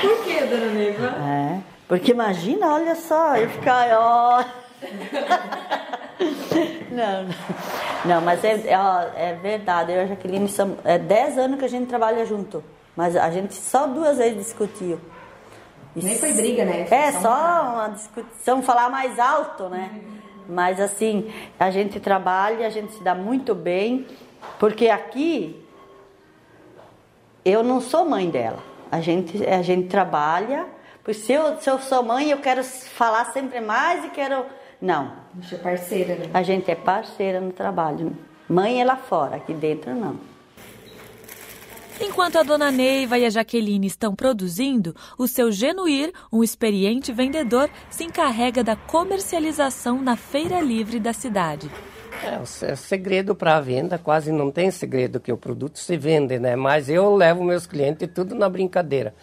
Por 0.00 0.24
que, 0.24 0.44
dona 0.44 0.66
Neiva? 0.66 1.06
É, 1.08 1.60
porque 1.88 2.12
imagina, 2.12 2.72
olha 2.72 2.94
só, 2.94 3.36
eu 3.36 3.50
ficar, 3.50 3.88
ó... 3.98 4.44
não, 6.90 7.24
não, 7.24 7.34
não, 8.04 8.20
mas 8.22 8.42
é, 8.42 8.52
é, 8.52 9.30
é 9.30 9.34
verdade. 9.34 9.92
Eu 9.92 9.98
e 9.98 10.00
a 10.00 10.06
Jaqueline 10.06 10.48
são 10.48 10.76
é 10.84 10.98
10 10.98 11.38
anos 11.38 11.58
que 11.58 11.64
a 11.64 11.68
gente 11.68 11.86
trabalha 11.86 12.24
junto, 12.24 12.64
mas 12.96 13.16
a 13.16 13.30
gente 13.30 13.54
só 13.54 13.86
duas 13.86 14.18
vezes 14.18 14.38
discutiu. 14.38 14.98
Nem 15.94 16.18
foi 16.18 16.32
briga, 16.34 16.64
né? 16.64 16.86
É, 16.90 17.12
só 17.12 17.72
uma 17.74 17.88
discussão, 17.88 18.62
falar 18.62 18.90
mais 18.90 19.18
alto, 19.18 19.68
né? 19.68 19.90
Mas 20.48 20.78
assim, 20.78 21.32
a 21.58 21.70
gente 21.70 21.98
trabalha, 21.98 22.66
a 22.66 22.70
gente 22.70 22.92
se 22.92 23.02
dá 23.02 23.14
muito 23.14 23.54
bem, 23.54 24.06
porque 24.58 24.88
aqui 24.88 25.64
eu 27.44 27.62
não 27.62 27.80
sou 27.80 28.04
mãe 28.04 28.28
dela. 28.28 28.62
A 28.90 29.00
gente, 29.00 29.44
a 29.44 29.62
gente 29.62 29.88
trabalha, 29.88 30.66
porque 31.02 31.14
se 31.14 31.32
eu, 31.32 31.60
se 31.60 31.68
eu 31.68 31.78
sou 31.78 32.02
mãe, 32.02 32.30
eu 32.30 32.38
quero 32.38 32.62
falar 32.62 33.32
sempre 33.32 33.60
mais 33.60 34.04
e 34.04 34.10
quero 34.10 34.44
não. 34.80 35.12
A 35.36 35.40
gente 35.40 35.54
é 35.54 35.58
parceira, 35.58 36.14
né? 36.16 36.30
A 36.32 36.42
gente 36.42 36.70
é 36.70 36.74
parceira 36.74 37.40
no 37.40 37.52
trabalho. 37.52 38.16
Mãe 38.48 38.80
é 38.80 38.84
lá 38.84 38.96
fora, 38.96 39.36
aqui 39.36 39.52
dentro 39.52 39.94
não. 39.94 40.18
Enquanto 41.98 42.36
a 42.36 42.42
dona 42.42 42.70
Neiva 42.70 43.18
e 43.18 43.24
a 43.24 43.30
Jaqueline 43.30 43.86
estão 43.86 44.14
produzindo, 44.14 44.94
o 45.16 45.26
seu 45.26 45.50
Genuir, 45.50 46.12
um 46.30 46.44
experiente 46.44 47.10
vendedor, 47.10 47.70
se 47.88 48.04
encarrega 48.04 48.62
da 48.62 48.76
comercialização 48.76 50.02
na 50.02 50.14
feira 50.14 50.60
livre 50.60 51.00
da 51.00 51.14
cidade. 51.14 51.70
É, 52.22 52.38
o 52.38 52.76
segredo 52.76 53.34
para 53.34 53.56
a 53.56 53.60
venda 53.60 53.98
quase 53.98 54.30
não 54.30 54.50
tem 54.50 54.70
segredo, 54.70 55.20
que 55.20 55.32
o 55.32 55.36
produto 55.36 55.78
se 55.78 55.96
vende, 55.96 56.38
né? 56.38 56.54
Mas 56.54 56.88
eu 56.88 57.14
levo 57.14 57.42
meus 57.42 57.66
clientes 57.66 58.08
tudo 58.14 58.34
na 58.34 58.48
brincadeira. 58.48 59.14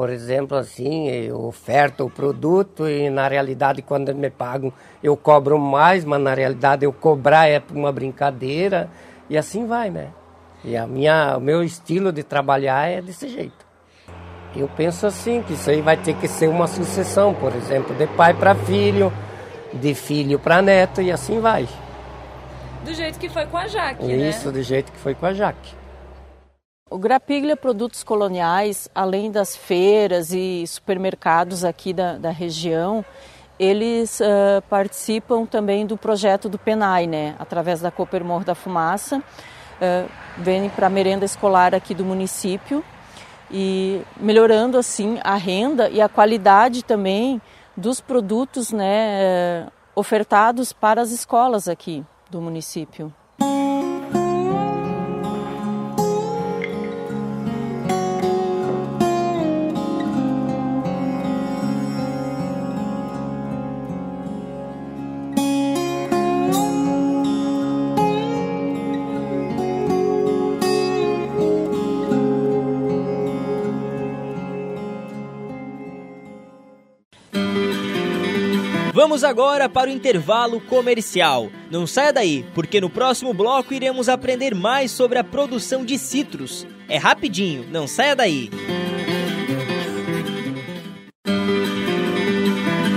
Por 0.00 0.08
exemplo, 0.08 0.56
assim, 0.56 1.10
eu 1.10 1.44
oferto 1.44 2.06
o 2.06 2.10
produto 2.10 2.88
e 2.88 3.10
na 3.10 3.28
realidade 3.28 3.82
quando 3.82 4.14
me 4.14 4.30
pagam 4.30 4.72
eu 5.02 5.14
cobro 5.14 5.58
mais, 5.58 6.06
mas 6.06 6.18
na 6.18 6.32
realidade 6.32 6.86
eu 6.86 6.92
cobrar 6.94 7.50
é 7.50 7.62
uma 7.70 7.92
brincadeira 7.92 8.88
e 9.28 9.36
assim 9.36 9.66
vai, 9.66 9.90
né? 9.90 10.08
E 10.64 10.74
a 10.74 10.86
minha, 10.86 11.36
o 11.36 11.40
meu 11.42 11.62
estilo 11.62 12.10
de 12.14 12.22
trabalhar 12.22 12.88
é 12.88 13.02
desse 13.02 13.28
jeito. 13.28 13.66
Eu 14.56 14.70
penso 14.74 15.06
assim, 15.06 15.42
que 15.42 15.52
isso 15.52 15.68
aí 15.68 15.82
vai 15.82 15.98
ter 15.98 16.14
que 16.14 16.26
ser 16.26 16.48
uma 16.48 16.66
sucessão, 16.66 17.34
por 17.34 17.54
exemplo, 17.54 17.94
de 17.94 18.06
pai 18.06 18.32
para 18.32 18.54
filho, 18.54 19.12
de 19.70 19.92
filho 19.92 20.38
para 20.38 20.62
neto 20.62 21.02
e 21.02 21.12
assim 21.12 21.40
vai. 21.40 21.68
Do 22.86 22.94
jeito 22.94 23.18
que 23.18 23.28
foi 23.28 23.44
com 23.44 23.58
a 23.58 23.68
Jaque, 23.68 24.06
né? 24.06 24.30
Isso, 24.30 24.50
do 24.50 24.62
jeito 24.62 24.90
que 24.90 24.98
foi 24.98 25.14
com 25.14 25.26
a 25.26 25.34
Jaque. 25.34 25.78
O 26.90 26.98
Grapiglia 26.98 27.56
Produtos 27.56 28.02
Coloniais, 28.02 28.90
além 28.92 29.30
das 29.30 29.54
feiras 29.54 30.32
e 30.32 30.66
supermercados 30.66 31.64
aqui 31.64 31.92
da, 31.92 32.18
da 32.18 32.30
região, 32.30 33.04
eles 33.60 34.18
uh, 34.18 34.60
participam 34.68 35.46
também 35.46 35.86
do 35.86 35.96
projeto 35.96 36.48
do 36.48 36.58
PENAI, 36.58 37.06
né? 37.06 37.36
através 37.38 37.80
da 37.80 37.92
Cooper 37.92 38.24
Morro 38.24 38.44
da 38.44 38.56
Fumaça. 38.56 39.18
Uh, 39.18 40.10
vêm 40.38 40.68
para 40.68 40.88
a 40.88 40.90
merenda 40.90 41.24
escolar 41.24 41.76
aqui 41.76 41.94
do 41.94 42.04
município 42.04 42.82
e 43.52 44.02
melhorando 44.16 44.76
assim 44.76 45.20
a 45.22 45.36
renda 45.36 45.88
e 45.88 46.00
a 46.00 46.08
qualidade 46.08 46.84
também 46.84 47.40
dos 47.76 48.00
produtos 48.00 48.72
né, 48.72 49.68
ofertados 49.94 50.72
para 50.72 51.00
as 51.00 51.12
escolas 51.12 51.68
aqui 51.68 52.04
do 52.28 52.40
município. 52.40 53.14
Vamos 79.20 79.38
agora 79.38 79.68
para 79.68 79.90
o 79.90 79.92
intervalo 79.92 80.62
comercial. 80.62 81.50
Não 81.70 81.86
saia 81.86 82.10
daí, 82.10 82.42
porque 82.54 82.80
no 82.80 82.88
próximo 82.88 83.34
bloco 83.34 83.74
iremos 83.74 84.08
aprender 84.08 84.54
mais 84.54 84.90
sobre 84.90 85.18
a 85.18 85.24
produção 85.24 85.84
de 85.84 85.98
citros. 85.98 86.66
É 86.88 86.96
rapidinho, 86.96 87.66
não 87.70 87.86
saia 87.86 88.16
daí. 88.16 88.48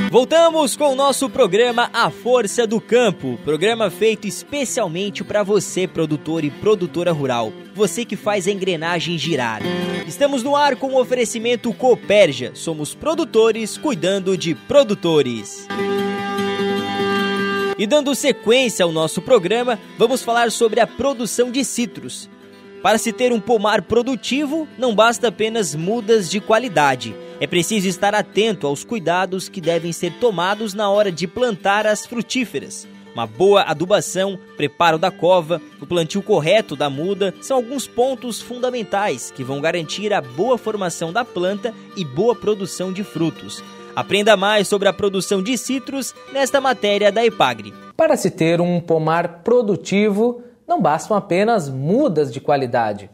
Voltamos 0.10 0.78
com 0.78 0.94
o 0.94 0.96
nosso 0.96 1.30
programa 1.30 1.90
A 1.92 2.10
Força 2.10 2.66
do 2.66 2.80
Campo, 2.80 3.38
programa 3.44 3.90
feito 3.90 4.26
especialmente 4.26 5.26
para 5.26 5.44
você, 5.44 5.86
produtor 5.90 6.46
e 6.46 6.50
produtora 6.50 7.12
rural, 7.12 7.52
você 7.76 8.06
que 8.06 8.16
faz 8.16 8.48
a 8.48 8.52
engrenagem 8.52 9.18
girar. 9.18 9.62
Estamos 10.08 10.42
no 10.42 10.56
ar 10.56 10.78
com 10.78 10.94
o 10.94 11.02
oferecimento 11.02 11.74
Cooperja, 11.74 12.52
somos 12.54 12.96
produtores 12.96 13.78
cuidando 13.78 14.38
de 14.38 14.56
produtores. 14.56 15.68
E 17.78 17.88
dando 17.88 18.14
sequência 18.14 18.86
ao 18.86 18.92
nosso 18.92 19.22
programa, 19.22 19.80
vamos 19.98 20.22
falar 20.22 20.52
sobre 20.52 20.80
a 20.80 20.86
produção 20.86 21.50
de 21.50 21.66
citros. 21.66 22.30
Para 22.84 22.98
se 22.98 23.12
ter 23.12 23.34
um 23.34 23.40
pomar 23.40 23.82
produtivo, 23.82 24.68
não 24.78 24.94
basta 24.94 25.30
apenas 25.30 25.74
mudas 25.74 26.30
de 26.30 26.40
qualidade. 26.40 27.16
É 27.40 27.48
preciso 27.48 27.88
estar 27.88 28.14
atento 28.14 28.68
aos 28.68 28.84
cuidados 28.84 29.50
que 29.50 29.60
devem 29.60 29.92
ser 29.92 30.14
tomados 30.20 30.74
na 30.74 30.90
hora 30.90 31.12
de 31.12 31.26
plantar 31.26 31.88
as 31.88 32.06
frutíferas. 32.06 32.88
Uma 33.14 33.26
boa 33.26 33.62
adubação, 33.62 34.40
preparo 34.58 34.98
da 34.98 35.12
cova, 35.12 35.62
o 35.80 35.86
plantio 35.86 36.22
correto 36.22 36.76
da 36.76 36.90
muda 36.90 37.34
são 37.42 37.58
alguns 37.58 37.88
pontos 37.88 38.42
fundamentais 38.42 39.32
que 39.32 39.44
vão 39.44 39.62
garantir 39.62 40.12
a 40.14 40.20
boa 40.20 40.58
formação 40.58 41.14
da 41.14 41.24
planta 41.24 41.74
e 41.96 42.04
boa 42.04 42.36
produção 42.36 42.92
de 42.92 43.04
frutos. 43.04 43.64
Aprenda 43.96 44.36
mais 44.36 44.68
sobre 44.68 44.88
a 44.88 44.94
produção 44.94 45.44
de 45.44 45.56
citros 45.56 46.16
nesta 46.32 46.60
matéria 46.60 47.12
da 47.12 47.24
Epagre. 47.24 47.72
Para 47.96 48.18
se 48.18 48.32
ter 48.32 48.60
um 48.60 48.82
pomar 48.82 49.44
produtivo, 49.44 50.42
não 50.68 50.82
bastam 50.82 51.16
apenas 51.16 51.70
mudas 51.70 52.34
de 52.34 52.42
qualidade. 52.42 53.08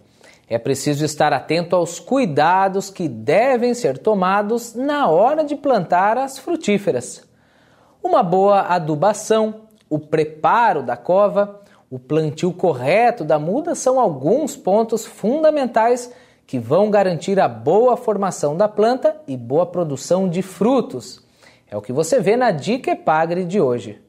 É 0.48 0.58
preciso 0.58 1.04
estar 1.04 1.34
atento 1.34 1.76
aos 1.76 2.00
cuidados 2.00 2.90
que 2.90 3.10
devem 3.10 3.74
ser 3.74 3.98
tomados 3.98 4.74
na 4.74 5.10
hora 5.10 5.44
de 5.44 5.54
plantar 5.58 6.18
as 6.18 6.40
frutíferas. 6.40 7.28
Uma 8.02 8.24
boa 8.24 8.62
adubação, 8.62 9.68
o 9.90 10.00
preparo 10.00 10.82
da 10.82 10.96
cova, 10.96 11.60
o 11.90 12.00
plantio 12.00 12.54
correto 12.54 13.26
da 13.26 13.38
muda 13.38 13.76
são 13.76 14.00
alguns 14.00 14.56
pontos 14.56 15.06
fundamentais 15.06 16.10
que 16.50 16.58
vão 16.58 16.90
garantir 16.90 17.40
a 17.40 17.48
boa 17.48 17.96
formação 17.96 18.58
da 18.58 18.68
planta 18.68 19.22
e 19.28 19.38
boa 19.38 19.68
produção 19.68 20.28
de 20.28 20.42
frutos. 20.42 21.24
É 21.68 21.78
o 21.78 21.82
que 21.82 21.94
você 21.94 22.20
vê 22.20 22.36
na 22.36 22.50
Dica 22.50 22.90
Epagre 22.90 23.46
de 23.46 23.62
hoje. 23.62 24.02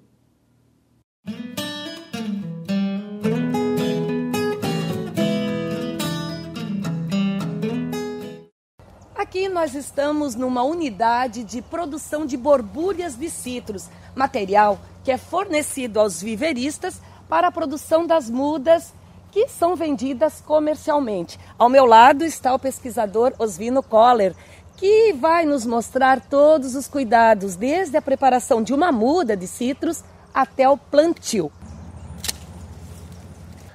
Aqui 9.14 9.46
nós 9.50 9.74
estamos 9.74 10.34
numa 10.34 10.62
unidade 10.62 11.44
de 11.44 11.60
produção 11.60 12.24
de 12.24 12.38
borbulhas 12.38 13.16
de 13.16 13.28
citros, 13.28 13.90
material 14.14 14.78
que 15.04 15.12
é 15.12 15.18
fornecido 15.18 16.00
aos 16.00 16.22
viveristas 16.22 17.02
para 17.28 17.48
a 17.48 17.52
produção 17.52 18.06
das 18.06 18.30
mudas 18.30 18.94
que 19.30 19.48
são 19.48 19.76
vendidas 19.76 20.42
comercialmente. 20.44 21.38
Ao 21.58 21.68
meu 21.68 21.84
lado 21.84 22.24
está 22.24 22.54
o 22.54 22.58
pesquisador 22.58 23.32
Osvino 23.38 23.82
Koller, 23.82 24.34
que 24.76 25.12
vai 25.12 25.44
nos 25.44 25.66
mostrar 25.66 26.20
todos 26.20 26.74
os 26.74 26.88
cuidados, 26.88 27.54
desde 27.54 27.96
a 27.96 28.02
preparação 28.02 28.62
de 28.62 28.72
uma 28.72 28.90
muda 28.90 29.36
de 29.36 29.46
citros 29.46 30.02
até 30.32 30.68
o 30.68 30.76
plantio. 30.76 31.52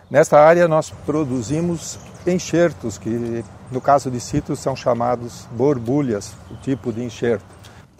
Nesta 0.09 0.39
área 0.39 0.67
nós 0.67 0.89
produzimos 1.05 1.99
enxertos 2.25 2.97
que 2.97 3.43
no 3.71 3.81
caso 3.81 4.09
de 4.09 4.19
citros 4.19 4.59
são 4.59 4.75
chamados 4.75 5.47
borbulhas, 5.51 6.33
o 6.51 6.55
tipo 6.55 6.91
de 6.91 7.03
enxerto. 7.03 7.45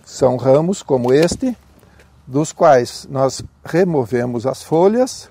São 0.03 0.37
ramos 0.37 0.83
como 0.83 1.11
este, 1.11 1.57
dos 2.27 2.51
quais 2.51 3.07
nós 3.09 3.43
removemos 3.63 4.45
as 4.45 4.63
folhas 4.63 5.29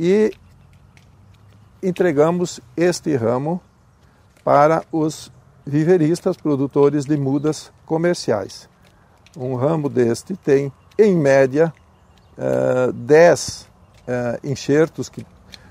e 0.00 0.32
entregamos 1.82 2.58
este 2.74 3.14
ramo 3.14 3.60
para 4.42 4.82
os 4.90 5.30
viveristas 5.66 6.38
produtores 6.38 7.04
de 7.04 7.18
mudas 7.18 7.70
comerciais. 7.84 8.66
Um 9.36 9.56
ramo 9.56 9.90
deste 9.90 10.34
tem, 10.36 10.72
em 10.98 11.14
média, 11.14 11.70
10 12.94 13.60
uh, 14.08 14.10
uh, 14.10 14.50
enxertos 14.50 15.12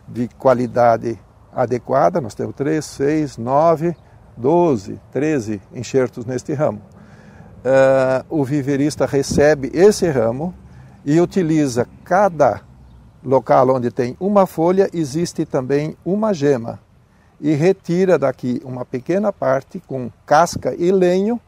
de 0.07 0.27
qualidade 0.38 1.19
adequada, 1.51 2.21
nós 2.21 2.36
temos 2.36 2.53
3, 2.53 2.86
6, 2.86 3.38
9, 3.38 3.95
12, 4.38 5.01
13 5.11 5.59
enxertos 5.73 6.23
neste 6.23 6.53
ramo. 6.53 6.84
Uh, 7.59 8.23
o 8.30 8.45
viverista 8.45 9.07
recebe 9.07 9.71
esse 9.73 10.07
ramo 10.07 10.53
e 11.03 11.19
utiliza 11.19 11.88
cada 12.03 12.68
local 13.24 13.70
onde 13.70 13.91
tem 13.91 14.15
uma 14.20 14.45
folha, 14.45 14.89
existe 14.93 15.45
também 15.45 15.95
uma 16.05 16.34
gema. 16.34 16.80
E 17.39 17.53
retira 17.53 18.17
daqui 18.17 18.61
uma 18.63 18.84
pequena 18.84 19.32
parte 19.32 19.80
com 19.80 20.11
casca 20.26 20.76
e 20.78 20.91
lenho, 20.91 21.39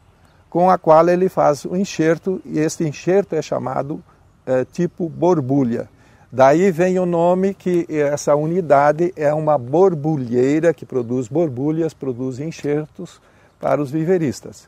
com 0.48 0.70
a 0.70 0.78
qual 0.78 1.08
ele 1.08 1.28
faz 1.28 1.64
o 1.64 1.76
enxerto, 1.76 2.40
e 2.44 2.58
este 2.58 2.84
enxerto 2.84 3.34
é 3.34 3.42
chamado 3.42 3.94
uh, 4.46 4.64
tipo 4.72 5.08
borbulha. 5.08 5.88
Daí 6.30 6.70
vem 6.70 6.98
o 6.98 7.04
nome 7.04 7.52
que 7.52 7.86
essa 7.90 8.34
unidade 8.34 9.12
é 9.14 9.34
uma 9.34 9.58
borbulheira 9.58 10.72
que 10.72 10.86
produz 10.86 11.28
borbulhas, 11.28 11.92
produz 11.92 12.40
enxertos 12.40 13.20
para 13.60 13.82
os 13.82 13.90
viveristas. 13.90 14.66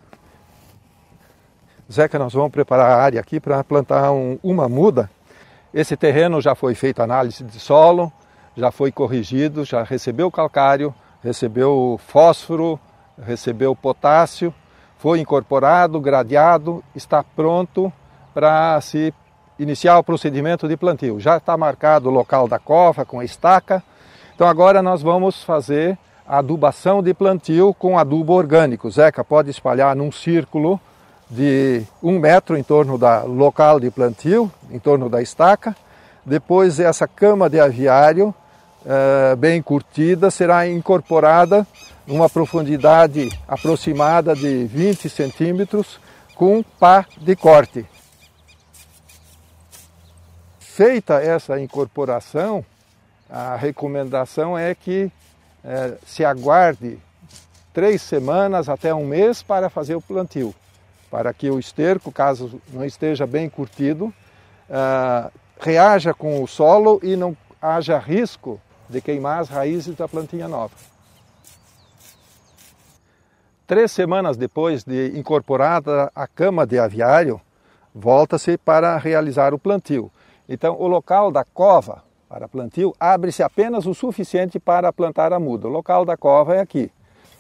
Zeca, 1.91 2.19
nós 2.19 2.33
vamos 2.33 2.51
preparar 2.51 2.91
a 2.91 3.03
área 3.03 3.21
aqui 3.21 3.41
para 3.41 3.63
plantar 3.65 4.13
um, 4.13 4.39
uma 4.43 4.69
muda. 4.69 5.11
Esse 5.75 5.97
terreno 5.97 6.41
já 6.41 6.55
foi 6.55 6.73
feito 6.77 7.03
análise 7.03 7.43
de 7.43 7.59
solo, 7.59 8.13
já 8.57 8.71
foi 8.71 8.93
corrigido, 8.93 9.65
já 9.65 9.83
recebeu 9.83 10.31
calcário, 10.31 10.95
recebeu 11.21 11.99
fósforo, 12.07 12.79
recebeu 13.21 13.75
potássio, 13.75 14.55
foi 14.97 15.19
incorporado, 15.19 16.01
gradeado, 16.01 16.81
está 16.95 17.25
pronto 17.25 17.93
para 18.33 18.81
se 18.81 19.13
iniciar 19.59 19.99
o 19.99 20.05
procedimento 20.05 20.69
de 20.69 20.77
plantio. 20.77 21.19
Já 21.19 21.39
está 21.39 21.57
marcado 21.57 22.09
o 22.09 22.13
local 22.13 22.47
da 22.47 22.61
cova 22.61 23.05
com 23.05 23.19
a 23.19 23.25
estaca. 23.25 23.83
Então 24.33 24.47
agora 24.47 24.81
nós 24.81 25.03
vamos 25.03 25.43
fazer 25.43 25.99
a 26.25 26.39
adubação 26.39 27.03
de 27.03 27.13
plantio 27.13 27.75
com 27.75 27.99
adubo 27.99 28.33
orgânico. 28.33 28.89
Zeca 28.89 29.25
pode 29.25 29.51
espalhar 29.51 29.97
num 29.97 30.13
círculo 30.13 30.81
de 31.31 31.83
um 32.03 32.19
metro 32.19 32.57
em 32.57 32.63
torno 32.63 32.99
do 32.99 33.27
local 33.27 33.81
de 33.81 33.91
plantio, 33.91 34.51
em 34.71 34.79
torno 34.79 35.09
da 35.09 35.23
estaca. 35.23 35.75
Depois 36.25 36.81
essa 36.81 37.07
cama 37.07 37.49
de 37.49 37.61
aviário 37.61 38.35
uh, 38.85 39.37
bem 39.37 39.63
curtida 39.63 40.31
será 40.31 40.67
incorporada 40.69 41.67
numa 42.07 42.29
profundidade 42.29 43.31
aproximada 43.49 44.35
de 44.35 44.65
20 44.65 45.09
centímetros 45.09 45.99
com 46.35 46.63
pá 46.63 47.07
de 47.19 47.35
corte. 47.37 47.87
Feita 50.59 51.23
essa 51.23 51.61
incorporação, 51.61 52.65
a 53.31 53.55
recomendação 53.55 54.59
é 54.59 54.75
que 54.75 55.11
eh, 55.65 55.95
se 56.05 56.25
aguarde 56.25 56.99
três 57.73 58.03
semanas 58.03 58.69
até 58.69 58.93
um 58.95 59.07
mês 59.07 59.43
para 59.43 59.71
fazer 59.71 59.95
o 59.95 60.01
plantio, 60.01 60.55
para 61.15 61.33
que 61.33 61.49
o 61.49 61.61
esterco, 61.61 62.11
caso 62.11 62.61
não 62.73 62.85
esteja 62.85 63.25
bem 63.25 63.49
curtido, 63.49 64.07
uh, 64.69 65.31
reaja 65.61 66.13
com 66.13 66.43
o 66.43 66.49
solo 66.49 66.99
e 67.05 67.15
não 67.15 67.37
haja 67.63 67.97
risco 67.99 68.61
de 68.89 69.01
queimar 69.01 69.39
as 69.39 69.49
raízes 69.49 69.95
da 69.95 70.09
plantinha 70.09 70.49
nova. 70.49 70.75
Três 73.65 73.93
semanas 73.93 74.37
depois 74.37 74.83
de 74.83 75.17
incorporada 75.17 76.11
a 76.17 76.27
cama 76.27 76.67
de 76.67 76.81
aviário, 76.81 77.41
volta-se 77.95 78.59
para 78.59 78.99
realizar 78.99 79.55
o 79.55 79.59
plantio. 79.59 80.11
Então, 80.49 80.75
o 80.81 80.89
local 80.89 81.31
da 81.31 81.45
cova 81.45 82.03
para 82.29 82.49
plantio 82.49 82.93
abre-se 82.99 83.41
apenas 83.41 83.87
o 83.87 83.95
suficiente 83.95 84.59
para 84.59 84.93
plantar 84.93 85.33
a 85.33 85.39
muda. 85.39 85.69
O 85.69 85.71
local 85.71 86.05
da 86.05 86.17
cova 86.17 86.57
é 86.57 86.61
aqui. 86.61 86.91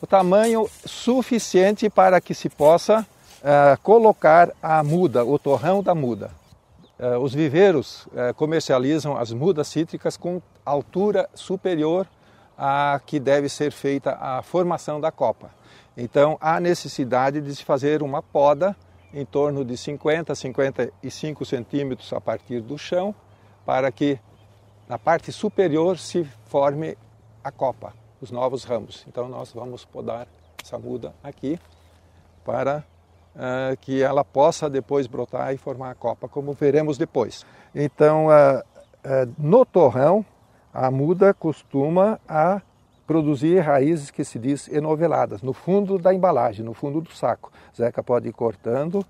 O 0.01 0.07
tamanho 0.07 0.71
suficiente 0.87 1.91
para 1.91 2.21
que 2.21 2.35
se 2.35 2.49
possa 2.49 3.05
uh, 3.45 3.79
colocar 3.83 4.51
a 4.63 4.83
muda, 4.83 5.25
o 5.25 5.39
torrão 5.39 5.83
da 5.83 5.95
muda. 5.95 6.31
Uh, 6.99 7.19
os 7.19 7.35
viveiros 7.35 8.07
uh, 8.07 8.33
comercializam 8.37 9.17
as 9.17 9.33
mudas 9.33 9.69
cítricas 9.69 10.17
com 10.17 10.41
altura 10.65 11.29
superior 11.35 12.07
à 12.57 13.01
que 13.05 13.21
deve 13.21 13.49
ser 13.49 13.71
feita 13.71 14.17
a 14.21 14.43
formação 14.43 15.01
da 15.01 15.13
copa. 15.13 15.51
Então 15.97 16.39
há 16.41 16.59
necessidade 16.59 17.41
de 17.41 17.55
se 17.55 17.65
fazer 17.65 18.03
uma 18.03 18.23
poda 18.23 18.75
em 19.13 19.25
torno 19.25 19.65
de 19.65 19.77
50 19.77 20.33
a 20.33 20.37
55 20.37 21.45
centímetros 21.45 22.13
a 22.13 22.21
partir 22.21 22.61
do 22.61 22.79
chão 22.79 23.15
para 23.67 23.91
que 23.93 24.19
na 24.89 24.99
parte 24.99 25.33
superior 25.33 25.99
se 25.99 26.25
forme 26.47 26.97
a 27.43 27.51
copa, 27.51 27.93
os 28.21 28.31
novos 28.31 28.65
ramos. 28.65 29.05
Então 29.09 29.29
nós 29.29 29.53
vamos 29.53 29.85
podar 29.85 30.27
essa 30.63 30.79
muda 30.79 31.15
aqui 31.23 31.59
para 32.45 32.85
uh, 33.35 33.77
que 33.81 34.03
ela 34.03 34.25
possa 34.25 34.69
depois 34.69 35.07
brotar 35.07 35.53
e 35.55 35.59
formar 35.59 35.91
a 35.91 35.95
copa, 35.95 36.29
como 36.29 36.53
veremos 36.53 36.97
depois. 36.99 37.45
Então, 37.75 38.27
uh, 38.27 38.59
uh, 38.59 39.33
no 39.39 39.65
torrão, 39.65 40.25
a 40.73 40.91
muda 40.91 41.33
costuma 41.33 42.19
a 42.29 42.61
produzir 43.07 43.61
raízes 43.61 44.11
que 44.11 44.25
se 44.25 44.39
diz 44.39 44.69
enoveladas, 44.69 45.43
no 45.43 45.53
fundo 45.53 45.99
da 45.99 46.13
embalagem, 46.15 46.65
no 46.65 46.75
fundo 46.75 47.01
do 47.01 47.13
saco. 47.13 47.53
Zeca 47.77 48.03
pode 48.03 48.29
ir 48.29 48.33
cortando 48.33 49.05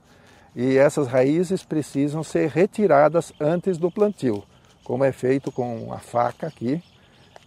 e 0.55 0.77
essas 0.77 1.07
raízes 1.07 1.65
precisam 1.65 2.23
ser 2.23 2.49
retiradas 2.49 3.33
antes 3.41 3.79
do 3.79 3.91
plantio, 3.91 4.43
como 4.85 5.05
é 5.05 5.13
feito 5.13 5.51
com 5.51 5.93
a 5.93 5.99
faca 5.99 6.47
aqui, 6.47 6.83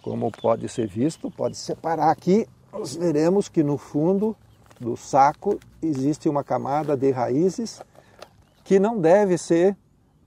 como 0.02 0.32
pode 0.32 0.68
ser 0.70 0.88
visto, 0.88 1.30
pode 1.30 1.58
separar 1.58 2.12
aqui, 2.12 2.48
nós 2.72 2.96
veremos 2.96 3.50
que 3.50 3.64
no 3.64 3.78
fundo 3.78 4.36
do 4.80 4.96
saco 4.96 5.60
existe 5.82 6.30
uma 6.30 6.44
camada 6.44 6.96
de 6.96 7.12
raízes 7.12 7.82
que 8.64 8.80
não 8.80 9.00
deve 9.00 9.38
ser 9.38 9.76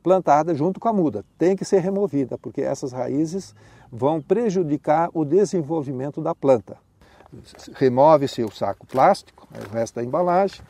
plantada 0.03 0.55
junto 0.55 0.81
com 0.81 0.89
a 0.89 0.93
muda, 0.93 1.25
tem 1.39 1.55
que 1.55 1.65
ser 1.65 1.81
removida, 1.81 2.39
porque 2.39 2.63
essas 2.63 2.93
raízes 2.93 3.55
vão 3.93 4.21
prejudicar 4.21 5.11
o 5.13 5.25
desenvolvimento 5.25 6.23
da 6.23 6.35
planta. 6.35 6.79
Remove-se 7.75 8.43
o 8.43 8.51
saco 8.51 8.87
plástico, 8.87 9.47
o 9.53 9.75
resto 9.75 9.97
da 9.97 10.05
embalagem, 10.05 10.63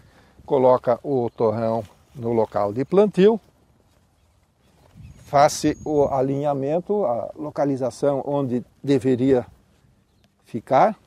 coloca 0.44 0.98
o 1.02 1.30
torrão 1.30 1.84
no 2.14 2.32
local 2.32 2.72
de 2.72 2.84
plantio, 2.84 3.40
faz 5.24 5.62
o 5.84 6.06
alinhamento, 6.06 7.04
a 7.04 7.30
localização 7.36 8.22
onde 8.26 8.64
deveria 8.82 9.46
ficar. 10.44 10.98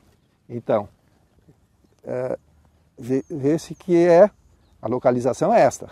Então, 0.48 0.88
é, 2.06 2.40
vê-se 3.30 3.76
que 3.76 4.08
é 4.08 4.30
a 4.82 4.88
localização 4.88 5.54
é 5.54 5.62
esta. 5.62 5.90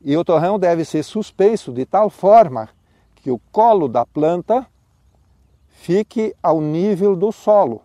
E 0.00 0.16
o 0.16 0.24
torrão 0.24 0.58
deve 0.58 0.84
ser 0.84 1.02
suspenso 1.02 1.72
de 1.72 1.84
tal 1.84 2.10
forma 2.10 2.68
que 3.16 3.30
o 3.30 3.40
colo 3.50 3.88
da 3.88 4.06
planta 4.06 4.66
fique 5.68 6.34
ao 6.42 6.60
nível 6.60 7.16
do 7.16 7.32
solo, 7.32 7.82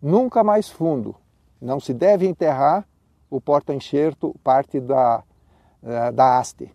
nunca 0.00 0.44
mais 0.44 0.68
fundo. 0.68 1.14
Não 1.60 1.80
se 1.80 1.92
deve 1.94 2.26
enterrar 2.26 2.86
o 3.30 3.40
porta-enxerto, 3.40 4.34
parte 4.44 4.80
da, 4.80 5.22
eh, 5.82 6.12
da 6.12 6.38
haste. 6.38 6.70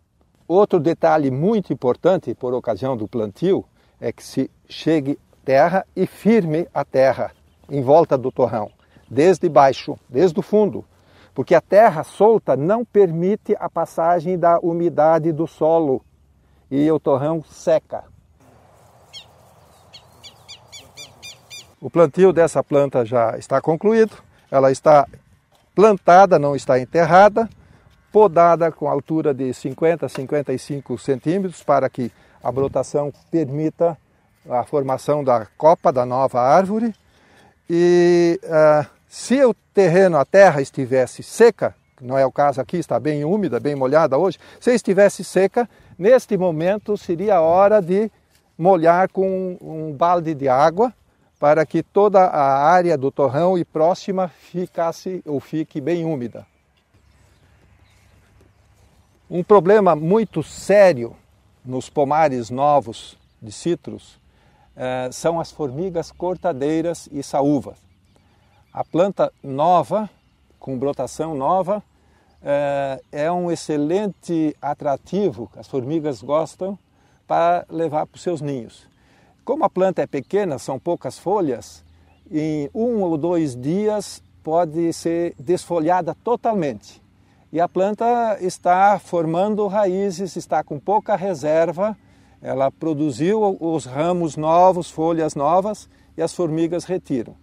Outro 0.47 0.79
detalhe 0.79 1.31
muito 1.31 1.71
importante 1.71 2.33
por 2.35 2.53
ocasião 2.53 2.97
do 2.97 3.07
plantio 3.07 3.63
é 3.99 4.11
que 4.11 4.23
se 4.23 4.51
chegue 4.67 5.17
terra 5.45 5.85
e 5.95 6.05
firme 6.05 6.67
a 6.73 6.83
terra 6.83 7.31
em 7.69 7.81
volta 7.81 8.17
do 8.17 8.31
torrão 8.31 8.69
desde 9.13 9.47
baixo, 9.47 9.97
desde 10.09 10.39
o 10.39 10.43
fundo, 10.43 10.83
porque 11.33 11.55
a 11.55 11.61
terra 11.61 12.03
solta 12.03 12.57
não 12.57 12.83
permite 12.83 13.55
a 13.59 13.69
passagem 13.69 14.37
da 14.37 14.59
umidade 14.59 15.31
do 15.31 15.47
solo 15.47 16.03
e 16.69 16.91
o 16.91 16.99
torrão 16.99 17.43
seca. 17.43 18.03
O 21.79 21.89
plantio 21.89 22.31
dessa 22.31 22.63
planta 22.63 23.05
já 23.05 23.37
está 23.37 23.61
concluído, 23.61 24.15
ela 24.49 24.71
está 24.71 25.07
plantada, 25.75 26.39
não 26.39 26.55
está 26.55 26.79
enterrada, 26.79 27.49
podada 28.11 28.71
com 28.71 28.87
altura 28.87 29.33
de 29.33 29.53
50 29.53 30.05
a 30.05 30.09
55 30.09 30.97
centímetros 30.97 31.63
para 31.63 31.89
que 31.89 32.11
a 32.43 32.51
brotação 32.51 33.11
permita 33.31 33.97
a 34.49 34.63
formação 34.63 35.23
da 35.23 35.47
copa 35.57 35.91
da 35.91 36.05
nova 36.05 36.39
árvore 36.39 36.93
e 37.69 38.39
uh, 38.43 38.85
se 39.13 39.45
o 39.45 39.53
terreno, 39.53 40.17
a 40.17 40.25
terra 40.25 40.59
estivesse 40.59 41.21
seca, 41.21 41.75
não 42.01 42.17
é 42.17 42.25
o 42.25 42.31
caso 42.31 42.59
aqui, 42.59 42.77
está 42.77 42.99
bem 42.99 43.23
úmida, 43.23 43.59
bem 43.59 43.75
molhada 43.75 44.17
hoje, 44.17 44.39
se 44.59 44.73
estivesse 44.73 45.23
seca, 45.23 45.69
neste 45.99 46.35
momento 46.35 46.97
seria 46.97 47.35
a 47.35 47.41
hora 47.41 47.79
de 47.79 48.11
molhar 48.57 49.07
com 49.11 49.55
um 49.61 49.93
balde 49.93 50.33
de 50.33 50.49
água 50.49 50.91
para 51.39 51.63
que 51.63 51.83
toda 51.83 52.21
a 52.21 52.65
área 52.65 52.97
do 52.97 53.11
torrão 53.11 53.55
e 53.55 53.63
próxima 53.63 54.29
ficasse 54.29 55.21
ou 55.27 55.39
fique 55.39 55.79
bem 55.79 56.03
úmida. 56.03 56.47
Um 59.29 59.43
problema 59.43 59.95
muito 59.95 60.41
sério 60.41 61.15
nos 61.63 61.87
pomares 61.87 62.49
novos 62.49 63.15
de 63.39 63.51
citros 63.51 64.19
eh, 64.75 65.09
são 65.11 65.39
as 65.39 65.51
formigas 65.51 66.11
cortadeiras 66.11 67.07
e 67.11 67.21
saúvas. 67.21 67.82
A 68.73 68.83
planta 68.83 69.31
nova, 69.43 70.09
com 70.59 70.79
brotação 70.79 71.35
nova, 71.35 71.83
é, 72.41 72.99
é 73.11 73.31
um 73.31 73.51
excelente 73.51 74.55
atrativo, 74.59 75.47
as 75.55 75.67
formigas 75.67 76.23
gostam, 76.23 76.75
para 77.27 77.67
levar 77.69 78.07
para 78.07 78.15
os 78.15 78.23
seus 78.23 78.41
ninhos. 78.41 78.87
Como 79.45 79.63
a 79.63 79.69
planta 79.69 80.01
é 80.01 80.07
pequena, 80.07 80.57
são 80.57 80.79
poucas 80.79 81.19
folhas, 81.19 81.85
em 82.31 82.67
um 82.73 83.03
ou 83.03 83.15
dois 83.15 83.55
dias 83.55 84.23
pode 84.41 84.91
ser 84.91 85.35
desfolhada 85.37 86.15
totalmente. 86.23 86.99
E 87.51 87.61
a 87.61 87.69
planta 87.69 88.39
está 88.41 88.97
formando 88.97 89.67
raízes, 89.67 90.35
está 90.35 90.63
com 90.63 90.79
pouca 90.79 91.15
reserva, 91.15 91.95
ela 92.41 92.71
produziu 92.71 93.55
os 93.59 93.85
ramos 93.85 94.35
novos, 94.35 94.89
folhas 94.89 95.35
novas, 95.35 95.87
e 96.17 96.23
as 96.23 96.33
formigas 96.33 96.85
retiram. 96.85 97.42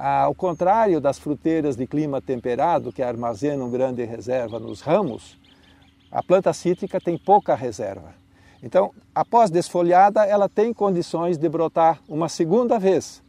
Ao 0.00 0.32
contrário 0.32 1.00
das 1.00 1.18
fruteiras 1.18 1.74
de 1.74 1.84
clima 1.84 2.22
temperado, 2.22 2.92
que 2.92 3.02
armazenam 3.02 3.68
grande 3.68 4.04
reserva 4.04 4.60
nos 4.60 4.80
ramos, 4.80 5.36
a 6.08 6.22
planta 6.22 6.52
cítrica 6.52 7.00
tem 7.00 7.18
pouca 7.18 7.56
reserva. 7.56 8.14
Então, 8.62 8.92
após 9.12 9.50
desfolhada, 9.50 10.24
ela 10.24 10.48
tem 10.48 10.72
condições 10.72 11.36
de 11.36 11.48
brotar 11.48 11.98
uma 12.08 12.28
segunda 12.28 12.78
vez. 12.78 13.20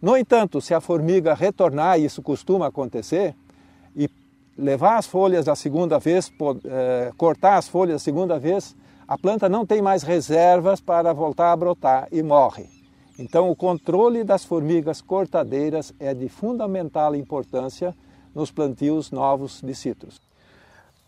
No 0.00 0.16
entanto, 0.16 0.60
se 0.60 0.72
a 0.72 0.80
formiga 0.80 1.34
retornar, 1.34 1.98
e 1.98 2.04
isso 2.04 2.22
costuma 2.22 2.68
acontecer, 2.68 3.34
e 3.96 4.08
levar 4.56 4.98
as 4.98 5.06
folhas 5.08 5.46
da 5.46 5.56
segunda 5.56 5.98
vez, 5.98 6.32
eh, 6.64 7.10
cortar 7.16 7.56
as 7.56 7.66
folhas 7.66 7.94
da 7.94 7.98
segunda 7.98 8.38
vez, 8.38 8.76
a 9.08 9.18
planta 9.18 9.48
não 9.48 9.66
tem 9.66 9.82
mais 9.82 10.04
reservas 10.04 10.80
para 10.80 11.12
voltar 11.12 11.50
a 11.50 11.56
brotar 11.56 12.06
e 12.12 12.22
morre. 12.22 12.81
Então, 13.18 13.50
o 13.50 13.56
controle 13.56 14.24
das 14.24 14.44
formigas 14.44 15.00
cortadeiras 15.00 15.92
é 16.00 16.14
de 16.14 16.28
fundamental 16.28 17.14
importância 17.14 17.94
nos 18.34 18.50
plantios 18.50 19.10
novos 19.10 19.60
de 19.60 19.74
citros. 19.74 20.20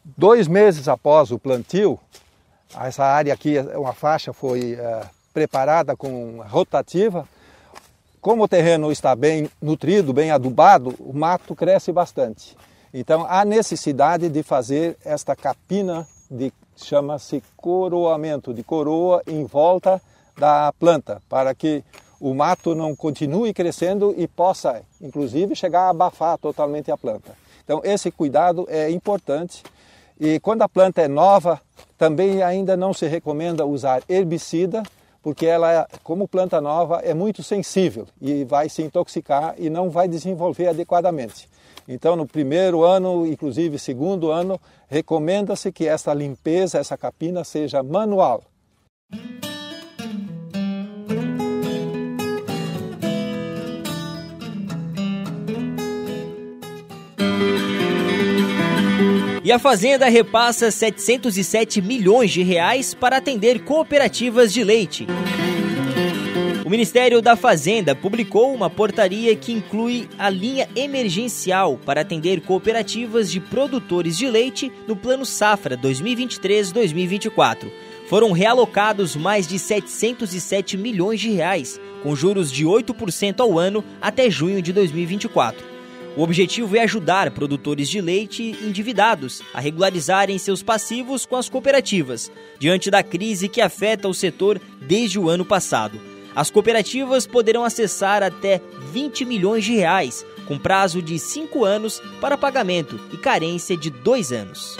Dois 0.04 0.46
meses 0.46 0.86
após 0.86 1.30
o 1.30 1.38
plantio, 1.38 1.98
essa 2.78 3.04
área 3.04 3.32
aqui, 3.32 3.58
uma 3.58 3.94
faixa 3.94 4.32
foi 4.32 4.74
é, 4.74 5.02
preparada 5.32 5.96
com 5.96 6.42
rotativa 6.46 7.26
como 8.24 8.44
o 8.44 8.48
terreno 8.48 8.90
está 8.90 9.14
bem 9.14 9.50
nutrido, 9.60 10.10
bem 10.14 10.30
adubado, 10.30 10.94
o 10.98 11.12
mato 11.12 11.54
cresce 11.54 11.92
bastante. 11.92 12.56
Então 12.92 13.26
há 13.28 13.44
necessidade 13.44 14.30
de 14.30 14.42
fazer 14.42 14.96
esta 15.04 15.36
capina 15.36 16.08
de 16.30 16.50
chama-se 16.74 17.42
coroamento, 17.54 18.54
de 18.54 18.64
coroa 18.64 19.22
em 19.26 19.44
volta 19.44 20.00
da 20.36 20.72
planta, 20.78 21.22
para 21.28 21.54
que 21.54 21.84
o 22.20 22.32
mato 22.34 22.74
não 22.74 22.94
continue 22.96 23.52
crescendo 23.52 24.14
e 24.16 24.26
possa, 24.26 24.82
inclusive, 25.00 25.54
chegar 25.54 25.82
a 25.82 25.90
abafar 25.90 26.38
totalmente 26.38 26.90
a 26.90 26.96
planta. 26.96 27.36
Então, 27.62 27.80
esse 27.84 28.10
cuidado 28.10 28.66
é 28.68 28.90
importante. 28.90 29.62
E 30.18 30.38
quando 30.40 30.62
a 30.62 30.68
planta 30.68 31.02
é 31.02 31.08
nova, 31.08 31.60
também 31.98 32.42
ainda 32.42 32.76
não 32.76 32.92
se 32.92 33.06
recomenda 33.06 33.66
usar 33.66 34.02
herbicida, 34.08 34.82
porque 35.22 35.46
ela, 35.46 35.88
como 36.02 36.28
planta 36.28 36.60
nova, 36.60 37.00
é 37.00 37.14
muito 37.14 37.42
sensível 37.42 38.06
e 38.20 38.44
vai 38.44 38.68
se 38.68 38.82
intoxicar 38.82 39.54
e 39.56 39.70
não 39.70 39.88
vai 39.88 40.06
desenvolver 40.06 40.68
adequadamente. 40.68 41.48
Então, 41.88 42.16
no 42.16 42.26
primeiro 42.26 42.82
ano, 42.82 43.26
inclusive 43.26 43.78
segundo 43.78 44.30
ano, 44.30 44.60
recomenda-se 44.88 45.72
que 45.72 45.86
essa 45.86 46.12
limpeza, 46.12 46.78
essa 46.78 46.96
capina 46.96 47.44
seja 47.44 47.82
manual. 47.82 48.42
E 59.44 59.52
a 59.52 59.58
Fazenda 59.58 60.08
repassa 60.08 60.70
707 60.70 61.82
milhões 61.82 62.30
de 62.30 62.42
reais 62.42 62.94
para 62.94 63.18
atender 63.18 63.62
cooperativas 63.62 64.50
de 64.50 64.64
leite. 64.64 65.06
O 66.64 66.70
Ministério 66.70 67.20
da 67.20 67.36
Fazenda 67.36 67.94
publicou 67.94 68.54
uma 68.54 68.70
portaria 68.70 69.36
que 69.36 69.52
inclui 69.52 70.08
a 70.18 70.30
linha 70.30 70.66
emergencial 70.74 71.76
para 71.76 72.00
atender 72.00 72.40
cooperativas 72.40 73.30
de 73.30 73.38
produtores 73.38 74.16
de 74.16 74.26
leite 74.30 74.72
no 74.88 74.96
Plano 74.96 75.26
Safra 75.26 75.76
2023-2024. 75.76 77.70
Foram 78.08 78.32
realocados 78.32 79.14
mais 79.14 79.46
de 79.46 79.58
707 79.58 80.78
milhões 80.78 81.20
de 81.20 81.30
reais, 81.30 81.78
com 82.02 82.16
juros 82.16 82.50
de 82.50 82.64
8% 82.64 83.40
ao 83.40 83.58
ano 83.58 83.84
até 84.00 84.30
junho 84.30 84.62
de 84.62 84.72
2024. 84.72 85.73
O 86.16 86.22
objetivo 86.22 86.76
é 86.76 86.80
ajudar 86.80 87.32
produtores 87.32 87.88
de 87.88 88.00
leite 88.00 88.56
endividados 88.62 89.42
a 89.52 89.60
regularizarem 89.60 90.38
seus 90.38 90.62
passivos 90.62 91.26
com 91.26 91.34
as 91.34 91.48
cooperativas, 91.48 92.30
diante 92.56 92.88
da 92.88 93.02
crise 93.02 93.48
que 93.48 93.60
afeta 93.60 94.08
o 94.08 94.14
setor 94.14 94.60
desde 94.80 95.18
o 95.18 95.28
ano 95.28 95.44
passado. 95.44 96.00
As 96.34 96.50
cooperativas 96.50 97.26
poderão 97.26 97.64
acessar 97.64 98.22
até 98.22 98.60
20 98.92 99.24
milhões 99.24 99.64
de 99.64 99.74
reais, 99.74 100.24
com 100.46 100.56
prazo 100.56 101.02
de 101.02 101.18
5 101.18 101.64
anos 101.64 102.00
para 102.20 102.38
pagamento 102.38 103.00
e 103.12 103.16
carência 103.16 103.76
de 103.76 103.90
2 103.90 104.30
anos. 104.30 104.76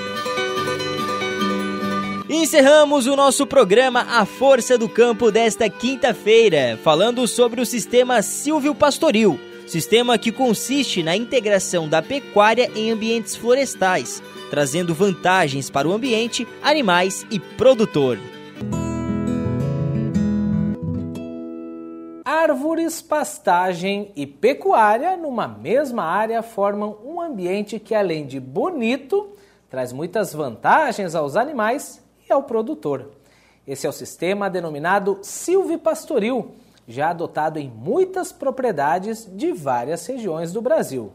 Encerramos 2.29 3.07
o 3.07 3.17
nosso 3.17 3.45
programa 3.45 4.07
A 4.09 4.25
Força 4.25 4.79
do 4.79 4.89
Campo 4.89 5.33
desta 5.33 5.69
quinta-feira, 5.69 6.79
falando 6.83 7.27
sobre 7.27 7.61
o 7.61 7.67
sistema 7.67 8.23
Silvio 8.23 8.75
Pastoril 8.75 9.39
sistema 9.67 10.19
que 10.19 10.31
consiste 10.31 11.03
na 11.03 11.17
integração 11.17 11.89
da 11.89 12.03
pecuária 12.03 12.71
em 12.75 12.91
ambientes 12.91 13.35
florestais, 13.35 14.23
trazendo 14.51 14.95
vantagens 14.95 15.71
para 15.71 15.89
o 15.89 15.93
ambiente, 15.93 16.47
animais 16.63 17.27
e 17.31 17.39
produtor. 17.41 18.19
Árvores, 22.25 23.01
pastagem 23.01 24.13
e 24.15 24.27
pecuária 24.27 25.17
numa 25.17 25.49
mesma 25.49 26.05
área 26.05 26.43
formam 26.43 26.99
um 27.05 27.21
ambiente 27.21 27.79
que, 27.79 27.95
além 27.95 28.27
de 28.27 28.39
bonito, 28.39 29.31
traz 29.71 29.93
muitas 29.93 30.33
vantagens 30.33 31.15
aos 31.15 31.37
animais 31.37 32.03
e 32.29 32.33
ao 32.33 32.43
produtor. 32.43 33.11
Esse 33.67 33.87
é 33.87 33.89
o 33.89 33.93
sistema 33.93 34.51
denominado 34.51 35.19
silvipastoril 35.23 36.55
já 36.87 37.11
adotado 37.11 37.59
em 37.59 37.69
muitas 37.69 38.33
propriedades 38.33 39.29
de 39.33 39.53
várias 39.53 40.07
regiões 40.07 40.53
do 40.53 40.61
Brasil. 40.61 41.13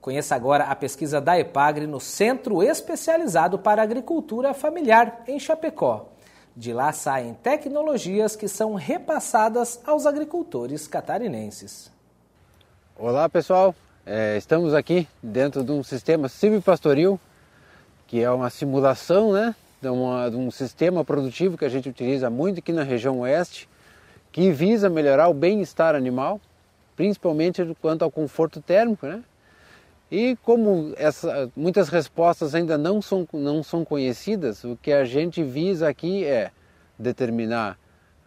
Conheça 0.00 0.34
agora 0.34 0.64
a 0.64 0.74
pesquisa 0.74 1.20
da 1.20 1.38
EPAGRE 1.38 1.86
no 1.86 2.00
Centro 2.00 2.62
Especializado 2.62 3.58
para 3.58 3.82
Agricultura 3.82 4.54
Familiar, 4.54 5.22
em 5.28 5.38
Chapecó. 5.38 6.08
De 6.56 6.72
lá 6.72 6.90
saem 6.92 7.34
tecnologias 7.34 8.34
que 8.34 8.48
são 8.48 8.74
repassadas 8.74 9.80
aos 9.86 10.06
agricultores 10.06 10.88
catarinenses. 10.88 11.92
Olá 12.98 13.28
pessoal, 13.28 13.74
é, 14.04 14.36
estamos 14.36 14.74
aqui 14.74 15.06
dentro 15.22 15.62
de 15.62 15.70
um 15.70 15.82
sistema 15.82 16.28
silvipastoril, 16.28 17.20
que 18.06 18.22
é 18.22 18.30
uma 18.30 18.50
simulação 18.50 19.32
né, 19.32 19.54
de, 19.80 19.88
uma, 19.88 20.30
de 20.30 20.36
um 20.36 20.50
sistema 20.50 21.04
produtivo 21.04 21.56
que 21.56 21.64
a 21.64 21.68
gente 21.68 21.88
utiliza 21.88 22.28
muito 22.28 22.58
aqui 22.58 22.72
na 22.72 22.82
região 22.82 23.20
oeste 23.20 23.68
que 24.32 24.50
visa 24.50 24.88
melhorar 24.88 25.28
o 25.28 25.34
bem-estar 25.34 25.94
animal, 25.94 26.40
principalmente 26.96 27.76
quanto 27.80 28.02
ao 28.02 28.10
conforto 28.10 28.60
térmico, 28.60 29.06
né? 29.06 29.22
E 30.10 30.36
como 30.42 30.92
essa, 30.96 31.50
muitas 31.56 31.88
respostas 31.88 32.54
ainda 32.54 32.76
não 32.76 33.00
são, 33.00 33.28
não 33.32 33.62
são 33.62 33.84
conhecidas, 33.84 34.64
o 34.64 34.76
que 34.76 34.92
a 34.92 35.04
gente 35.04 35.42
visa 35.42 35.88
aqui 35.88 36.24
é 36.24 36.50
determinar 36.98 37.78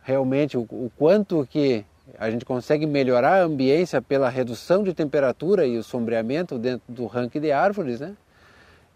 realmente 0.02 0.58
o, 0.58 0.62
o 0.62 0.92
quanto 0.98 1.46
que 1.50 1.86
a 2.18 2.30
gente 2.30 2.46
consegue 2.46 2.86
melhorar 2.86 3.42
a 3.42 3.44
ambiência 3.44 4.02
pela 4.02 4.30
redução 4.30 4.84
de 4.84 4.94
temperatura 4.94 5.66
e 5.66 5.78
o 5.78 5.84
sombreamento 5.84 6.58
dentro 6.58 6.82
do 6.88 7.06
ranking 7.06 7.40
de 7.40 7.52
árvores, 7.52 8.00
né? 8.00 8.16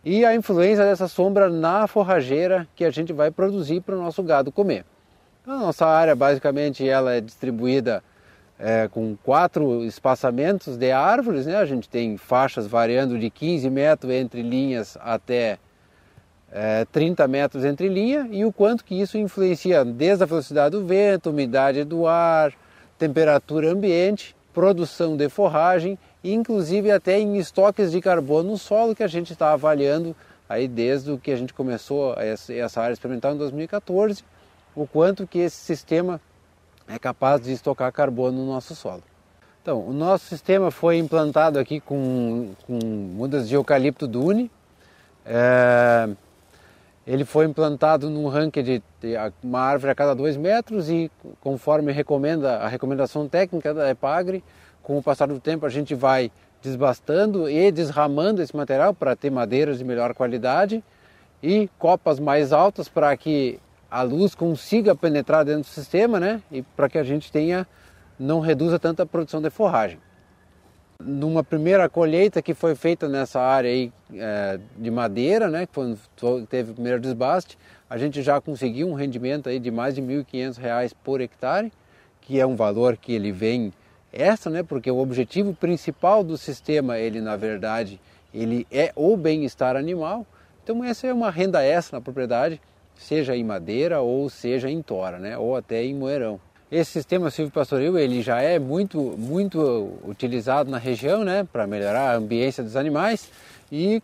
E 0.03 0.24
a 0.24 0.34
influência 0.34 0.86
dessa 0.86 1.08
sombra 1.08 1.49
na 1.49 1.88
forrageira 1.88 2.68
que 2.76 2.86
a 2.86 2.89
gente 2.89 3.12
vai 3.12 3.32
produzir 3.32 3.82
para 3.82 3.95
o 3.95 4.01
nosso 4.01 4.24
gado 4.24 4.51
comer. 4.51 4.86
A 5.47 5.55
nossa 5.55 5.85
área 5.85 6.13
basicamente 6.13 6.85
ela 6.85 7.13
é 7.13 7.21
distribuída 7.21 8.03
é, 8.59 8.89
com 8.89 9.15
quatro 9.23 9.81
espaçamentos 9.85 10.75
de 10.75 10.91
árvores, 10.91 11.45
né? 11.45 11.55
a 11.55 11.63
gente 11.63 11.87
tem 11.87 12.17
faixas 12.17 12.67
variando 12.67 13.17
de 13.17 13.29
15 13.29 13.69
metros 13.69 14.11
entre 14.11 14.41
linhas 14.41 14.97
até 14.99 15.57
é, 16.51 16.83
30 16.91 17.25
metros 17.29 17.63
entre 17.63 17.87
linha 17.87 18.27
e 18.29 18.43
o 18.43 18.51
quanto 18.51 18.83
que 18.83 18.99
isso 18.99 19.17
influencia 19.17 19.85
desde 19.85 20.21
a 20.21 20.27
velocidade 20.27 20.71
do 20.71 20.85
vento, 20.85 21.29
umidade 21.29 21.85
do 21.85 22.05
ar, 22.05 22.51
temperatura 22.99 23.71
ambiente, 23.71 24.35
produção 24.53 25.15
de 25.15 25.29
forragem 25.29 25.97
inclusive 26.21 26.91
até 26.91 27.21
em 27.21 27.37
estoques 27.37 27.93
de 27.93 28.01
carbono 28.01 28.51
no 28.51 28.57
solo 28.57 28.93
que 28.93 29.03
a 29.03 29.07
gente 29.07 29.31
está 29.31 29.53
avaliando 29.53 30.13
aí 30.49 30.67
desde 30.67 31.17
que 31.19 31.31
a 31.31 31.37
gente 31.37 31.53
começou 31.53 32.17
essa 32.17 32.81
área 32.81 32.93
experimental 32.93 33.33
em 33.33 33.37
2014 33.37 34.25
o 34.78 34.86
quanto 34.86 35.25
que 35.25 35.39
esse 35.39 35.55
sistema 35.55 36.21
é 36.88 36.99
capaz 36.99 37.41
de 37.41 37.51
estocar 37.51 37.91
carbono 37.91 38.38
no 38.38 38.45
nosso 38.45 38.75
solo. 38.75 39.01
Então, 39.59 39.82
o 39.82 39.91
nosso 39.91 40.25
sistema 40.25 40.69
foi 40.69 40.97
implantado 40.97 41.57
aqui 41.57 41.80
com, 41.80 42.51
com 42.65 42.78
mudas 42.86 43.49
de 43.49 43.55
eucalipto 43.55 44.07
dune. 44.07 44.51
É, 45.25 46.07
ele 47.07 47.25
foi 47.25 47.45
implantado 47.45 48.07
num 48.07 48.28
ranking 48.28 48.63
de, 48.63 48.84
de, 49.01 49.15
uma 49.43 49.61
árvore 49.61 49.91
a 49.91 49.95
cada 49.95 50.13
dois 50.13 50.38
metros 50.38 50.89
e 50.89 51.11
conforme 51.41 51.91
recomenda 51.91 52.57
a 52.57 52.67
recomendação 52.67 53.28
técnica 53.28 53.73
da 53.73 53.89
EPAGRE, 53.89 54.43
com 54.84 54.97
o 54.97 55.03
passar 55.03 55.28
do 55.28 55.39
tempo 55.39 55.65
a 55.65 55.69
gente 55.69 55.95
vai 55.95 56.32
desbastando 56.61 57.49
e 57.49 57.71
desramando 57.71 58.43
esse 58.43 58.55
material 58.55 58.93
para 58.93 59.15
ter 59.15 59.32
madeiras 59.32 59.80
de 59.80 59.84
melhor 59.84 60.13
qualidade 60.13 60.84
e 61.41 61.67
copas 61.80 62.19
mais 62.19 62.53
altas 62.53 62.88
para 62.88 63.15
que 63.17 63.59
a 63.89 64.01
luz 64.01 64.35
consiga 64.35 64.95
penetrar 64.95 65.45
dentro 65.45 65.61
do 65.61 65.67
sistema, 65.67 66.19
né? 66.19 66.41
E 66.51 66.61
para 66.61 66.89
que 66.89 66.97
a 66.97 67.03
gente 67.03 67.31
tenha 67.31 67.65
não 68.19 68.39
reduza 68.39 68.79
tanto 68.79 69.01
a 69.01 69.05
produção 69.05 69.41
de 69.41 69.49
forragem. 69.49 69.99
Numa 70.99 71.43
primeira 71.43 71.88
colheita 71.88 72.41
que 72.41 72.55
foi 72.55 72.73
feita 72.73 73.07
nessa 73.07 73.39
área 73.39 73.69
aí, 73.69 73.91
é, 74.15 74.59
de 74.75 74.89
madeira, 74.89 75.47
né, 75.47 75.67
quando 75.67 75.99
teve 76.47 76.71
o 76.71 76.73
primeiro 76.73 76.99
desbaste, 76.99 77.57
a 77.88 77.97
gente 77.97 78.23
já 78.23 78.41
conseguiu 78.41 78.88
um 78.89 78.95
rendimento 78.95 79.47
aí 79.47 79.59
de 79.59 79.69
mais 79.69 79.93
de 79.93 80.01
R$ 80.01 80.23
1.500 80.23 80.93
por 81.03 81.21
hectare, 81.21 81.71
que 82.19 82.39
é 82.39 82.45
um 82.45 82.55
valor 82.55 82.97
que 82.97 83.13
ele 83.13 83.31
vem 83.31 83.71
extra, 84.11 84.51
né, 84.51 84.63
porque 84.63 84.89
o 84.89 84.97
objetivo 84.97 85.53
principal 85.53 86.23
do 86.23 86.35
sistema, 86.35 86.97
ele 86.97 87.21
na 87.21 87.35
verdade, 87.35 88.01
ele 88.33 88.65
é 88.71 88.91
o 88.95 89.15
bem-estar 89.15 89.75
animal. 89.75 90.25
Então 90.63 90.83
essa 90.83 91.05
é 91.05 91.13
uma 91.13 91.29
renda 91.29 91.63
extra 91.63 91.99
na 91.99 92.01
propriedade 92.01 92.59
seja 92.97 93.35
em 93.35 93.43
madeira 93.43 94.01
ou 94.01 94.29
seja 94.29 94.69
em 94.69 94.81
tora, 94.81 95.19
né? 95.19 95.37
ou 95.37 95.55
até 95.55 95.83
em 95.83 95.93
moerão. 95.93 96.39
Esse 96.69 96.91
sistema 96.91 97.31
silvopastoril 97.31 97.97
ele 97.97 98.21
já 98.21 98.41
é 98.41 98.59
muito, 98.59 98.99
muito 99.17 99.99
utilizado 100.05 100.69
na 100.69 100.77
região 100.77 101.23
né? 101.23 101.47
para 101.51 101.65
melhorar 101.65 102.11
a 102.11 102.15
ambiência 102.15 102.63
dos 102.63 102.75
animais 102.75 103.31
e 103.71 104.01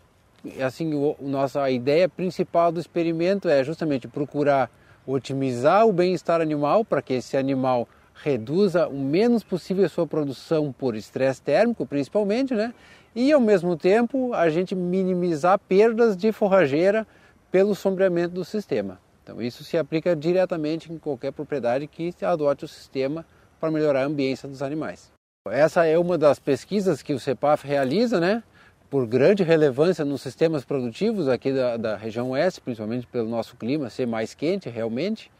assim 0.60 0.94
o, 0.94 1.16
nossa 1.20 1.70
ideia 1.70 2.08
principal 2.08 2.70
do 2.70 2.80
experimento 2.80 3.48
é 3.48 3.62
justamente 3.64 4.08
procurar 4.08 4.70
otimizar 5.06 5.86
o 5.86 5.92
bem-estar 5.92 6.40
animal 6.40 6.84
para 6.84 7.02
que 7.02 7.14
esse 7.14 7.36
animal 7.36 7.88
reduza 8.22 8.88
o 8.88 8.98
menos 8.98 9.42
possível 9.42 9.84
a 9.84 9.88
sua 9.88 10.06
produção 10.06 10.72
por 10.72 10.94
estresse 10.94 11.42
térmico, 11.42 11.84
principalmente, 11.84 12.54
né? 12.54 12.72
E 13.14 13.32
ao 13.32 13.40
mesmo 13.40 13.76
tempo 13.76 14.32
a 14.32 14.48
gente 14.48 14.74
minimizar 14.74 15.58
perdas 15.58 16.16
de 16.16 16.32
forrageira 16.32 17.06
pelo 17.54 17.72
sombreamento 17.72 18.34
do 18.34 18.44
sistema. 18.44 18.98
Então 19.22 19.40
isso 19.40 19.62
se 19.62 19.78
aplica 19.78 20.16
diretamente 20.16 20.92
em 20.92 20.98
qualquer 20.98 21.30
propriedade 21.30 21.86
que 21.86 22.12
adote 22.20 22.64
o 22.64 22.68
sistema 22.68 23.24
para 23.60 23.70
melhorar 23.70 24.02
a 24.02 24.06
ambiência 24.06 24.48
dos 24.48 24.60
animais. 24.60 25.12
Essa 25.48 25.86
é 25.86 25.96
uma 25.96 26.18
das 26.18 26.40
pesquisas 26.40 27.00
que 27.00 27.12
o 27.14 27.20
CEPAF 27.20 27.64
realiza, 27.64 28.18
né? 28.18 28.42
Por 28.90 29.06
grande 29.06 29.44
relevância 29.44 30.04
nos 30.04 30.20
sistemas 30.20 30.64
produtivos 30.64 31.28
aqui 31.28 31.52
da, 31.52 31.76
da 31.76 31.96
região 31.96 32.30
oeste, 32.30 32.60
principalmente 32.60 33.06
pelo 33.06 33.28
nosso 33.28 33.54
clima 33.54 33.88
ser 33.88 34.04
mais 34.04 34.34
quente 34.34 34.68
realmente. 34.68 35.30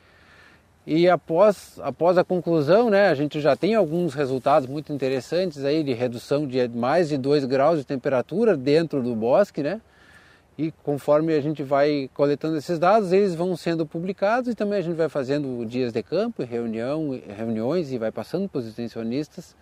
E 0.86 1.08
após, 1.08 1.80
após 1.82 2.16
a 2.16 2.22
conclusão, 2.22 2.90
né, 2.90 3.08
a 3.08 3.14
gente 3.16 3.40
já 3.40 3.56
tem 3.56 3.74
alguns 3.74 4.14
resultados 4.14 4.68
muito 4.68 4.92
interessantes 4.92 5.64
aí 5.64 5.82
de 5.82 5.92
redução 5.92 6.46
de 6.46 6.68
mais 6.68 7.08
de 7.08 7.18
2 7.18 7.44
graus 7.44 7.80
de 7.80 7.84
temperatura 7.84 8.56
dentro 8.56 9.02
do 9.02 9.16
bosque, 9.16 9.64
né? 9.64 9.80
E 10.56 10.72
conforme 10.82 11.34
a 11.34 11.40
gente 11.40 11.62
vai 11.62 12.08
coletando 12.14 12.56
esses 12.56 12.78
dados, 12.78 13.12
eles 13.12 13.34
vão 13.34 13.56
sendo 13.56 13.84
publicados 13.84 14.52
e 14.52 14.54
também 14.54 14.78
a 14.78 14.82
gente 14.82 14.94
vai 14.94 15.08
fazendo 15.08 15.64
dias 15.66 15.92
de 15.92 16.02
campo, 16.02 16.44
reunião, 16.44 17.20
reuniões 17.36 17.90
e 17.90 17.98
vai 17.98 18.12
passando 18.12 18.48
para 18.48 18.60
os 18.60 18.66
extensionistas 18.66 19.56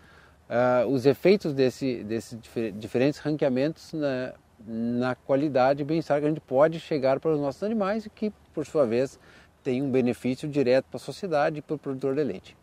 uh, 0.53 0.87
os 0.87 1.07
efeitos 1.07 1.55
desses 1.55 2.05
desse 2.05 2.39
diferentes 2.75 3.19
ranqueamentos 3.21 3.93
na, 3.95 4.35
na 4.67 5.15
qualidade 5.15 5.83
e 5.83 5.85
bem-estar 5.85 6.21
que 6.21 6.27
a 6.27 6.29
gente 6.29 6.41
pode 6.41 6.79
chegar 6.79 7.19
para 7.19 7.33
os 7.33 7.41
nossos 7.41 7.63
animais 7.63 8.07
e 8.07 8.11
que, 8.11 8.33
por 8.53 8.67
sua 8.67 8.87
vez, 8.87 9.19
tem 9.63 9.81
um 9.81 9.91
benefício 9.91 10.49
direto 10.49 10.87
para 10.91 10.97
a 10.97 11.01
sociedade 11.01 11.59
e 11.59 11.63
para 11.63 11.77
o 11.77 11.79
produtor 11.79 12.15
de 12.15 12.25
leite. 12.25 12.57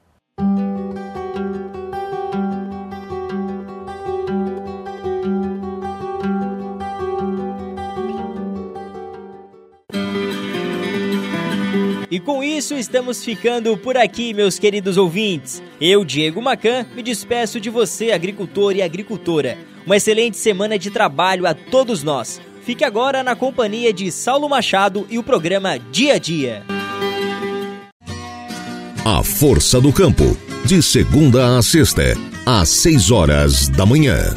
E 12.12 12.20
com 12.20 12.44
isso 12.44 12.76
estamos 12.76 13.24
ficando 13.24 13.78
por 13.78 13.96
aqui, 13.96 14.34
meus 14.34 14.58
queridos 14.58 14.98
ouvintes. 14.98 15.62
Eu, 15.80 16.04
Diego 16.04 16.42
Macan, 16.42 16.86
me 16.96 17.04
despeço 17.04 17.60
de 17.60 17.70
você, 17.70 18.12
agricultor 18.12 18.76
e 18.76 18.82
agricultora. 18.82 19.58
Uma 19.86 19.98
excelente 19.98 20.38
semana 20.38 20.78
de 20.80 20.90
trabalho 20.90 21.46
a 21.46 21.54
todos 21.54 22.02
nós. 22.02 22.42
Fique 22.64 22.84
agora 22.84 23.24
na 23.24 23.36
companhia 23.36 23.94
de 23.94 24.12
Saulo 24.12 24.50
Machado 24.50 25.06
e 25.10 25.20
o 25.20 25.24
programa 25.24 25.78
Dia 25.92 26.16
a 26.16 26.18
Dia. 26.18 26.64
A 29.06 29.24
Força 29.24 29.80
do 29.80 29.94
Campo, 29.94 30.38
de 30.66 30.82
segunda 30.82 31.58
a 31.58 31.62
sexta, 31.62 32.16
às 32.46 32.70
seis 32.70 33.12
horas 33.12 33.70
da 33.70 33.86
manhã. 33.86 34.36